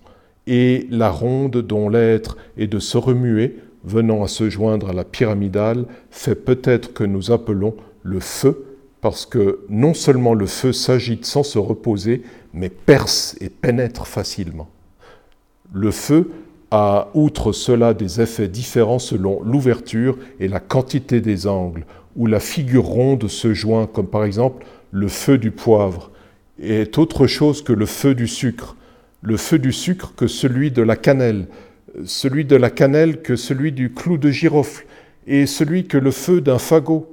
et 0.48 0.88
la 0.89 1.10
ronde 1.10 1.58
dont 1.58 1.89
l'être 1.89 2.38
est 2.58 2.67
de 2.67 2.80
se 2.80 2.98
remuer, 2.98 3.58
venant 3.84 4.24
à 4.24 4.28
se 4.28 4.50
joindre 4.50 4.89
à 4.89 4.94
la 4.94 5.04
pyramidale, 5.04 5.86
fait 6.10 6.36
peut-être 6.36 6.94
que 6.94 7.04
nous 7.04 7.32
appelons 7.32 7.76
le 8.04 8.20
feu, 8.20 8.65
parce 9.02 9.26
que 9.26 9.62
non 9.70 9.94
seulement 9.94 10.34
le 10.34 10.46
feu 10.46 10.74
s'agite 10.74 11.26
sans 11.26 11.44
se 11.44 11.58
reposer, 11.58 12.24
mais 12.54 12.70
perce 12.70 13.36
et 13.39 13.50
pénètre 13.50 14.08
facilement. 14.08 14.70
Le 15.74 15.91
feu 15.91 16.32
a, 16.70 17.10
outre 17.13 17.52
cela, 17.52 17.94
des 17.94 18.22
effets 18.22 18.48
différents 18.48 19.00
selon 19.00 19.41
l'ouverture 19.44 20.17
et 20.39 20.48
la 20.48 20.60
quantité 20.60 21.22
des 21.22 21.48
angles, 21.48 21.86
où 22.15 22.28
la 22.28 22.39
figure 22.39 22.86
ronde 22.86 23.28
se 23.28 23.54
joint, 23.54 23.88
comme 23.88 24.08
par 24.08 24.26
exemple 24.26 24.65
le 24.91 25.08
feu 25.08 25.38
du 25.38 25.52
poivre, 25.52 26.11
est 26.62 26.97
autre 26.97 27.28
chose 27.28 27.63
que 27.63 27.74
le 27.74 27.86
feu 27.86 28.15
du 28.15 28.28
sucre, 28.28 28.76
le 29.21 29.38
feu 29.38 29.60
du 29.60 29.71
sucre 29.71 30.13
que 30.15 30.28
celui 30.28 30.71
de 30.71 30.82
la 30.82 30.95
cannelle, 30.95 31.47
celui 32.06 32.45
de 32.45 32.56
la 32.56 32.69
cannelle 32.69 33.21
que 33.21 33.36
celui 33.36 33.71
du 33.71 33.91
clou 33.91 34.17
de 34.17 34.32
girofle, 34.32 34.86
et 35.28 35.45
celui 35.45 35.86
que 35.86 35.97
le 35.97 36.12
feu 36.12 36.41
d'un 36.41 36.58
fagot. 36.58 37.08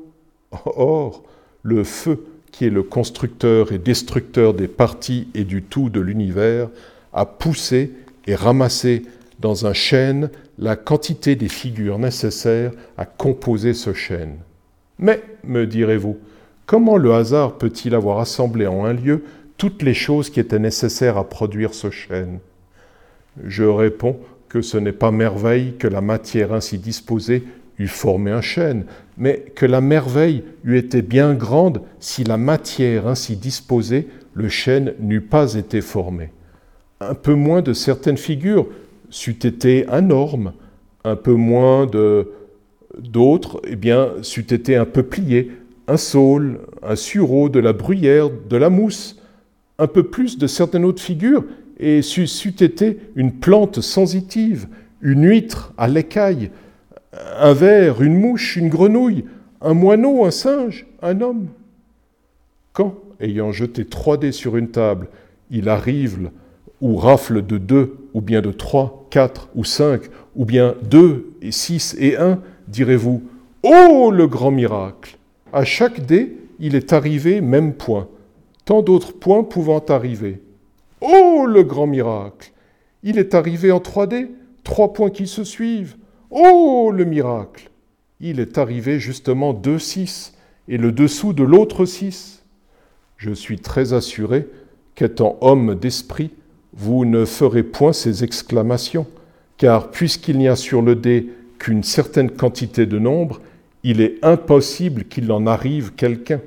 Or, 0.64 1.22
le 1.62 1.84
feu, 1.84 2.24
qui 2.52 2.64
est 2.64 2.70
le 2.70 2.82
constructeur 2.82 3.72
et 3.72 3.78
destructeur 3.78 4.54
des 4.54 4.68
parties 4.68 5.28
et 5.34 5.44
du 5.44 5.62
tout 5.62 5.90
de 5.90 6.00
l'univers, 6.00 6.68
a 7.12 7.26
poussé 7.26 7.92
et 8.26 8.34
ramassé 8.34 9.02
dans 9.40 9.66
un 9.66 9.72
chêne 9.72 10.30
la 10.58 10.74
quantité 10.74 11.36
des 11.36 11.48
figures 11.48 11.98
nécessaires 11.98 12.72
à 12.96 13.04
composer 13.04 13.74
ce 13.74 13.92
chêne. 13.92 14.36
Mais, 14.98 15.22
me 15.44 15.66
direz-vous, 15.66 16.18
comment 16.66 16.96
le 16.96 17.12
hasard 17.12 17.58
peut-il 17.58 17.94
avoir 17.94 18.18
assemblé 18.18 18.66
en 18.66 18.84
un 18.84 18.92
lieu 18.92 19.22
toutes 19.58 19.82
les 19.82 19.94
choses 19.94 20.30
qui 20.30 20.40
étaient 20.40 20.58
nécessaires 20.58 21.18
à 21.18 21.28
produire 21.28 21.74
ce 21.74 21.90
chêne 21.90 22.38
Je 23.44 23.64
réponds 23.64 24.16
que 24.48 24.62
ce 24.62 24.78
n'est 24.78 24.92
pas 24.92 25.10
merveille 25.10 25.74
que 25.78 25.88
la 25.88 26.00
matière 26.00 26.54
ainsi 26.54 26.78
disposée 26.78 27.44
eût 27.78 27.88
formé 27.88 28.30
un 28.30 28.40
chêne, 28.40 28.86
mais 29.18 29.44
que 29.54 29.66
la 29.66 29.80
merveille 29.80 30.42
eût 30.64 30.78
été 30.78 31.02
bien 31.02 31.34
grande 31.34 31.82
si 32.00 32.24
la 32.24 32.36
matière 32.36 33.06
ainsi 33.06 33.36
disposée, 33.36 34.08
le 34.34 34.48
chêne, 34.48 34.94
n'eût 35.00 35.20
pas 35.20 35.54
été 35.54 35.80
formé. 35.80 36.30
Un 37.00 37.14
peu 37.14 37.34
moins 37.34 37.60
de 37.60 37.72
certaines 37.72 38.16
figures 38.16 38.66
c'eût 39.10 39.38
été 39.46 39.86
un 39.88 40.10
orme, 40.10 40.52
un 41.04 41.16
peu 41.16 41.32
moins 41.32 41.86
de 41.86 42.32
d'autres, 42.98 43.60
eh 43.64 43.76
bien, 43.76 44.10
c'eût 44.22 44.52
été 44.52 44.76
un 44.76 44.84
peuplier, 44.84 45.52
un 45.86 45.96
saule, 45.96 46.60
un 46.82 46.96
sureau, 46.96 47.48
de 47.48 47.60
la 47.60 47.72
bruyère, 47.72 48.28
de 48.30 48.56
la 48.56 48.70
mousse, 48.70 49.17
un 49.78 49.86
peu 49.86 50.04
plus 50.04 50.38
de 50.38 50.46
certaines 50.46 50.84
autres 50.84 51.02
figures, 51.02 51.44
et 51.78 52.02
c'eût 52.02 52.54
été 52.60 52.98
une 53.14 53.32
plante 53.32 53.80
sensitive, 53.80 54.66
une 55.00 55.24
huître 55.24 55.72
à 55.76 55.86
l'écaille, 55.86 56.50
un 57.38 57.52
ver, 57.52 58.02
une 58.02 58.18
mouche, 58.18 58.56
une 58.56 58.68
grenouille, 58.68 59.24
un 59.60 59.74
moineau, 59.74 60.24
un 60.24 60.30
singe, 60.30 60.86
un 61.02 61.20
homme. 61.20 61.48
Quand, 62.72 62.96
ayant 63.20 63.52
jeté 63.52 63.84
trois 63.84 64.16
dés 64.16 64.32
sur 64.32 64.56
une 64.56 64.70
table, 64.70 65.08
il 65.50 65.68
arrive 65.68 66.30
ou 66.80 66.96
rafle 66.96 67.44
de 67.44 67.58
deux, 67.58 67.96
ou 68.14 68.20
bien 68.20 68.40
de 68.40 68.52
trois, 68.52 69.06
quatre 69.10 69.48
ou 69.54 69.64
cinq, 69.64 70.02
ou 70.36 70.44
bien 70.44 70.74
deux 70.82 71.32
et 71.42 71.52
six 71.52 71.96
et 71.98 72.16
un, 72.16 72.40
direz-vous 72.68 73.22
Oh 73.62 74.10
le 74.12 74.26
grand 74.26 74.50
miracle 74.50 75.18
À 75.52 75.64
chaque 75.64 76.06
dé, 76.06 76.36
il 76.60 76.74
est 76.74 76.92
arrivé 76.92 77.40
même 77.40 77.74
point, 77.74 78.08
tant 78.68 78.82
d'autres 78.82 79.14
points 79.14 79.44
pouvant 79.44 79.82
arriver. 79.88 80.42
Oh 81.00 81.46
le 81.48 81.62
grand 81.62 81.86
miracle 81.86 82.52
Il 83.02 83.18
est 83.18 83.34
arrivé 83.34 83.72
en 83.72 83.80
trois 83.80 84.06
dés, 84.06 84.28
trois 84.62 84.92
points 84.92 85.08
qui 85.08 85.26
se 85.26 85.42
suivent. 85.42 85.96
Oh 86.28 86.92
le 86.94 87.06
miracle 87.06 87.70
Il 88.20 88.40
est 88.40 88.58
arrivé 88.58 89.00
justement 89.00 89.54
deux 89.54 89.78
six, 89.78 90.34
et 90.68 90.76
le 90.76 90.92
dessous 90.92 91.32
de 91.32 91.44
l'autre 91.44 91.86
six. 91.86 92.44
Je 93.16 93.32
suis 93.32 93.58
très 93.58 93.94
assuré 93.94 94.46
qu'étant 94.94 95.38
homme 95.40 95.74
d'esprit, 95.74 96.30
vous 96.74 97.06
ne 97.06 97.24
ferez 97.24 97.62
point 97.62 97.94
ces 97.94 98.22
exclamations, 98.22 99.06
car 99.56 99.90
puisqu'il 99.90 100.36
n'y 100.36 100.46
a 100.46 100.56
sur 100.56 100.82
le 100.82 100.94
dé 100.94 101.30
qu'une 101.58 101.82
certaine 101.82 102.30
quantité 102.30 102.84
de 102.84 102.98
nombre, 102.98 103.40
il 103.82 104.02
est 104.02 104.22
impossible 104.22 105.04
qu'il 105.04 105.32
en 105.32 105.46
arrive 105.46 105.94
quelqu'un. 105.94 106.42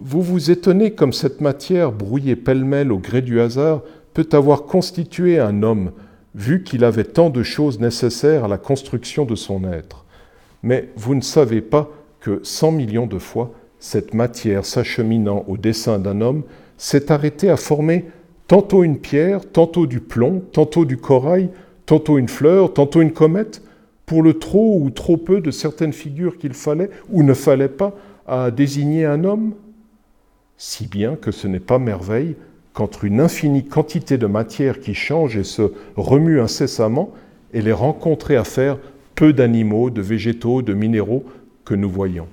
Vous 0.00 0.22
vous 0.22 0.52
étonnez 0.52 0.92
comme 0.92 1.12
cette 1.12 1.40
matière 1.40 1.90
brouillée 1.90 2.36
pêle-mêle 2.36 2.92
au 2.92 2.98
gré 2.98 3.20
du 3.20 3.40
hasard 3.40 3.82
peut 4.14 4.28
avoir 4.30 4.62
constitué 4.62 5.40
un 5.40 5.64
homme, 5.64 5.90
vu 6.36 6.62
qu'il 6.62 6.84
avait 6.84 7.02
tant 7.02 7.30
de 7.30 7.42
choses 7.42 7.80
nécessaires 7.80 8.44
à 8.44 8.48
la 8.48 8.58
construction 8.58 9.24
de 9.24 9.34
son 9.34 9.64
être. 9.64 10.04
Mais 10.62 10.90
vous 10.94 11.16
ne 11.16 11.20
savez 11.20 11.60
pas 11.60 11.90
que 12.20 12.38
cent 12.44 12.70
millions 12.70 13.08
de 13.08 13.18
fois, 13.18 13.50
cette 13.80 14.14
matière 14.14 14.64
s'acheminant 14.64 15.44
au 15.48 15.56
dessin 15.56 15.98
d'un 15.98 16.20
homme 16.20 16.44
s'est 16.76 17.10
arrêtée 17.10 17.50
à 17.50 17.56
former 17.56 18.04
tantôt 18.46 18.84
une 18.84 18.98
pierre, 18.98 19.50
tantôt 19.50 19.86
du 19.86 19.98
plomb, 19.98 20.44
tantôt 20.52 20.84
du 20.84 20.96
corail, 20.96 21.50
tantôt 21.86 22.18
une 22.18 22.28
fleur, 22.28 22.72
tantôt 22.72 23.00
une 23.00 23.12
comète, 23.12 23.62
pour 24.06 24.22
le 24.22 24.34
trop 24.34 24.80
ou 24.80 24.90
trop 24.90 25.16
peu 25.16 25.40
de 25.40 25.50
certaines 25.50 25.92
figures 25.92 26.38
qu'il 26.38 26.54
fallait 26.54 26.90
ou 27.10 27.24
ne 27.24 27.34
fallait 27.34 27.68
pas 27.68 27.96
à 28.28 28.52
désigner 28.52 29.04
un 29.04 29.24
homme 29.24 29.54
Si 30.60 30.88
bien 30.88 31.14
que 31.14 31.30
ce 31.30 31.46
n'est 31.46 31.60
pas 31.60 31.78
merveille 31.78 32.34
qu'entre 32.72 33.04
une 33.04 33.20
infinie 33.20 33.64
quantité 33.64 34.18
de 34.18 34.26
matière 34.26 34.80
qui 34.80 34.92
change 34.92 35.36
et 35.36 35.44
se 35.44 35.72
remue 35.96 36.40
incessamment, 36.40 37.14
elle 37.54 37.68
est 37.68 37.72
rencontrée 37.72 38.36
à 38.36 38.42
faire 38.42 38.76
peu 39.14 39.32
d'animaux, 39.32 39.90
de 39.90 40.02
végétaux, 40.02 40.62
de 40.62 40.74
minéraux 40.74 41.24
que 41.64 41.74
nous 41.74 41.88
voyons. 41.88 42.26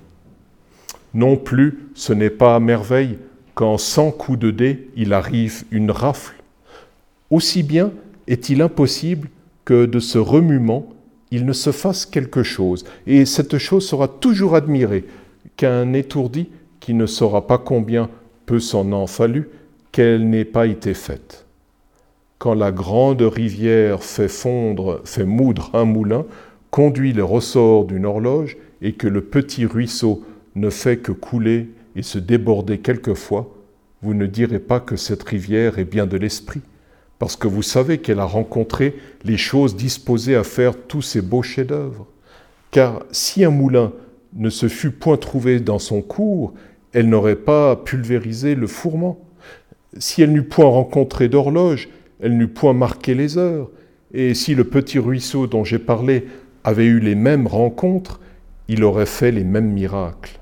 Non 1.14 1.36
plus, 1.36 1.88
ce 1.94 2.12
n'est 2.12 2.30
pas 2.30 2.58
merveille 2.58 3.18
qu'en 3.54 3.78
cent 3.78 4.10
coups 4.10 4.40
de 4.40 4.50
dés, 4.50 4.90
il 4.96 5.12
arrive 5.12 5.62
une 5.70 5.92
rafle. 5.92 6.34
Aussi 7.30 7.62
bien 7.62 7.92
est-il 8.26 8.60
impossible 8.60 9.28
que 9.64 9.86
de 9.86 10.00
ce 10.00 10.18
remuement, 10.18 10.88
il 11.30 11.46
ne 11.46 11.52
se 11.52 11.70
fasse 11.70 12.04
quelque 12.06 12.42
chose, 12.42 12.84
et 13.06 13.24
cette 13.24 13.58
chose 13.58 13.86
sera 13.86 14.08
toujours 14.08 14.56
admirée, 14.56 15.04
qu'un 15.56 15.92
étourdi 15.92 16.48
qui 16.86 16.94
ne 16.94 17.06
saura 17.06 17.48
pas 17.48 17.58
combien 17.58 18.08
peut 18.46 18.60
s'en 18.60 18.92
en 18.92 19.08
fallu, 19.08 19.48
qu'elle 19.90 20.30
n'ait 20.30 20.44
pas 20.44 20.68
été 20.68 20.94
faite. 20.94 21.44
Quand 22.38 22.54
la 22.54 22.70
grande 22.70 23.22
rivière 23.22 24.04
fait 24.04 24.28
fondre, 24.28 25.00
fait 25.04 25.24
moudre 25.24 25.70
un 25.72 25.84
moulin, 25.84 26.26
conduit 26.70 27.12
les 27.12 27.22
ressorts 27.22 27.86
d'une 27.86 28.06
horloge, 28.06 28.56
et 28.82 28.92
que 28.92 29.08
le 29.08 29.20
petit 29.20 29.66
ruisseau 29.66 30.22
ne 30.54 30.70
fait 30.70 30.98
que 30.98 31.10
couler 31.10 31.70
et 31.96 32.02
se 32.02 32.20
déborder 32.20 32.78
quelquefois, 32.78 33.52
vous 34.00 34.14
ne 34.14 34.26
direz 34.26 34.60
pas 34.60 34.78
que 34.78 34.94
cette 34.94 35.24
rivière 35.24 35.80
est 35.80 35.84
bien 35.84 36.06
de 36.06 36.16
l'esprit, 36.16 36.60
parce 37.18 37.34
que 37.34 37.48
vous 37.48 37.62
savez 37.62 37.98
qu'elle 37.98 38.20
a 38.20 38.26
rencontré 38.26 38.94
les 39.24 39.38
choses 39.38 39.74
disposées 39.74 40.36
à 40.36 40.44
faire 40.44 40.76
tous 40.86 41.02
ces 41.02 41.20
beaux 41.20 41.42
chefs-d'œuvre. 41.42 42.06
Car 42.70 43.02
si 43.10 43.44
un 43.44 43.50
moulin 43.50 43.90
ne 44.34 44.50
se 44.50 44.68
fût 44.68 44.92
point 44.92 45.16
trouvé 45.16 45.58
dans 45.58 45.80
son 45.80 46.00
cours, 46.00 46.54
elle 46.96 47.10
n'aurait 47.10 47.36
pas 47.36 47.76
pulvérisé 47.76 48.54
le 48.54 48.66
fourment. 48.66 49.18
Si 49.98 50.22
elle 50.22 50.32
n'eût 50.32 50.44
point 50.44 50.64
rencontré 50.64 51.28
d'horloge, 51.28 51.90
elle 52.20 52.38
n'eût 52.38 52.48
point 52.48 52.72
marqué 52.72 53.14
les 53.14 53.36
heures. 53.36 53.68
Et 54.14 54.32
si 54.32 54.54
le 54.54 54.64
petit 54.64 54.98
ruisseau 54.98 55.46
dont 55.46 55.62
j'ai 55.62 55.78
parlé 55.78 56.24
avait 56.64 56.86
eu 56.86 56.98
les 56.98 57.14
mêmes 57.14 57.46
rencontres, 57.46 58.18
il 58.68 58.82
aurait 58.82 59.04
fait 59.04 59.30
les 59.30 59.44
mêmes 59.44 59.70
miracles. 59.70 60.40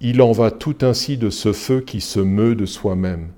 Il 0.00 0.22
en 0.22 0.30
va 0.30 0.52
tout 0.52 0.76
ainsi 0.82 1.16
de 1.16 1.28
ce 1.28 1.52
feu 1.52 1.80
qui 1.80 2.00
se 2.00 2.20
meut 2.20 2.54
de 2.54 2.64
soi-même, 2.64 3.30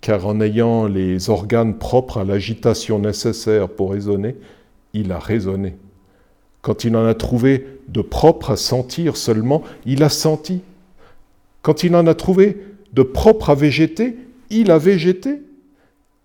car 0.00 0.26
en 0.26 0.40
ayant 0.40 0.86
les 0.86 1.28
organes 1.28 1.76
propres 1.76 2.20
à 2.20 2.24
l'agitation 2.24 2.98
nécessaire 2.98 3.68
pour 3.68 3.92
raisonner, 3.92 4.36
il 4.94 5.12
a 5.12 5.18
raisonné. 5.18 5.76
Quand 6.62 6.84
il 6.84 6.96
en 6.96 7.04
a 7.04 7.12
trouvé 7.12 7.66
de 7.88 8.00
propre 8.00 8.52
à 8.52 8.56
sentir 8.56 9.18
seulement, 9.18 9.62
il 9.84 10.02
a 10.02 10.08
senti. 10.08 10.62
Quand 11.62 11.84
il 11.84 11.94
en 11.94 12.06
a 12.06 12.14
trouvé 12.14 12.58
de 12.92 13.02
propre 13.02 13.50
à 13.50 13.54
végéter, 13.54 14.16
il 14.50 14.70
a 14.70 14.78
végété. 14.78 15.40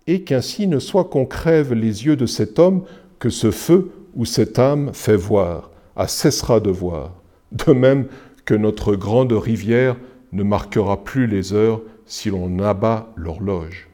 Et 0.06 0.22
qu'ainsi 0.22 0.66
ne 0.66 0.78
soit 0.78 1.04
qu'on 1.04 1.26
crève 1.26 1.74
les 1.74 2.06
yeux 2.06 2.16
de 2.16 2.26
cet 2.26 2.58
homme 2.58 2.82
que 3.18 3.30
ce 3.30 3.50
feu 3.50 3.90
ou 4.14 4.24
cette 4.24 4.58
âme 4.58 4.90
fait 4.94 5.16
voir, 5.16 5.70
a 5.96 6.08
cessera 6.08 6.60
de 6.60 6.70
voir. 6.70 7.12
De 7.52 7.72
même 7.72 8.06
que 8.44 8.54
notre 8.54 8.96
grande 8.96 9.32
rivière 9.32 9.96
ne 10.32 10.42
marquera 10.42 11.04
plus 11.04 11.26
les 11.26 11.52
heures 11.52 11.82
si 12.06 12.30
l'on 12.30 12.58
abat 12.60 13.12
l'horloge. 13.16 13.88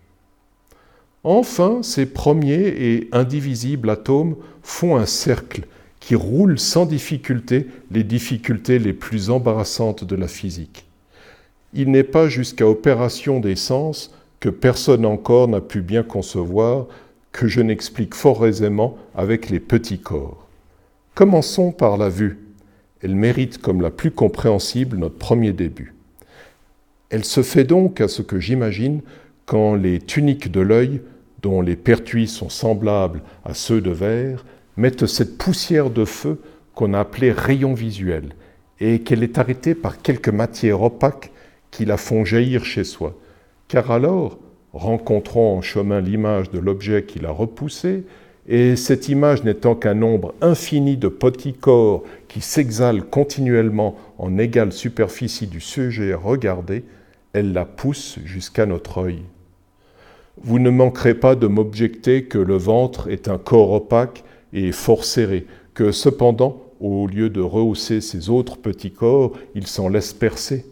Enfin, 1.25 1.83
ces 1.83 2.07
premiers 2.07 2.69
et 2.69 3.09
indivisibles 3.13 3.91
atomes 3.91 4.37
font 4.63 4.97
un 4.97 5.07
cercle 5.07 5.63
qui 5.99 6.15
roule 6.15 6.59
sans 6.59 6.87
difficulté 6.87 7.67
les 7.91 8.05
difficultés 8.05 8.79
les 8.79 8.93
plus 8.93 9.31
embarrassantes 9.31 10.05
de 10.05 10.17
la 10.17 10.29
physique. 10.29 10.85
Il 11.75 11.91
n'est 11.91 12.05
pas 12.05 12.29
jusqu'à 12.29 12.69
opération 12.69 13.41
des 13.41 13.57
sens 13.57 14.15
que 14.39 14.49
personne 14.49 15.05
encore 15.05 15.49
n'a 15.49 15.61
pu 15.61 15.81
bien 15.81 16.05
concevoir, 16.05 16.87
que 17.33 17.49
je 17.49 17.61
n'explique 17.61 18.15
fort 18.15 18.47
aisément 18.47 18.97
avec 19.17 19.51
les 19.51 19.59
petits 19.59 19.99
corps. 19.99 20.47
Commençons 21.15 21.73
par 21.73 21.97
la 21.97 22.09
vue. 22.09 22.39
Elle 23.03 23.17
mérite 23.17 23.59
comme 23.59 23.81
la 23.81 23.91
plus 23.91 24.13
compréhensible 24.13 24.97
notre 24.97 25.19
premier 25.19 25.53
début. 25.53 25.95
Elle 27.11 27.25
se 27.25 27.43
fait 27.43 27.65
donc 27.65 28.01
à 28.01 28.09
ce 28.09 28.23
que 28.23 28.39
j'imagine 28.39 29.01
quand 29.45 29.75
les 29.75 29.99
tuniques 29.99 30.51
de 30.51 30.61
l'œil, 30.61 31.03
dont 31.43 31.61
les 31.61 31.77
pertuis 31.77 32.29
sont 32.29 32.49
semblables 32.49 33.23
à 33.45 33.53
ceux 33.53 33.81
de 33.81 33.91
verre, 33.91 34.45
mettent 34.77 35.07
cette 35.07 35.39
poussière 35.39 35.91
de 35.91 36.05
feu 36.05 36.41
qu'on 36.75 36.95
a 36.95 37.01
appelée 37.01 37.33
rayon 37.33 37.75
visuel, 37.75 38.31
et 38.81 39.01
qu'elle 39.01 39.23
est 39.23 39.39
arrêtée 39.39 39.75
par 39.75 40.01
quelques 40.01 40.31
matières 40.31 40.83
opaques 40.83 41.31
qui 41.75 41.85
la 41.85 41.97
font 41.97 42.25
jaillir 42.25 42.65
chez 42.65 42.85
soi. 42.85 43.19
Car 43.67 43.91
alors, 43.91 44.39
rencontrant 44.73 45.57
en 45.57 45.61
chemin 45.61 46.01
l'image 46.01 46.51
de 46.51 46.61
l'objet 46.61 47.03
qui 47.03 47.19
l'a 47.19 47.33
repoussée, 47.33 48.05
et 48.47 48.77
cette 48.77 49.09
image 49.09 49.43
n'étant 49.43 49.75
qu'un 49.75 49.95
nombre 49.95 50.35
infini 50.41 50.97
de 50.97 51.09
petits 51.09 51.53
corps 51.53 52.05
qui 52.29 52.41
s'exhalent 52.41 53.03
continuellement 53.03 53.97
en 54.19 54.39
égale 54.39 54.73
superficie 54.73 55.49
du 55.49 55.61
sujet 55.61 56.15
regardé, 56.15 56.85
elle 57.33 57.53
la 57.53 57.65
pousse 57.65 58.21
jusqu'à 58.25 58.67
notre 58.67 58.99
œil. 58.99 59.23
Vous 60.43 60.61
ne 60.61 60.71
manquerez 60.71 61.15
pas 61.15 61.35
de 61.35 61.49
m'objecter 61.49 62.27
que 62.27 62.39
le 62.39 62.57
ventre 62.57 63.11
est 63.11 63.27
un 63.27 63.39
corps 63.39 63.73
opaque 63.73 64.23
et 64.53 64.71
fort 64.71 65.05
serré, 65.05 65.47
que 65.75 65.91
cependant, 65.91 66.63
au 66.79 67.09
lieu 67.09 67.31
de 67.31 67.41
rehausser 67.41 68.01
ses 68.01 68.31
autres 68.31 68.59
petits 68.59 68.93
corps, 68.93 69.33
il 69.57 69.67
s'en 69.67 69.89
laisse 69.89 70.13
percer. 70.13 70.67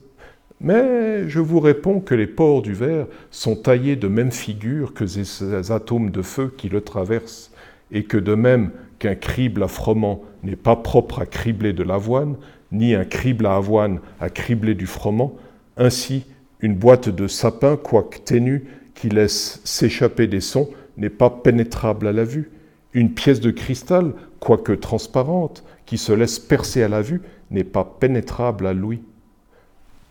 Mais 0.63 1.29
je 1.29 1.41
vous 1.41 1.59
réponds 1.59 1.99
que 1.99 2.15
les 2.15 2.29
pores 2.29 2.63
du 2.63 2.73
verre 2.73 3.07
sont 3.33 3.57
taillés 3.57 3.97
de 3.97 4.07
même 4.07 4.31
figure 4.31 4.95
que 4.95 5.07
ces 5.07 5.73
atomes 5.73 6.11
de 6.11 6.23
feu 6.23 6.55
qui 6.57 6.69
le 6.69 6.81
traversent 6.81 7.51
et 7.91 8.05
que 8.05 8.17
de 8.17 8.37
même 8.37 8.71
qu'un 9.01 9.17
crible 9.17 9.65
à 9.65 9.69
froment 9.69 10.23
n'est 10.45 10.55
pas 10.55 10.77
propre 10.77 11.19
à 11.19 11.27
cribler 11.27 11.73
de 11.73 11.83
l'avoine, 11.83 12.37
ni 12.71 12.95
un 12.95 13.05
crible 13.05 13.47
à 13.47 13.57
avoine 13.57 13.99
à 14.21 14.31
cribler 14.31 14.75
du 14.77 14.87
froment, 14.87 15.35
ainsi 15.77 16.27
une 16.61 16.77
boîte 16.77 17.09
de 17.09 17.27
sapin, 17.27 17.77
quoique 17.77 18.19
ténue, 18.19 18.65
qui 18.95 19.09
laisse 19.09 19.61
s'échapper 19.65 20.29
des 20.29 20.41
sons, 20.41 20.71
n'est 20.97 21.11
pas 21.11 21.29
pénétrable 21.29 22.07
à 22.07 22.13
la 22.13 22.23
vue. 22.23 22.53
Une 22.93 23.13
pièce 23.13 23.41
de 23.41 23.51
cristal, 23.51 24.13
quoique 24.39 24.73
transparente, 24.73 25.65
qui 25.87 25.99
se 25.99 26.13
laisse 26.13 26.39
percer 26.39 26.85
à 26.85 26.89
la 26.89 27.03
vue, 27.03 27.21
n'est 27.51 27.65
pas 27.65 27.85
pénétrable 27.85 28.69
à 28.69 28.73
l'ouïe. 28.73 29.03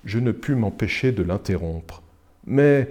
Je 0.05 0.19
ne 0.19 0.31
pus 0.31 0.55
m'empêcher 0.55 1.11
de 1.11 1.23
l'interrompre. 1.23 2.01
Mais 2.45 2.89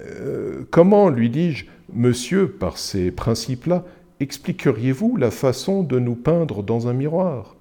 euh, 0.00 0.62
Comment, 0.70 1.08
lui 1.08 1.30
dis-je, 1.30 1.66
monsieur, 1.92 2.48
par 2.48 2.78
ces 2.78 3.10
principes-là, 3.10 3.84
expliqueriez-vous 4.20 5.16
la 5.16 5.30
façon 5.30 5.82
de 5.82 5.98
nous 5.98 6.14
peindre 6.14 6.62
dans 6.62 6.88
un 6.88 6.92
miroir? 6.92 7.56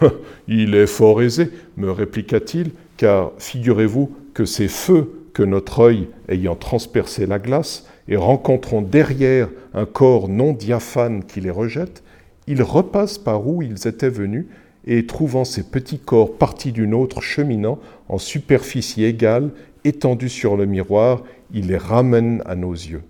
Il 0.48 0.74
est 0.74 0.86
fort 0.86 1.22
aisé, 1.22 1.50
me 1.76 1.90
répliqua-t-il, 1.90 2.72
car 2.96 3.32
figurez-vous 3.38 4.14
que 4.32 4.44
ces 4.44 4.68
feux 4.68 5.24
que 5.32 5.42
notre 5.42 5.80
œil, 5.80 6.08
ayant 6.28 6.54
transpercé 6.54 7.26
la 7.26 7.38
glace, 7.38 7.86
et 8.08 8.16
rencontrant 8.16 8.82
derrière 8.82 9.48
un 9.72 9.86
corps 9.86 10.28
non 10.28 10.52
diaphane 10.52 11.24
qui 11.24 11.40
les 11.40 11.50
rejette, 11.50 12.02
ils 12.46 12.62
repassent 12.62 13.18
par 13.18 13.46
où 13.46 13.62
ils 13.62 13.88
étaient 13.88 14.10
venus, 14.10 14.46
et 14.86 15.06
trouvant 15.06 15.44
ces 15.44 15.62
petits 15.62 15.98
corps 15.98 16.36
partis 16.36 16.72
d'une 16.72 16.94
autre 16.94 17.20
cheminant 17.20 17.78
en 18.08 18.18
superficie 18.18 19.04
égale, 19.04 19.50
étendus 19.84 20.28
sur 20.28 20.56
le 20.56 20.66
miroir, 20.66 21.22
ils 21.52 21.68
les 21.68 21.78
ramènent 21.78 22.42
à 22.46 22.54
nos 22.54 22.72
yeux. 22.72 23.02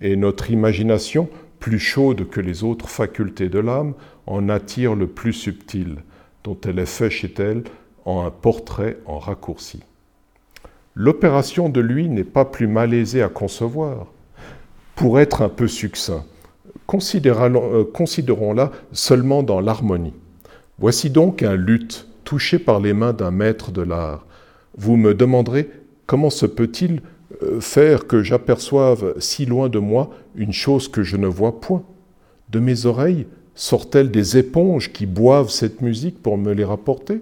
Et 0.00 0.16
notre 0.16 0.50
imagination, 0.50 1.28
plus 1.58 1.78
chaude 1.78 2.28
que 2.28 2.40
les 2.40 2.64
autres 2.64 2.88
facultés 2.88 3.48
de 3.48 3.58
l'âme, 3.58 3.94
en 4.26 4.48
attire 4.48 4.94
le 4.94 5.06
plus 5.06 5.32
subtil, 5.32 5.96
dont 6.44 6.58
elle 6.64 6.78
est 6.78 6.86
fait 6.86 7.10
chez 7.10 7.32
elle 7.38 7.64
en 8.04 8.24
un 8.24 8.30
portrait 8.30 8.98
en 9.06 9.18
raccourci. 9.18 9.80
L'opération 10.94 11.68
de 11.68 11.80
lui 11.80 12.08
n'est 12.08 12.24
pas 12.24 12.44
plus 12.44 12.66
malaisée 12.66 13.22
à 13.22 13.28
concevoir. 13.28 14.06
Pour 14.96 15.20
être 15.20 15.42
un 15.42 15.48
peu 15.48 15.68
succinct, 15.68 16.24
euh, 16.92 17.84
considérons-la 17.92 18.72
seulement 18.92 19.42
dans 19.42 19.60
l'harmonie. 19.60 20.14
Voici 20.80 21.10
donc 21.10 21.42
un 21.42 21.56
luth 21.56 22.06
touché 22.24 22.58
par 22.58 22.80
les 22.80 22.94
mains 22.94 23.12
d'un 23.12 23.30
maître 23.30 23.70
de 23.70 23.82
l'art. 23.82 24.24
Vous 24.78 24.96
me 24.96 25.12
demanderez 25.12 25.68
comment 26.06 26.30
se 26.30 26.46
peut-il 26.46 27.02
euh, 27.42 27.60
faire 27.60 28.06
que 28.06 28.22
j'aperçoive 28.22 29.14
si 29.18 29.44
loin 29.44 29.68
de 29.68 29.78
moi 29.78 30.08
une 30.34 30.54
chose 30.54 30.88
que 30.88 31.02
je 31.02 31.18
ne 31.18 31.26
vois 31.26 31.60
point? 31.60 31.82
De 32.48 32.60
mes 32.60 32.86
oreilles 32.86 33.26
sortent-elles 33.54 34.10
des 34.10 34.38
éponges 34.38 34.90
qui 34.90 35.04
boivent 35.04 35.50
cette 35.50 35.82
musique 35.82 36.22
pour 36.22 36.38
me 36.38 36.54
les 36.54 36.64
rapporter? 36.64 37.20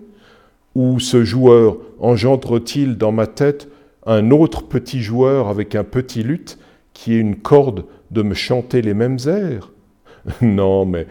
Ou 0.77 1.01
ce 1.01 1.25
joueur 1.25 1.79
engendre-t-il 1.99 2.97
dans 2.97 3.11
ma 3.11 3.27
tête 3.27 3.69
un 4.07 4.31
autre 4.31 4.63
petit 4.69 5.03
joueur 5.03 5.49
avec 5.49 5.75
un 5.75 5.83
petit 5.83 6.23
luth 6.23 6.61
qui 6.93 7.15
est 7.15 7.19
une 7.19 7.35
corde 7.35 7.87
de 8.13 8.23
me 8.23 8.35
chanter 8.35 8.83
les 8.83 8.95
mêmes 8.95 9.19
airs? 9.27 9.73
Non, 10.43 10.85
mais 10.85 11.07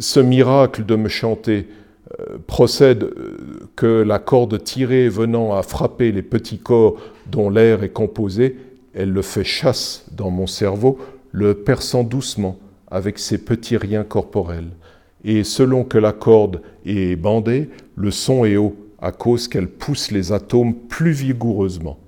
ce 0.00 0.18
miracle 0.18 0.84
de 0.84 0.96
me 0.96 1.08
chanter 1.08 1.68
procède 2.46 3.04
euh, 3.04 3.68
que 3.76 4.02
la 4.02 4.18
corde 4.18 4.62
tirée 4.62 5.08
venant 5.08 5.54
à 5.54 5.62
frapper 5.62 6.12
les 6.12 6.22
petits 6.22 6.58
corps 6.58 6.96
dont 7.26 7.50
l'air 7.50 7.82
est 7.82 7.92
composé, 7.92 8.56
elle 8.94 9.10
le 9.10 9.22
fait 9.22 9.44
chasse 9.44 10.04
dans 10.12 10.30
mon 10.30 10.46
cerveau, 10.46 10.98
le 11.30 11.54
perçant 11.54 12.04
doucement 12.04 12.58
avec 12.90 13.18
ses 13.18 13.38
petits 13.38 13.76
riens 13.76 14.04
corporels. 14.04 14.70
Et 15.24 15.44
selon 15.44 15.84
que 15.84 15.98
la 15.98 16.12
corde 16.12 16.60
est 16.84 17.16
bandée, 17.16 17.70
le 17.96 18.10
son 18.10 18.44
est 18.44 18.56
haut 18.56 18.76
à 19.00 19.12
cause 19.12 19.48
qu'elle 19.48 19.68
pousse 19.68 20.10
les 20.10 20.32
atomes 20.32 20.74
plus 20.74 21.12
vigoureusement. 21.12 21.98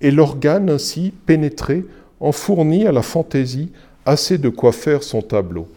Et 0.00 0.10
l'organe 0.10 0.70
ainsi 0.70 1.12
pénétré 1.26 1.84
en 2.20 2.32
fournit 2.32 2.86
à 2.86 2.92
la 2.92 3.02
fantaisie 3.02 3.72
assez 4.06 4.38
de 4.38 4.48
quoi 4.48 4.72
faire 4.72 5.02
son 5.02 5.22
tableau. 5.22 5.68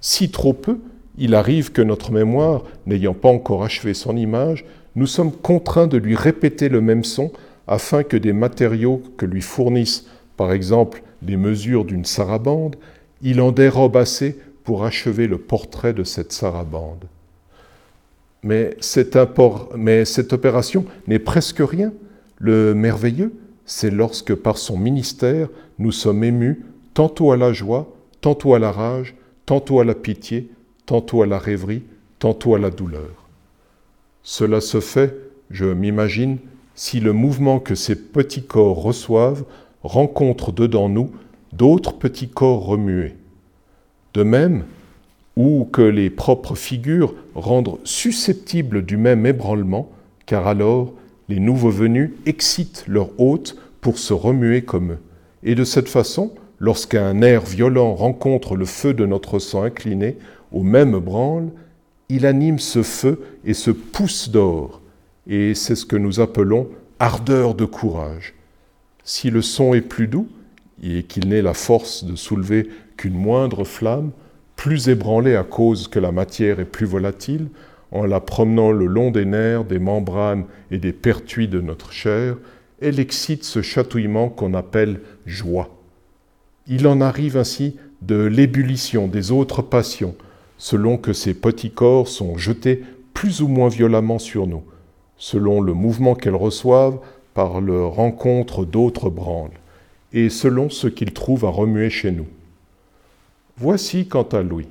Si 0.00 0.30
trop 0.30 0.52
peu, 0.52 0.78
il 1.18 1.34
arrive 1.34 1.72
que 1.72 1.82
notre 1.82 2.12
mémoire, 2.12 2.62
n'ayant 2.86 3.14
pas 3.14 3.28
encore 3.28 3.64
achevé 3.64 3.92
son 3.92 4.16
image, 4.16 4.64
nous 4.96 5.06
sommes 5.06 5.32
contraints 5.32 5.86
de 5.86 5.98
lui 5.98 6.16
répéter 6.16 6.68
le 6.68 6.80
même 6.80 7.04
son 7.04 7.32
afin 7.66 8.02
que 8.02 8.16
des 8.16 8.32
matériaux 8.32 9.02
que 9.16 9.26
lui 9.26 9.42
fournissent, 9.42 10.06
par 10.36 10.52
exemple, 10.52 11.02
les 11.22 11.36
mesures 11.36 11.84
d'une 11.84 12.04
sarabande, 12.04 12.76
il 13.22 13.40
en 13.40 13.52
dérobe 13.52 13.96
assez 13.96 14.38
pour 14.64 14.84
achever 14.84 15.26
le 15.26 15.38
portrait 15.38 15.92
de 15.92 16.04
cette 16.04 16.32
sarabande. 16.32 17.04
Mais, 18.42 18.76
cette 18.80 19.16
opération 20.32 20.84
n'est 21.06 21.18
presque 21.18 21.60
rien. 21.60 21.92
Le 22.38 22.74
merveilleux, 22.74 23.32
c'est 23.66 23.90
lorsque 23.90 24.34
par 24.34 24.58
son 24.58 24.78
ministère, 24.78 25.48
nous 25.78 25.92
sommes 25.92 26.22
émus 26.22 26.64
tantôt 26.94 27.32
à 27.32 27.36
la 27.36 27.52
joie, 27.52 27.92
tantôt 28.20 28.54
à 28.54 28.58
la 28.58 28.70
rage, 28.70 29.14
tantôt 29.44 29.80
à 29.80 29.84
la 29.84 29.94
pitié, 29.94 30.50
tantôt 30.88 31.20
à 31.20 31.26
la 31.26 31.38
rêverie, 31.38 31.82
tantôt 32.18 32.54
à 32.54 32.58
la 32.58 32.70
douleur. 32.70 33.28
Cela 34.22 34.62
se 34.62 34.80
fait, 34.80 35.14
je 35.50 35.66
m'imagine, 35.66 36.38
si 36.74 36.98
le 36.98 37.12
mouvement 37.12 37.60
que 37.60 37.74
ces 37.74 37.94
petits 37.94 38.46
corps 38.46 38.82
reçoivent 38.82 39.44
rencontre 39.82 40.50
dedans 40.50 40.88
nous 40.88 41.10
d'autres 41.52 41.98
petits 41.98 42.30
corps 42.30 42.64
remués. 42.64 43.16
De 44.14 44.22
même, 44.22 44.64
ou 45.36 45.68
que 45.70 45.82
les 45.82 46.08
propres 46.08 46.54
figures 46.54 47.14
rendent 47.34 47.78
susceptibles 47.84 48.82
du 48.82 48.96
même 48.96 49.26
ébranlement, 49.26 49.90
car 50.24 50.46
alors 50.46 50.94
les 51.28 51.38
nouveaux 51.38 51.70
venus 51.70 52.12
excitent 52.24 52.84
leur 52.88 53.10
hôte 53.20 53.58
pour 53.82 53.98
se 53.98 54.14
remuer 54.14 54.62
comme 54.62 54.92
eux. 54.92 54.98
Et 55.42 55.54
de 55.54 55.64
cette 55.64 55.88
façon, 55.90 56.32
lorsqu'un 56.58 57.20
air 57.20 57.42
violent 57.42 57.94
rencontre 57.94 58.56
le 58.56 58.64
feu 58.64 58.94
de 58.94 59.04
notre 59.04 59.38
sang 59.38 59.64
incliné, 59.64 60.16
au 60.52 60.62
même 60.62 60.98
branle, 60.98 61.50
il 62.08 62.26
anime 62.26 62.58
ce 62.58 62.82
feu 62.82 63.20
et 63.44 63.54
se 63.54 63.70
pousse 63.70 64.30
d'or. 64.30 64.80
Et 65.26 65.54
c'est 65.54 65.74
ce 65.74 65.84
que 65.86 65.96
nous 65.96 66.20
appelons 66.20 66.68
ardeur 66.98 67.54
de 67.54 67.64
courage. 67.64 68.34
Si 69.04 69.30
le 69.30 69.42
son 69.42 69.74
est 69.74 69.82
plus 69.82 70.08
doux, 70.08 70.28
et 70.82 71.02
qu'il 71.02 71.28
n'ait 71.28 71.42
la 71.42 71.54
force 71.54 72.04
de 72.04 72.14
soulever 72.16 72.68
qu'une 72.96 73.14
moindre 73.14 73.64
flamme, 73.64 74.12
plus 74.56 74.88
ébranlée 74.88 75.36
à 75.36 75.44
cause 75.44 75.88
que 75.88 75.98
la 75.98 76.12
matière 76.12 76.60
est 76.60 76.64
plus 76.64 76.86
volatile, 76.86 77.48
en 77.90 78.04
la 78.04 78.20
promenant 78.20 78.70
le 78.70 78.86
long 78.86 79.10
des 79.10 79.24
nerfs, 79.24 79.64
des 79.64 79.78
membranes 79.78 80.44
et 80.70 80.78
des 80.78 80.92
pertuis 80.92 81.48
de 81.48 81.60
notre 81.60 81.92
chair, 81.92 82.36
elle 82.80 83.00
excite 83.00 83.44
ce 83.44 83.62
chatouillement 83.62 84.28
qu'on 84.28 84.54
appelle 84.54 85.00
joie. 85.26 85.70
Il 86.66 86.86
en 86.86 87.00
arrive 87.00 87.36
ainsi 87.36 87.76
de 88.02 88.24
l'ébullition 88.24 89.08
des 89.08 89.32
autres 89.32 89.62
passions, 89.62 90.14
selon 90.58 90.98
que 90.98 91.12
ces 91.12 91.34
petits 91.34 91.70
corps 91.70 92.08
sont 92.08 92.36
jetés 92.36 92.82
plus 93.14 93.40
ou 93.40 93.48
moins 93.48 93.68
violemment 93.68 94.18
sur 94.18 94.46
nous, 94.46 94.62
selon 95.16 95.60
le 95.60 95.72
mouvement 95.72 96.14
qu'elles 96.14 96.34
reçoivent 96.34 96.98
par 97.34 97.60
le 97.60 97.84
rencontre 97.84 98.64
d'autres 98.64 99.10
branles, 99.10 99.58
et 100.12 100.28
selon 100.28 100.70
ce 100.70 100.88
qu'ils 100.88 101.12
trouvent 101.12 101.44
à 101.44 101.50
remuer 101.50 101.90
chez 101.90 102.10
nous. 102.10 102.26
Voici 103.56 104.06
quant 104.06 104.22
à 104.22 104.42
Louis. 104.42 104.68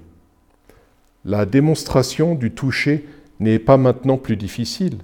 La 1.26 1.46
démonstration 1.46 2.36
du 2.36 2.52
toucher 2.52 3.06
n'est 3.40 3.60
pas 3.60 3.78
maintenant 3.78 4.18
plus 4.18 4.38
difficile. 4.38 4.98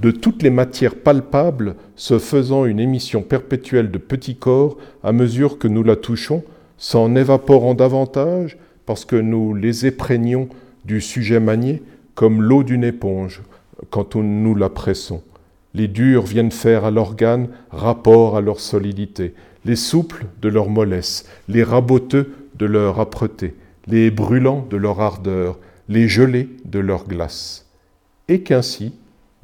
De 0.00 0.10
toutes 0.10 0.42
les 0.42 0.50
matières 0.50 0.96
palpables 0.96 1.76
se 1.94 2.18
faisant 2.18 2.64
une 2.64 2.80
émission 2.80 3.22
perpétuelle 3.22 3.90
de 3.90 3.98
petits 3.98 4.36
corps 4.36 4.76
à 5.02 5.12
mesure 5.12 5.58
que 5.58 5.68
nous 5.68 5.82
la 5.82 5.96
touchons, 5.96 6.42
s'en 6.78 7.14
évaporant 7.14 7.74
davantage 7.74 8.56
parce 8.90 9.04
que 9.04 9.14
nous 9.14 9.54
les 9.54 9.86
épreignons 9.86 10.48
du 10.84 11.00
sujet 11.00 11.38
manié 11.38 11.80
comme 12.16 12.42
l'eau 12.42 12.64
d'une 12.64 12.82
éponge 12.82 13.40
quand 13.88 14.16
nous 14.16 14.56
la 14.56 14.68
pressons. 14.68 15.22
Les 15.74 15.86
durs 15.86 16.24
viennent 16.24 16.50
faire 16.50 16.84
à 16.84 16.90
l'organe 16.90 17.50
rapport 17.70 18.36
à 18.36 18.40
leur 18.40 18.58
solidité, 18.58 19.32
les 19.64 19.76
souples 19.76 20.26
de 20.42 20.48
leur 20.48 20.68
mollesse, 20.68 21.24
les 21.46 21.62
raboteux 21.62 22.32
de 22.58 22.66
leur 22.66 22.98
âpreté, 22.98 23.54
les 23.86 24.10
brûlants 24.10 24.66
de 24.68 24.76
leur 24.76 25.00
ardeur, 25.00 25.60
les 25.88 26.08
gelés 26.08 26.48
de 26.64 26.80
leur 26.80 27.06
glace. 27.06 27.68
Et 28.26 28.40
qu'ainsi 28.40 28.92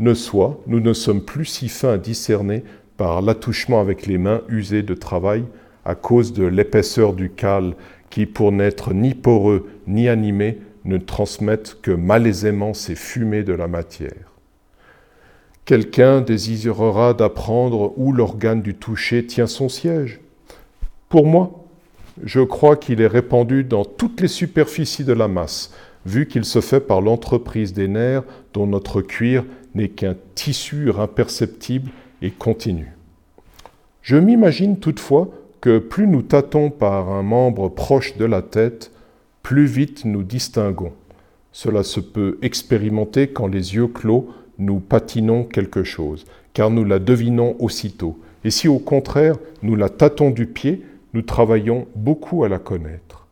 ne 0.01 0.15
soit, 0.15 0.61
nous 0.67 0.81
ne 0.81 0.93
sommes 0.93 1.23
plus 1.23 1.45
si 1.45 1.69
fins 1.69 1.93
à 1.93 1.99
discerner 1.99 2.65
par 2.97 3.23
l'attouchement 3.23 3.81
avec 3.81 4.09
les 4.09 4.19
mains 4.19 4.41
usées 4.49 4.83
de 4.83 4.95
travail 4.95 5.45
à 5.85 5.95
cause 5.95 6.33
de 6.33 6.45
l'épaisseur 6.45 7.13
du 7.13 7.31
cal 7.31 7.77
qui, 8.17 8.25
pour 8.25 8.51
n'être 8.51 8.95
ni 8.95 9.13
poreux 9.13 9.69
ni 9.87 10.09
animé, 10.09 10.59
ne 10.87 10.97
transmettent 10.97 11.77
que 11.83 11.91
malaisément 11.91 12.73
ces 12.73 12.95
fumées 12.95 13.43
de 13.43 13.53
la 13.53 13.69
matière. 13.69 14.33
Quelqu'un 15.67 16.23
désirera 16.23 17.13
d'apprendre 17.13 17.93
où 17.99 18.13
l'organe 18.13 18.63
du 18.63 18.75
toucher 18.75 19.27
tient 19.27 19.47
son 19.47 19.69
siège. 19.69 20.21
Pour 21.11 21.27
moi, 21.27 21.67
je 22.25 22.41
crois 22.41 22.77
qu'il 22.77 23.03
est 23.03 23.07
répandu 23.07 23.65
dans 23.65 23.85
toutes 23.85 24.23
les 24.23 24.29
superficies 24.29 25.05
de 25.05 25.13
la 25.13 25.29
masse, 25.29 25.75
vu 26.07 26.27
qu'il 26.27 26.47
se 26.47 26.63
fait 26.63 26.81
par 26.81 27.03
l'entreprise 27.03 27.75
des 27.75 27.87
nerfs 27.87 28.25
dont 28.55 28.67
notre 28.67 29.03
cuir 29.03 29.45
n'est 29.75 29.91
qu'un 29.91 30.17
tissu 30.35 30.91
imperceptible 30.99 31.91
et 32.23 32.31
continu. 32.31 32.97
Je 34.01 34.17
m'imagine 34.17 34.79
toutefois 34.79 35.29
plus 35.71 36.07
nous 36.07 36.23
tâtons 36.23 36.71
par 36.71 37.11
un 37.11 37.23
membre 37.23 37.69
proche 37.69 38.17
de 38.17 38.25
la 38.25 38.43
tête, 38.43 38.93
plus 39.43 39.67
vite 39.67 40.05
nous 40.05 40.23
distinguons. 40.23 40.93
Cela 41.53 41.83
se 41.83 42.01
peut 42.01 42.39
expérimenter 42.43 43.29
quand 43.29 43.47
les 43.47 43.75
yeux 43.75 43.89
clos 43.89 44.29
nous 44.59 44.81
patinons 44.81 45.45
quelque 45.45 45.85
chose, 45.85 46.25
car 46.53 46.71
nous 46.71 46.85
la 46.85 46.99
devinons 46.99 47.57
aussitôt, 47.59 48.19
Et 48.45 48.51
si 48.51 48.69
au 48.69 48.79
contraire 48.79 49.37
nous 49.63 49.75
la 49.75 49.89
tâtons 49.89 50.31
du 50.31 50.47
pied, 50.47 50.83
nous 51.15 51.23
travaillons 51.23 51.89
beaucoup 51.97 52.45
à 52.45 52.49
la 52.49 52.59
connaître. 52.59 53.27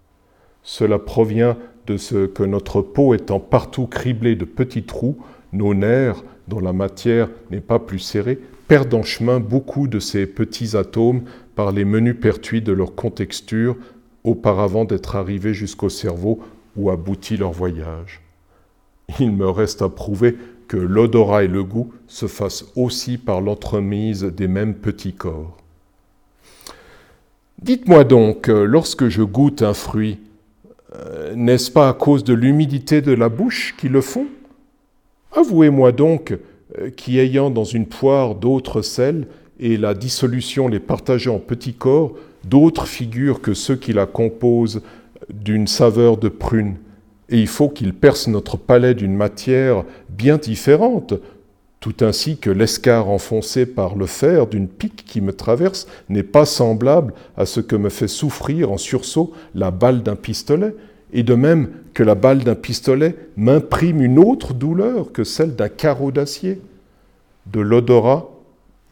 Cela 0.62 0.98
provient 0.98 1.56
de 1.86 1.96
ce 1.96 2.26
que 2.26 2.42
notre 2.42 2.80
peau 2.80 3.14
étant 3.14 3.40
partout 3.40 3.86
criblée 3.86 4.34
de 4.34 4.44
petits 4.44 4.84
trous, 4.84 5.16
nos 5.52 5.74
nerfs, 5.74 6.24
dont 6.48 6.60
la 6.60 6.72
matière 6.72 7.28
n'est 7.50 7.60
pas 7.60 7.78
plus 7.78 7.98
serrée, 7.98 8.40
perdent 8.68 8.94
en 8.94 9.02
chemin 9.02 9.40
beaucoup 9.40 9.88
de 9.88 9.98
ces 9.98 10.26
petits 10.26 10.76
atomes 10.76 11.22
par 11.54 11.72
les 11.72 11.84
menus 11.84 12.16
pertuis 12.20 12.62
de 12.62 12.72
leur 12.72 12.94
contexture 12.94 13.76
auparavant 14.24 14.84
d'être 14.84 15.16
arrivés 15.16 15.54
jusqu'au 15.54 15.88
cerveau 15.88 16.40
où 16.76 16.90
aboutit 16.90 17.36
leur 17.36 17.52
voyage. 17.52 18.22
Il 19.20 19.32
me 19.32 19.48
reste 19.48 19.82
à 19.82 19.88
prouver 19.88 20.36
que 20.66 20.76
l'odorat 20.76 21.44
et 21.44 21.48
le 21.48 21.62
goût 21.62 21.92
se 22.06 22.26
fassent 22.26 22.64
aussi 22.74 23.18
par 23.18 23.40
l'entremise 23.40 24.24
des 24.24 24.48
mêmes 24.48 24.74
petits 24.74 25.12
corps. 25.12 25.56
Dites-moi 27.60 28.04
donc, 28.04 28.48
lorsque 28.48 29.08
je 29.08 29.22
goûte 29.22 29.62
un 29.62 29.74
fruit, 29.74 30.18
euh, 30.94 31.34
n'est-ce 31.34 31.70
pas 31.70 31.88
à 31.88 31.92
cause 31.92 32.24
de 32.24 32.34
l'humidité 32.34 33.02
de 33.02 33.12
la 33.12 33.28
bouche 33.28 33.74
qui 33.76 33.88
le 33.88 34.00
font? 34.00 34.26
Avouez-moi 35.32 35.92
donc 35.92 36.34
qui, 36.96 37.18
ayant 37.18 37.50
dans 37.50 37.64
une 37.64 37.86
poire 37.86 38.34
d'autres 38.34 38.82
sels 38.82 39.26
et 39.60 39.76
la 39.76 39.94
dissolution 39.94 40.68
les 40.68 40.80
partageant 40.80 41.36
en 41.36 41.38
petits 41.38 41.74
corps, 41.74 42.14
d'autres 42.44 42.86
figures 42.86 43.40
que 43.40 43.54
ceux 43.54 43.76
qui 43.76 43.92
la 43.92 44.06
composent 44.06 44.82
d'une 45.32 45.66
saveur 45.66 46.16
de 46.16 46.28
prune, 46.28 46.76
et 47.30 47.38
il 47.38 47.46
faut 47.46 47.68
qu'il 47.68 47.94
perce 47.94 48.28
notre 48.28 48.56
palais 48.56 48.94
d'une 48.94 49.14
matière 49.14 49.84
bien 50.10 50.36
différente, 50.36 51.14
tout 51.80 51.94
ainsi 52.00 52.38
que 52.38 52.50
l'escar 52.50 53.08
enfoncé 53.08 53.66
par 53.66 53.94
le 53.94 54.06
fer 54.06 54.46
d'une 54.46 54.68
pique 54.68 55.04
qui 55.06 55.20
me 55.20 55.32
traverse 55.32 55.86
n'est 56.08 56.22
pas 56.22 56.46
semblable 56.46 57.12
à 57.36 57.46
ce 57.46 57.60
que 57.60 57.76
me 57.76 57.90
fait 57.90 58.08
souffrir 58.08 58.72
en 58.72 58.78
sursaut 58.78 59.32
la 59.54 59.70
balle 59.70 60.02
d'un 60.02 60.16
pistolet, 60.16 60.74
et 61.14 61.22
de 61.22 61.34
même 61.34 61.70
que 61.94 62.02
la 62.02 62.16
balle 62.16 62.42
d'un 62.42 62.56
pistolet 62.56 63.16
m'imprime 63.36 64.02
une 64.02 64.18
autre 64.18 64.52
douleur 64.52 65.12
que 65.12 65.24
celle 65.24 65.54
d'un 65.54 65.68
carreau 65.68 66.10
d'acier. 66.10 66.60
De 67.46 67.60
l'odorat, 67.60 68.28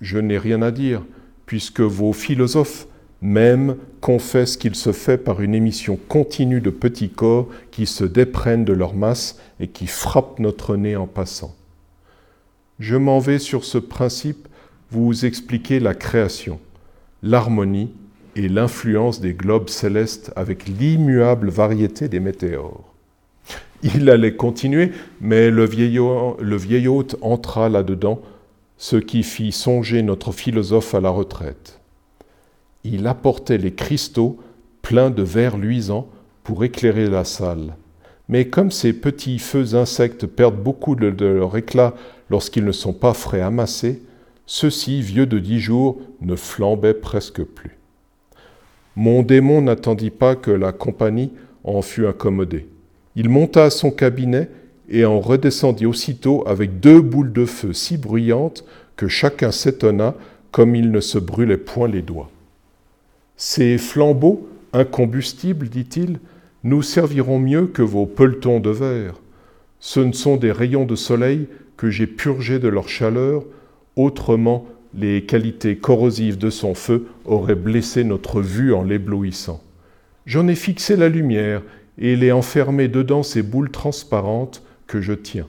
je 0.01 0.19
n'ai 0.19 0.39
rien 0.39 0.63
à 0.63 0.71
dire, 0.71 1.03
puisque 1.45 1.81
vos 1.81 2.13
philosophes 2.13 2.87
même 3.21 3.77
confesse 4.01 4.57
qu'il 4.57 4.75
se 4.75 4.93
fait 4.93 5.19
par 5.19 5.43
une 5.43 5.55
émission 5.55 5.99
continue 6.09 6.61
de 6.61 6.71
petits 6.71 7.11
corps 7.11 7.49
qui 7.71 7.87
se 7.87 8.05
déprennent 8.05 8.65
de 8.65 8.73
leur 8.73 8.95
masse 8.95 9.39
et 9.61 9.69
qui 9.69 9.87
frappent 9.87 10.39
notre 10.39 10.77
nez 10.77 10.97
en 10.97 11.07
passant. 11.07 11.55
Je 12.79 12.97
m'en 12.97 13.19
vais 13.19 13.39
sur 13.39 13.65
ce 13.65 13.79
principe 13.79 14.49
vous 14.91 15.25
expliquer 15.25 15.81
la 15.81 15.95
création, 15.95 16.59
l'harmonie 17.23 17.93
et 18.37 18.49
l'influence 18.49 19.21
des 19.21 19.35
globes 19.35 19.69
célestes 19.69 20.33
avec 20.37 20.67
l'immuable 20.67 21.51
variété 21.51 22.09
des 22.09 22.21
météores. 22.21 22.85
Il 23.83 24.09
allait 24.11 24.37
continuer, 24.37 24.93
mais 25.21 25.51
le 25.51 25.65
vieil, 25.65 25.99
hôte 26.89 27.17
entra 27.21 27.69
là-dedans, 27.69 28.21
ce 28.79 28.97
qui 28.97 29.23
fit 29.23 29.53
songer 29.53 30.03
notre 30.03 30.33
philosophe 30.33 30.95
à 30.95 31.01
la 31.01 31.11
retraite 31.11 31.81
il 32.85 33.07
apportait 33.07 33.59
les 33.59 33.73
cristaux 33.73 34.39
pleins 34.83 35.11
de 35.11 35.23
verre 35.23 35.57
luisant 35.57 36.09
pour 36.43 36.65
éclairer 36.65 37.09
la 37.09 37.25
salle. 37.25 37.77
Mais 38.29 38.49
comme 38.49 38.71
ces 38.71 38.93
petits 38.93 39.39
feux 39.39 39.75
insectes 39.75 40.27
perdent 40.27 40.61
beaucoup 40.61 40.97
de, 40.97 41.07
leur 41.27 41.57
éclat 41.57 41.95
lorsqu'ils 42.31 42.65
ne 42.65 42.73
sont 42.73 42.93
pas 42.93 43.15
frais 43.15 43.41
amassés, 43.41 44.03
ceux-ci, 44.47 45.01
vieux 45.03 45.27
de 45.27 45.39
dix 45.39 45.61
jours, 45.61 46.01
ne 46.21 46.35
flambaient 46.35 46.95
presque 46.95 47.43
plus. 47.43 47.79
Mon 48.97 49.23
démon 49.23 49.63
n'attendit 49.63 50.11
pas 50.11 50.37
que 50.37 50.51
la 50.51 50.73
compagnie 50.73 51.33
en 51.65 51.83
fût 51.83 52.07
accommodée. 52.07 52.67
Il 53.17 53.29
monta 53.29 53.65
à 53.65 53.71
son 53.71 53.91
cabinet 53.91 54.49
et 54.89 55.05
en 55.05 55.21
redescendit 55.21 55.87
aussitôt 55.87 56.45
avec 56.47 56.81
deux 56.81 57.01
boules 57.01 57.33
de 57.33 57.47
feu 57.47 57.73
si 57.73 57.97
bruyantes 57.97 58.65
que 58.97 59.09
chacun 59.09 59.51
s'étonna 59.51 60.15
comme 60.51 60.75
il 60.75 60.91
ne 60.91 61.01
se 61.01 61.19
brûlait 61.19 61.57
point 61.57 61.89
les 61.89 62.03
doigts. 62.03 62.31
Ces 63.37 63.79
flambeaux 63.79 64.49
incombustibles, 64.73 65.69
dit-il, 65.69 66.19
nous 66.65 66.83
serviront 66.83 67.39
mieux 67.39 67.67
que 67.67 67.83
vos 67.83 68.07
pelletons 68.07 68.61
de 68.61 68.71
verre. 68.71 69.15
Ce 69.81 70.01
ne 70.01 70.13
sont 70.13 70.37
des 70.37 70.53
rayons 70.53 70.85
de 70.85 70.95
soleil 70.95 71.49
que 71.77 71.91
j'ai 71.91 72.07
purgés 72.07 72.59
de 72.59 72.69
leur 72.69 72.89
chaleur, 72.89 73.45
autrement 73.97 74.67
les 74.95 75.25
qualités 75.25 75.77
corrosives 75.77 76.39
de 76.39 76.51
son 76.51 76.75
feu 76.75 77.07
auraient 77.25 77.55
blessé 77.55 78.05
notre 78.05 78.41
vue 78.41 78.75
en 78.75 78.83
l'éblouissant. 78.83 79.63
J'en 80.27 80.49
ai 80.49 80.55
fixé 80.55 80.97
la 80.97 81.09
lumière 81.09 81.63
et 81.99 82.17
l'ai 82.17 82.33
enfermé 82.33 82.89
dedans 82.89 83.23
ces 83.23 83.43
boules 83.43 83.71
transparentes 83.71 84.63
que 84.87 85.01
je 85.01 85.13
tiens. 85.13 85.49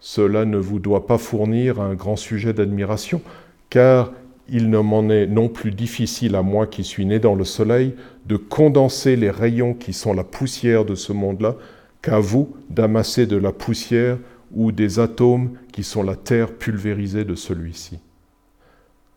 Cela 0.00 0.44
ne 0.44 0.58
vous 0.58 0.78
doit 0.78 1.06
pas 1.06 1.18
fournir 1.18 1.80
un 1.80 1.94
grand 1.94 2.16
sujet 2.16 2.52
d'admiration, 2.52 3.22
car 3.70 4.12
il 4.48 4.68
ne 4.68 4.78
m'en 4.78 5.08
est 5.08 5.26
non 5.26 5.48
plus 5.48 5.70
difficile 5.70 6.34
à 6.34 6.42
moi 6.42 6.66
qui 6.66 6.84
suis 6.84 7.06
né 7.06 7.18
dans 7.18 7.34
le 7.34 7.44
soleil 7.44 7.94
de 8.26 8.36
condenser 8.36 9.16
les 9.16 9.30
rayons 9.30 9.72
qui 9.72 9.92
sont 9.92 10.12
la 10.12 10.24
poussière 10.24 10.84
de 10.84 10.94
ce 10.94 11.12
monde-là 11.12 11.56
qu'à 12.02 12.18
vous 12.18 12.54
d'amasser 12.68 13.26
de 13.26 13.36
la 13.36 13.52
poussière 13.52 14.18
ou 14.52 14.72
des 14.72 14.98
atomes 14.98 15.52
qui 15.72 15.82
sont 15.82 16.02
la 16.02 16.16
terre 16.16 16.52
pulvérisée 16.52 17.24
de 17.24 17.34
celui-ci. 17.34 17.98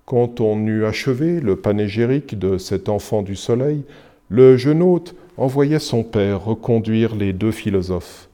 Quand 0.08 0.39
on 0.39 0.66
eut 0.68 0.86
achevé 0.86 1.41
le 1.41 1.58
panégyrique 1.58 2.39
de 2.39 2.58
cet 2.58 2.88
enfant 2.88 3.24
du 3.24 3.36
soleil, 3.36 3.84
le 4.30 4.55
jeune 4.55 4.82
hôte 4.82 5.14
envoya 5.36 5.80
son 5.80 6.03
père 6.03 6.45
reconduire 6.45 7.14
les 7.14 7.34
deux 7.34 7.51
philosophes. 7.51 8.30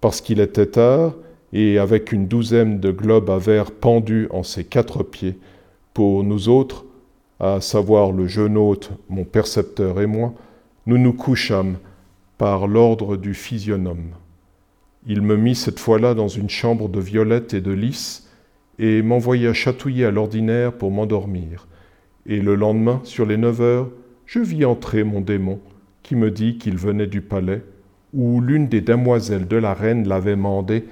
Parce 0.00 0.22
qu'il 0.22 0.40
était 0.40 0.64
tard, 0.64 1.12
et 1.52 1.78
avec 1.78 2.12
une 2.12 2.26
douzaine 2.26 2.80
de 2.80 2.90
globes 2.90 3.28
à 3.28 3.36
verre 3.36 3.70
pendus 3.70 4.28
en 4.30 4.42
ses 4.42 4.64
quatre 4.64 5.02
pieds, 5.02 5.36
pour 5.92 6.24
nous 6.24 6.48
autres, 6.48 6.86
à 7.38 7.60
savoir 7.60 8.12
le 8.12 8.26
jeune 8.26 8.56
hôte, 8.56 8.90
mon 9.10 9.24
percepteur 9.24 10.00
et 10.00 10.06
moi, 10.06 10.32
nous 10.86 10.96
nous 10.96 11.12
couchâmes 11.12 11.76
par 12.38 12.66
l'ordre 12.66 13.18
du 13.18 13.34
physionome. 13.34 14.14
Il 15.06 15.20
me 15.20 15.36
mit 15.36 15.54
cette 15.54 15.80
fois-là 15.80 16.14
dans 16.14 16.28
une 16.28 16.48
chambre 16.48 16.88
de 16.88 16.98
violette 16.98 17.52
et 17.52 17.60
de 17.60 17.72
lys 17.72 18.29
et 18.80 19.02
m'envoya 19.02 19.52
chatouiller 19.52 20.06
à 20.06 20.10
l'ordinaire 20.10 20.72
pour 20.72 20.90
m'endormir. 20.90 21.68
Et 22.26 22.40
le 22.40 22.54
lendemain, 22.54 23.00
sur 23.04 23.26
les 23.26 23.36
neuf 23.36 23.60
heures, 23.60 23.90
je 24.24 24.40
vis 24.40 24.64
entrer 24.64 25.04
mon 25.04 25.20
démon, 25.20 25.60
qui 26.02 26.16
me 26.16 26.30
dit 26.30 26.56
qu'il 26.56 26.78
venait 26.78 27.06
du 27.06 27.20
palais, 27.20 27.62
où 28.14 28.40
l'une 28.40 28.68
des 28.68 28.80
demoiselles 28.80 29.46
de 29.46 29.58
la 29.58 29.74
reine 29.74 30.08
l'avait 30.08 30.34
mandé, 30.34 30.84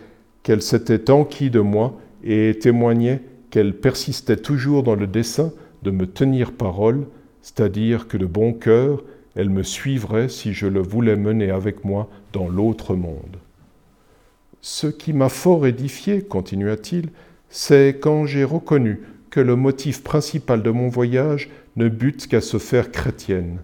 qu'elle 0.43 0.61
s'était 0.61 1.11
enquis 1.11 1.49
de 1.49 1.61
moi 1.61 1.99
et 2.23 2.59
témoignait 2.61 3.23
qu'elle 3.51 3.75
persistait 3.75 4.37
toujours 4.37 4.83
dans 4.83 4.95
le 4.95 5.07
dessein 5.07 5.51
de 5.83 5.91
me 5.91 6.07
tenir 6.07 6.53
parole, 6.53 7.07
c'est-à-dire 7.41 8.07
que 8.07 8.19
de 8.19 8.27
bon 8.27 8.53
cœur, 8.53 9.03
elle 9.35 9.49
me 9.49 9.63
suivrait 9.63 10.29
si 10.29 10.53
je 10.53 10.67
le 10.67 10.81
voulais 10.81 11.17
mener 11.17 11.51
avec 11.51 11.87
moi 11.87 12.11
dans 12.35 12.49
l'autre 12.49 12.95
monde. 12.95 13.39
Ce 14.61 14.89
qui 14.89 15.15
m'a 15.15 15.31
fort 15.31 15.67
édifié, 15.67 16.21
continua-t-il, 16.21 17.09
c'est 17.51 17.99
quand 18.01 18.27
j'ai 18.27 18.45
reconnu 18.45 19.01
que 19.31 19.41
le 19.41 19.57
motif 19.57 20.03
principal 20.03 20.63
de 20.63 20.71
mon 20.71 20.89
voyage 20.89 21.51
ne 21.77 21.89
bute 21.89 22.27
qu'à 22.27 22.41
se 22.41 22.59
faire 22.59 22.91
chrétienne. 22.91 23.59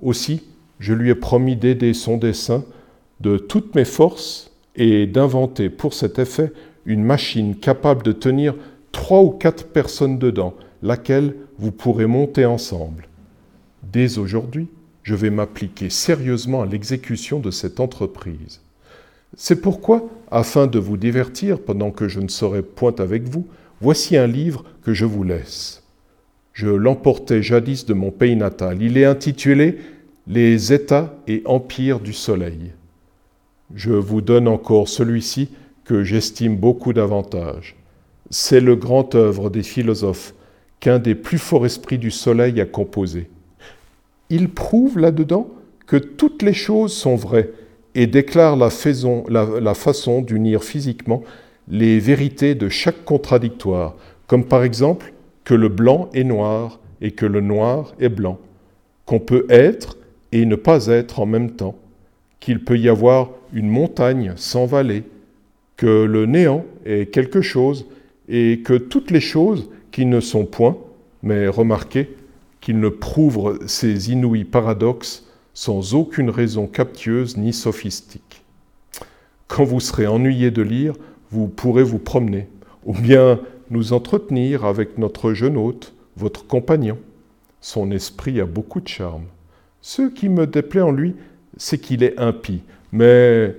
Aussi, 0.00 0.44
je 0.78 0.92
lui 0.92 1.10
ai 1.10 1.14
promis 1.14 1.56
d'aider 1.56 1.94
son 1.94 2.16
dessein 2.16 2.64
de 3.20 3.38
toutes 3.38 3.74
mes 3.74 3.84
forces 3.84 4.50
et 4.74 5.06
d'inventer 5.06 5.70
pour 5.70 5.94
cet 5.94 6.18
effet 6.18 6.52
une 6.84 7.02
machine 7.02 7.56
capable 7.56 8.02
de 8.02 8.12
tenir 8.12 8.54
trois 8.92 9.22
ou 9.22 9.30
quatre 9.30 9.66
personnes 9.66 10.18
dedans, 10.18 10.54
laquelle 10.82 11.34
vous 11.58 11.72
pourrez 11.72 12.06
monter 12.06 12.44
ensemble. 12.44 13.08
Dès 13.82 14.18
aujourd'hui, 14.18 14.68
je 15.02 15.14
vais 15.14 15.30
m'appliquer 15.30 15.90
sérieusement 15.90 16.62
à 16.62 16.66
l'exécution 16.66 17.40
de 17.40 17.50
cette 17.50 17.80
entreprise. 17.80 18.60
C'est 19.34 19.60
pourquoi, 19.60 20.08
afin 20.30 20.66
de 20.66 20.78
vous 20.78 20.96
divertir 20.96 21.60
pendant 21.60 21.90
que 21.90 22.08
je 22.08 22.20
ne 22.20 22.28
serai 22.28 22.62
point 22.62 22.94
avec 22.98 23.28
vous, 23.28 23.46
voici 23.80 24.16
un 24.16 24.26
livre 24.26 24.64
que 24.82 24.94
je 24.94 25.04
vous 25.04 25.24
laisse. 25.24 25.82
Je 26.52 26.68
l'emportai 26.68 27.42
jadis 27.42 27.84
de 27.84 27.94
mon 27.94 28.10
pays 28.10 28.36
natal. 28.36 28.80
Il 28.80 28.96
est 28.96 29.04
intitulé 29.04 29.78
Les 30.26 30.72
États 30.72 31.14
et 31.26 31.42
empires 31.44 32.00
du 32.00 32.12
Soleil. 32.12 32.72
Je 33.74 33.92
vous 33.92 34.20
donne 34.20 34.48
encore 34.48 34.88
celui-ci 34.88 35.50
que 35.84 36.02
j'estime 36.02 36.56
beaucoup 36.56 36.92
davantage. 36.92 37.76
C'est 38.30 38.60
le 38.60 38.74
grand 38.74 39.14
œuvre 39.14 39.50
des 39.50 39.62
philosophes 39.62 40.34
qu'un 40.80 40.98
des 40.98 41.14
plus 41.14 41.38
forts 41.38 41.66
esprits 41.66 41.98
du 41.98 42.10
soleil 42.10 42.60
a 42.60 42.66
composé. 42.66 43.28
Il 44.30 44.50
prouve 44.50 44.98
là-dedans 44.98 45.48
que 45.86 45.96
toutes 45.96 46.42
les 46.42 46.54
choses 46.54 46.92
sont 46.92 47.16
vraies 47.16 47.50
et 47.96 48.06
déclare 48.06 48.56
la, 48.56 49.74
façon 49.74 50.20
d'unir 50.20 50.62
physiquement 50.62 51.24
les 51.66 51.98
vérités 51.98 52.54
de 52.54 52.68
chaque 52.68 53.06
contradictoire, 53.06 53.96
comme 54.26 54.44
par 54.44 54.64
exemple 54.64 55.14
que 55.44 55.54
le 55.54 55.70
blanc 55.70 56.10
est 56.12 56.22
noir 56.22 56.78
et 57.00 57.12
que 57.12 57.24
le 57.24 57.40
noir 57.40 57.94
est 57.98 58.10
blanc, 58.10 58.38
qu'on 59.06 59.18
peut 59.18 59.46
être 59.48 59.96
et 60.30 60.44
ne 60.44 60.56
pas 60.56 60.88
être 60.88 61.20
en 61.20 61.26
même 61.26 61.52
temps, 61.52 61.74
qu'il 62.38 62.62
peut 62.62 62.76
y 62.76 62.90
avoir 62.90 63.30
une 63.54 63.70
montagne 63.70 64.34
sans 64.36 64.66
vallée, 64.66 65.04
que 65.78 66.04
le 66.04 66.26
néant 66.26 66.66
est 66.84 67.10
quelque 67.10 67.40
chose 67.40 67.86
et 68.28 68.60
que 68.62 68.74
toutes 68.74 69.10
les 69.10 69.20
choses 69.20 69.70
qui 69.90 70.04
ne 70.04 70.20
sont 70.20 70.44
point, 70.44 70.76
mais 71.22 71.48
remarquez 71.48 72.14
qu'il 72.60 72.78
ne 72.78 72.90
prouve 72.90 73.58
ces 73.66 74.10
inouïs 74.12 74.44
paradoxes 74.44 75.25
sans 75.56 75.94
aucune 75.94 76.28
raison 76.28 76.66
captieuse 76.66 77.38
ni 77.38 77.54
sophistique. 77.54 78.42
Quand 79.48 79.64
vous 79.64 79.80
serez 79.80 80.06
ennuyé 80.06 80.50
de 80.50 80.60
lire, 80.60 80.92
vous 81.30 81.48
pourrez 81.48 81.82
vous 81.82 81.98
promener, 81.98 82.46
ou 82.84 82.92
bien 82.92 83.40
nous 83.70 83.94
entretenir 83.94 84.66
avec 84.66 84.98
notre 84.98 85.32
jeune 85.32 85.56
hôte, 85.56 85.94
votre 86.14 86.46
compagnon. 86.46 86.98
Son 87.62 87.90
esprit 87.90 88.38
a 88.38 88.44
beaucoup 88.44 88.82
de 88.82 88.88
charme. 88.88 89.24
Ce 89.80 90.02
qui 90.02 90.28
me 90.28 90.46
déplaît 90.46 90.82
en 90.82 90.90
lui, 90.90 91.14
c'est 91.56 91.78
qu'il 91.78 92.02
est 92.02 92.18
impie. 92.18 92.60
Mais 92.92 93.56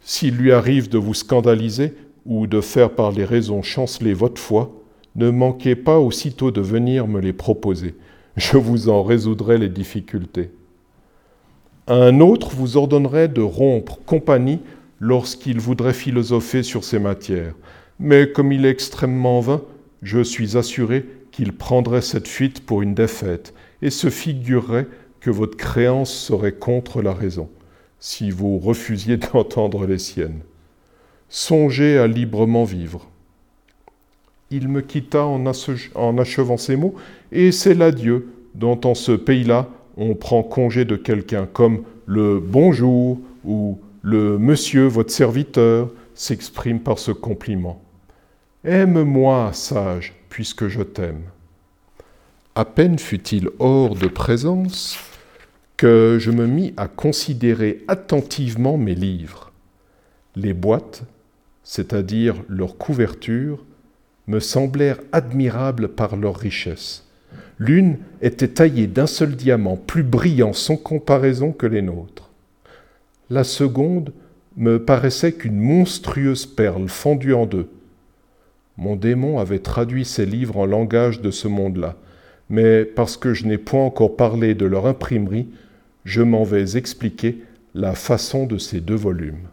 s'il 0.00 0.34
lui 0.34 0.50
arrive 0.50 0.88
de 0.88 0.98
vous 0.98 1.14
scandaliser 1.14 1.94
ou 2.26 2.48
de 2.48 2.60
faire 2.60 2.90
par 2.90 3.12
les 3.12 3.24
raisons 3.24 3.62
chanceler 3.62 4.14
votre 4.14 4.40
foi, 4.40 4.72
ne 5.14 5.30
manquez 5.30 5.76
pas 5.76 6.00
aussitôt 6.00 6.50
de 6.50 6.60
venir 6.60 7.06
me 7.06 7.20
les 7.20 7.32
proposer. 7.32 7.94
Je 8.34 8.56
vous 8.56 8.88
en 8.88 9.04
résoudrai 9.04 9.58
les 9.58 9.68
difficultés. 9.68 10.50
Un 11.88 12.20
autre 12.20 12.50
vous 12.50 12.76
ordonnerait 12.76 13.28
de 13.28 13.42
rompre 13.42 14.00
compagnie 14.06 14.60
lorsqu'il 14.98 15.60
voudrait 15.60 15.92
philosopher 15.92 16.62
sur 16.62 16.82
ces 16.82 16.98
matières. 16.98 17.54
Mais 18.00 18.30
comme 18.32 18.50
il 18.50 18.66
est 18.66 18.70
extrêmement 18.70 19.40
vain, 19.40 19.62
je 20.02 20.20
suis 20.20 20.56
assuré 20.56 21.06
qu'il 21.30 21.52
prendrait 21.52 22.02
cette 22.02 22.28
fuite 22.28 22.64
pour 22.64 22.82
une 22.82 22.94
défaite 22.94 23.54
et 23.82 23.90
se 23.90 24.10
figurerait 24.10 24.88
que 25.20 25.30
votre 25.30 25.56
créance 25.56 26.12
serait 26.12 26.52
contre 26.52 27.02
la 27.02 27.12
raison, 27.12 27.48
si 28.00 28.30
vous 28.30 28.58
refusiez 28.58 29.16
d'entendre 29.32 29.86
les 29.86 29.98
siennes. 29.98 30.40
Songez 31.28 31.98
à 31.98 32.06
librement 32.06 32.64
vivre. 32.64 33.08
Il 34.50 34.68
me 34.68 34.80
quitta 34.80 35.24
en, 35.24 35.46
achevant 36.18 36.56
ces 36.56 36.76
mots, 36.76 36.94
et 37.32 37.50
c'est 37.52 37.74
l'adieu 37.74 38.28
dont 38.54 38.80
en 38.84 38.94
ce 38.94 39.12
pays-là 39.12 39.68
on 39.96 40.14
prend 40.14 40.42
congé 40.42 40.84
de 40.84 40.96
quelqu'un, 40.96 41.46
comme 41.46 41.84
le 42.06 42.40
bonjour 42.40 43.18
ou 43.44 43.78
le 44.02 44.38
monsieur, 44.38 44.86
votre 44.86 45.10
serviteur, 45.10 45.90
s'exprime 46.14 46.80
par 46.80 46.98
ce 46.98 47.12
compliment. 47.12 47.82
Aime-moi, 48.64 49.50
sage, 49.52 50.14
puisque 50.28 50.68
je 50.68 50.82
t'aime. 50.82 51.22
À 52.54 52.64
peine 52.64 52.98
fut-il 52.98 53.50
hors 53.58 53.94
de 53.94 54.08
présence 54.08 54.98
que 55.76 56.16
je 56.18 56.30
me 56.30 56.46
mis 56.46 56.72
à 56.76 56.88
considérer 56.88 57.84
attentivement 57.86 58.78
mes 58.78 58.94
livres. 58.94 59.52
Les 60.34 60.54
boîtes, 60.54 61.02
c'est-à-dire 61.62 62.36
leurs 62.48 62.78
couvertures, 62.78 63.64
me 64.26 64.40
semblèrent 64.40 65.00
admirables 65.12 65.88
par 65.88 66.16
leur 66.16 66.36
richesse. 66.36 67.05
L'une 67.58 67.98
était 68.22 68.48
taillée 68.48 68.86
d'un 68.86 69.06
seul 69.06 69.34
diamant, 69.34 69.76
plus 69.76 70.02
brillant 70.02 70.52
sans 70.52 70.76
comparaison 70.76 71.52
que 71.52 71.66
les 71.66 71.82
nôtres. 71.82 72.30
La 73.30 73.44
seconde 73.44 74.12
me 74.56 74.78
paraissait 74.78 75.32
qu'une 75.32 75.58
monstrueuse 75.58 76.46
perle 76.46 76.88
fendue 76.88 77.34
en 77.34 77.46
deux. 77.46 77.68
Mon 78.76 78.96
démon 78.96 79.38
avait 79.38 79.58
traduit 79.58 80.04
ces 80.04 80.26
livres 80.26 80.58
en 80.58 80.66
langage 80.66 81.20
de 81.20 81.30
ce 81.30 81.48
monde-là, 81.48 81.96
mais 82.50 82.84
parce 82.84 83.16
que 83.16 83.34
je 83.34 83.46
n'ai 83.46 83.58
point 83.58 83.84
encore 83.84 84.16
parlé 84.16 84.54
de 84.54 84.66
leur 84.66 84.86
imprimerie, 84.86 85.48
je 86.04 86.22
m'en 86.22 86.44
vais 86.44 86.76
expliquer 86.76 87.38
la 87.74 87.94
façon 87.94 88.46
de 88.46 88.58
ces 88.58 88.80
deux 88.80 88.94
volumes. 88.94 89.48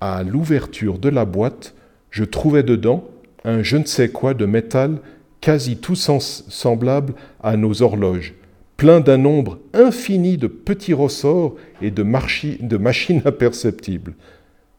À 0.00 0.22
l'ouverture 0.22 0.98
de 0.98 1.08
la 1.08 1.24
boîte, 1.24 1.74
je 2.10 2.24
trouvais 2.24 2.62
dedans 2.62 3.04
un 3.44 3.62
je 3.62 3.76
ne 3.76 3.84
sais 3.84 4.08
quoi 4.08 4.34
de 4.34 4.46
métal 4.46 4.98
quasi 5.42 5.76
tout 5.76 5.96
semblable 5.96 7.12
à 7.42 7.58
nos 7.58 7.82
horloges, 7.82 8.32
plein 8.78 9.00
d'un 9.00 9.18
nombre 9.18 9.58
infini 9.74 10.38
de 10.38 10.46
petits 10.46 10.94
ressorts 10.94 11.56
et 11.82 11.90
de, 11.90 12.02
de 12.02 12.76
machines 12.78 13.22
imperceptibles. 13.26 14.14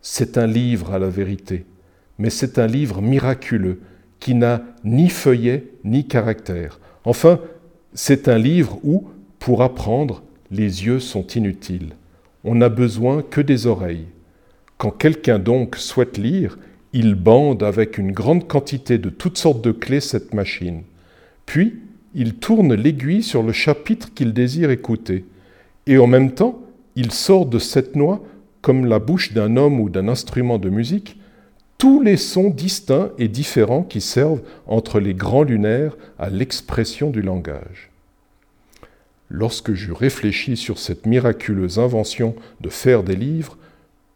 C'est 0.01 0.39
un 0.39 0.47
livre 0.47 0.93
à 0.93 0.99
la 0.99 1.09
vérité, 1.09 1.65
mais 2.17 2.31
c'est 2.31 2.57
un 2.57 2.65
livre 2.65 3.01
miraculeux 3.01 3.81
qui 4.19 4.33
n'a 4.33 4.61
ni 4.83 5.09
feuillet 5.09 5.65
ni 5.83 6.07
caractère. 6.07 6.79
Enfin, 7.03 7.39
c'est 7.93 8.27
un 8.27 8.37
livre 8.37 8.79
où, 8.83 9.09
pour 9.39 9.61
apprendre, 9.61 10.23
les 10.49 10.85
yeux 10.85 10.99
sont 10.99 11.27
inutiles. 11.27 11.93
On 12.45 12.55
n'a 12.55 12.69
besoin 12.69 13.21
que 13.21 13.41
des 13.41 13.67
oreilles. 13.67 14.07
Quand 14.77 14.91
quelqu'un 14.91 15.39
donc 15.39 15.75
souhaite 15.75 16.17
lire, 16.17 16.57
il 16.93 17.15
bande 17.15 17.63
avec 17.63 17.97
une 17.97 18.11
grande 18.11 18.47
quantité 18.47 18.99
de 18.99 19.09
toutes 19.09 19.37
sortes 19.37 19.63
de 19.63 19.71
clés 19.71 19.99
cette 19.99 20.33
machine. 20.33 20.83
Puis, 21.45 21.79
il 22.13 22.35
tourne 22.35 22.75
l'aiguille 22.75 23.23
sur 23.23 23.41
le 23.41 23.51
chapitre 23.51 24.13
qu'il 24.13 24.33
désire 24.33 24.69
écouter. 24.69 25.25
Et 25.87 25.97
en 25.97 26.05
même 26.05 26.31
temps, 26.31 26.61
il 26.95 27.11
sort 27.11 27.47
de 27.47 27.57
cette 27.57 27.95
noix, 27.95 28.23
comme 28.61 28.85
la 28.85 28.99
bouche 28.99 29.33
d'un 29.33 29.57
homme 29.57 29.79
ou 29.79 29.89
d'un 29.89 30.07
instrument 30.07 30.59
de 30.59 30.69
musique, 30.69 31.17
tous 31.79 32.01
les 32.01 32.17
sons 32.17 32.51
distincts 32.51 33.09
et 33.17 33.27
différents 33.27 33.83
qui 33.83 33.99
servent 33.99 34.41
entre 34.67 34.99
les 34.99 35.15
grands 35.15 35.43
lunaires 35.43 35.97
à 36.19 36.29
l'expression 36.29 37.09
du 37.09 37.21
langage. 37.21 37.89
Lorsque 39.29 39.73
je 39.73 39.91
réfléchis 39.91 40.55
sur 40.55 40.77
cette 40.77 41.07
miraculeuse 41.07 41.79
invention 41.79 42.35
de 42.61 42.69
faire 42.69 43.03
des 43.03 43.15
livres, 43.15 43.57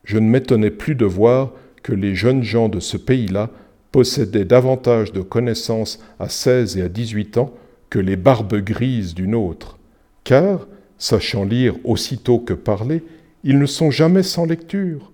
je 0.04 0.20
ne 0.20 0.30
m'étonnais 0.30 0.70
plus 0.70 0.96
de 0.96 1.06
voir 1.06 1.52
que 1.88 1.94
les 1.94 2.16
jeunes 2.16 2.44
gens 2.44 2.68
de 2.68 2.82
ce 2.82 2.98
pays-là 2.98 3.50
possédaient 3.94 4.44
davantage 4.44 5.14
de 5.14 5.22
connaissances 5.22 6.04
à 6.20 6.28
16 6.28 6.76
et 6.76 6.82
à 6.82 6.90
18 6.90 7.38
ans 7.38 7.54
que 7.90 7.98
les 7.98 8.18
barbes 8.18 8.58
grises 8.58 9.16
d'une 9.16 9.34
autre, 9.34 9.78
car, 10.26 10.68
sachant 10.98 11.46
lire 11.46 11.76
aussitôt 11.86 12.40
que 12.40 12.54
parler, 12.54 13.04
ils 13.46 13.58
ne 13.58 13.66
sont 13.66 13.90
jamais 13.90 14.24
sans 14.24 14.46
lecture. 14.46 15.14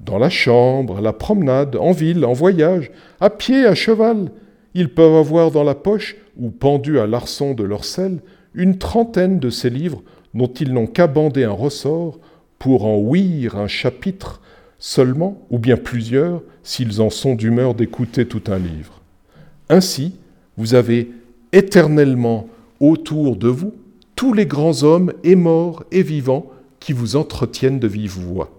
Dans 0.00 0.18
la 0.18 0.28
chambre, 0.28 0.98
à 0.98 1.00
la 1.00 1.14
promenade, 1.14 1.76
en 1.76 1.92
ville, 1.92 2.26
en 2.26 2.34
voyage, 2.34 2.90
à 3.18 3.30
pied, 3.30 3.64
à 3.64 3.74
cheval, 3.74 4.32
ils 4.74 4.92
peuvent 4.92 5.16
avoir 5.16 5.50
dans 5.50 5.64
la 5.64 5.74
poche, 5.74 6.16
ou 6.36 6.50
pendu 6.50 6.98
à 6.98 7.06
l'arçon 7.06 7.54
de 7.54 7.64
leur 7.64 7.86
selle, 7.86 8.18
une 8.52 8.76
trentaine 8.76 9.38
de 9.38 9.48
ces 9.48 9.70
livres 9.70 10.02
dont 10.34 10.52
ils 10.60 10.74
n'ont 10.74 10.86
qu'à 10.86 11.06
bander 11.06 11.44
un 11.44 11.52
ressort 11.52 12.20
pour 12.58 12.84
en 12.84 12.98
ouïr 12.98 13.56
un 13.56 13.66
chapitre 13.66 14.41
seulement, 14.82 15.46
ou 15.48 15.60
bien 15.60 15.76
plusieurs, 15.76 16.42
s'ils 16.64 17.00
en 17.00 17.08
sont 17.08 17.36
d'humeur 17.36 17.76
d'écouter 17.76 18.26
tout 18.26 18.42
un 18.48 18.58
livre. 18.58 19.00
Ainsi, 19.68 20.16
vous 20.56 20.74
avez 20.74 21.12
éternellement 21.52 22.48
autour 22.80 23.36
de 23.36 23.46
vous 23.46 23.74
tous 24.16 24.32
les 24.32 24.44
grands 24.44 24.82
hommes 24.82 25.12
et 25.22 25.36
morts 25.36 25.84
et 25.92 26.02
vivants 26.02 26.50
qui 26.80 26.92
vous 26.92 27.14
entretiennent 27.14 27.78
de 27.78 27.86
vive 27.86 28.18
voix. 28.18 28.50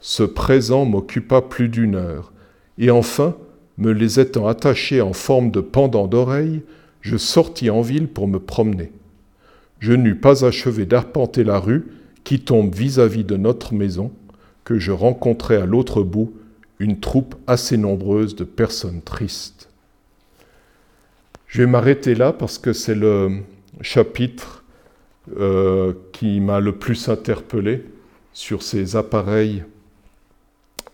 Ce 0.00 0.22
présent 0.22 0.84
m'occupa 0.84 1.40
plus 1.40 1.70
d'une 1.70 1.94
heure, 1.94 2.30
et 2.76 2.90
enfin, 2.90 3.34
me 3.78 3.92
les 3.92 4.20
étant 4.20 4.48
attachés 4.48 5.00
en 5.00 5.14
forme 5.14 5.50
de 5.50 5.60
pendant 5.60 6.08
d'oreilles, 6.08 6.60
je 7.00 7.16
sortis 7.16 7.70
en 7.70 7.80
ville 7.80 8.08
pour 8.08 8.28
me 8.28 8.38
promener. 8.38 8.92
Je 9.78 9.94
n'eus 9.94 10.16
pas 10.16 10.44
achevé 10.44 10.84
d'arpenter 10.84 11.42
la 11.42 11.58
rue 11.58 11.86
qui 12.22 12.40
tombe 12.40 12.74
vis-à-vis 12.74 13.22
-vis 13.22 13.26
de 13.26 13.38
notre 13.38 13.72
maison, 13.72 14.12
que 14.70 14.78
je 14.78 14.92
rencontrai 14.92 15.56
à 15.56 15.66
l'autre 15.66 16.04
bout 16.04 16.32
une 16.78 17.00
troupe 17.00 17.34
assez 17.48 17.76
nombreuse 17.76 18.36
de 18.36 18.44
personnes 18.44 19.02
tristes. 19.02 19.68
Je 21.48 21.62
vais 21.62 21.66
m'arrêter 21.66 22.14
là 22.14 22.32
parce 22.32 22.56
que 22.56 22.72
c'est 22.72 22.94
le 22.94 23.40
chapitre 23.80 24.62
euh, 25.36 25.92
qui 26.12 26.38
m'a 26.38 26.60
le 26.60 26.76
plus 26.76 27.08
interpellé 27.08 27.84
sur 28.32 28.62
ces 28.62 28.94
appareils 28.94 29.64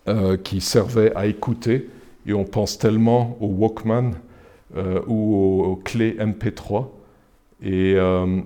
euh, 0.09 0.39
qui 0.39 0.63
servaient 0.63 1.15
à 1.15 1.27
écouter, 1.27 1.91
et 2.27 2.33
on 2.33 2.45
pense 2.45 2.79
tellement 2.79 3.37
au 3.43 3.49
Walkman 3.49 4.13
euh, 4.75 5.03
ou 5.07 5.63
aux, 5.63 5.77
clés 5.77 6.17
MP3 6.19 6.87
et, 7.63 7.97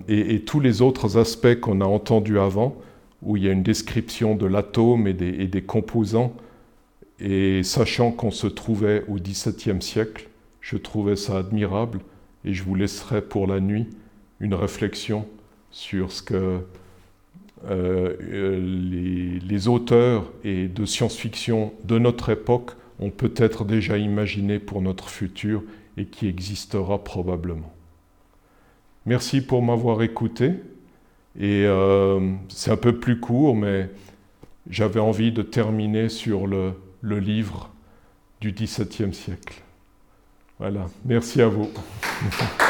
et, 0.09 0.41
tous 0.41 0.59
les 0.59 0.83
autres 0.83 1.19
aspects 1.19 1.61
qu'on 1.61 1.81
a 1.81 1.85
entendus 1.85 2.41
avant 2.41 2.77
où 3.23 3.37
il 3.37 3.45
y 3.45 3.49
a 3.49 3.53
une 3.53 3.63
description 3.63 4.35
de 4.35 4.47
l'atome 4.47 5.07
et 5.07 5.13
des, 5.13 5.63
composants. 5.63 6.35
Et 7.19 7.63
sachant 7.63 8.13
qu'on 8.13 8.31
se 8.31 8.47
trouvait 8.47 9.05
au 9.09 9.17
XVIIe 9.17 9.83
siècle, 9.83 10.29
je 10.61 10.77
trouvais 10.77 11.17
ça 11.17 11.39
admirable 11.39 12.01
et 12.45 12.55
je 12.55 12.63
vous 12.63 12.75
laisserai 12.75 13.21
pour 13.23 13.47
la 13.47 13.61
nuit 13.61 13.87
une 14.41 14.55
réflexion 14.55 15.27
sur 15.71 16.13
ce 16.13 16.23
que 16.23 16.61
euh, 17.69 18.17
les, 18.21 19.39
les, 19.39 19.69
auteurs 19.69 20.33
et 20.45 20.67
de 20.67 20.87
science-fiction 20.87 21.75
de 21.85 21.99
notre 21.99 22.31
époque 22.31 22.71
ont 23.01 23.11
peut-être 23.11 23.67
déjà 23.67 23.99
imaginé 23.99 24.59
pour 24.59 24.81
notre 24.81 25.11
futur 25.11 25.63
et 25.99 26.07
qui 26.07 26.27
existera 26.27 27.05
probablement. 27.05 27.73
Merci 29.05 29.43
pour 29.43 29.63
m'avoir 29.63 30.03
écouté. 30.03 30.55
Et 31.41 31.65
euh, 31.65 32.35
c'est 32.49 32.71
un 32.71 32.77
peu 32.77 33.01
plus 33.01 33.19
court, 33.19 33.57
mais 33.57 33.89
j'avais 34.69 35.01
envie 35.01 35.33
de 35.33 35.41
terminer 35.41 36.11
sur 36.11 36.47
le, 36.47 36.75
le 37.01 37.19
livre 37.19 37.71
du 38.43 38.53
XVIIe 38.53 39.15
siècle. 39.15 39.63
Voilà, 40.59 40.87
merci 41.07 41.41
à 41.41 41.49
vous. 41.49 41.71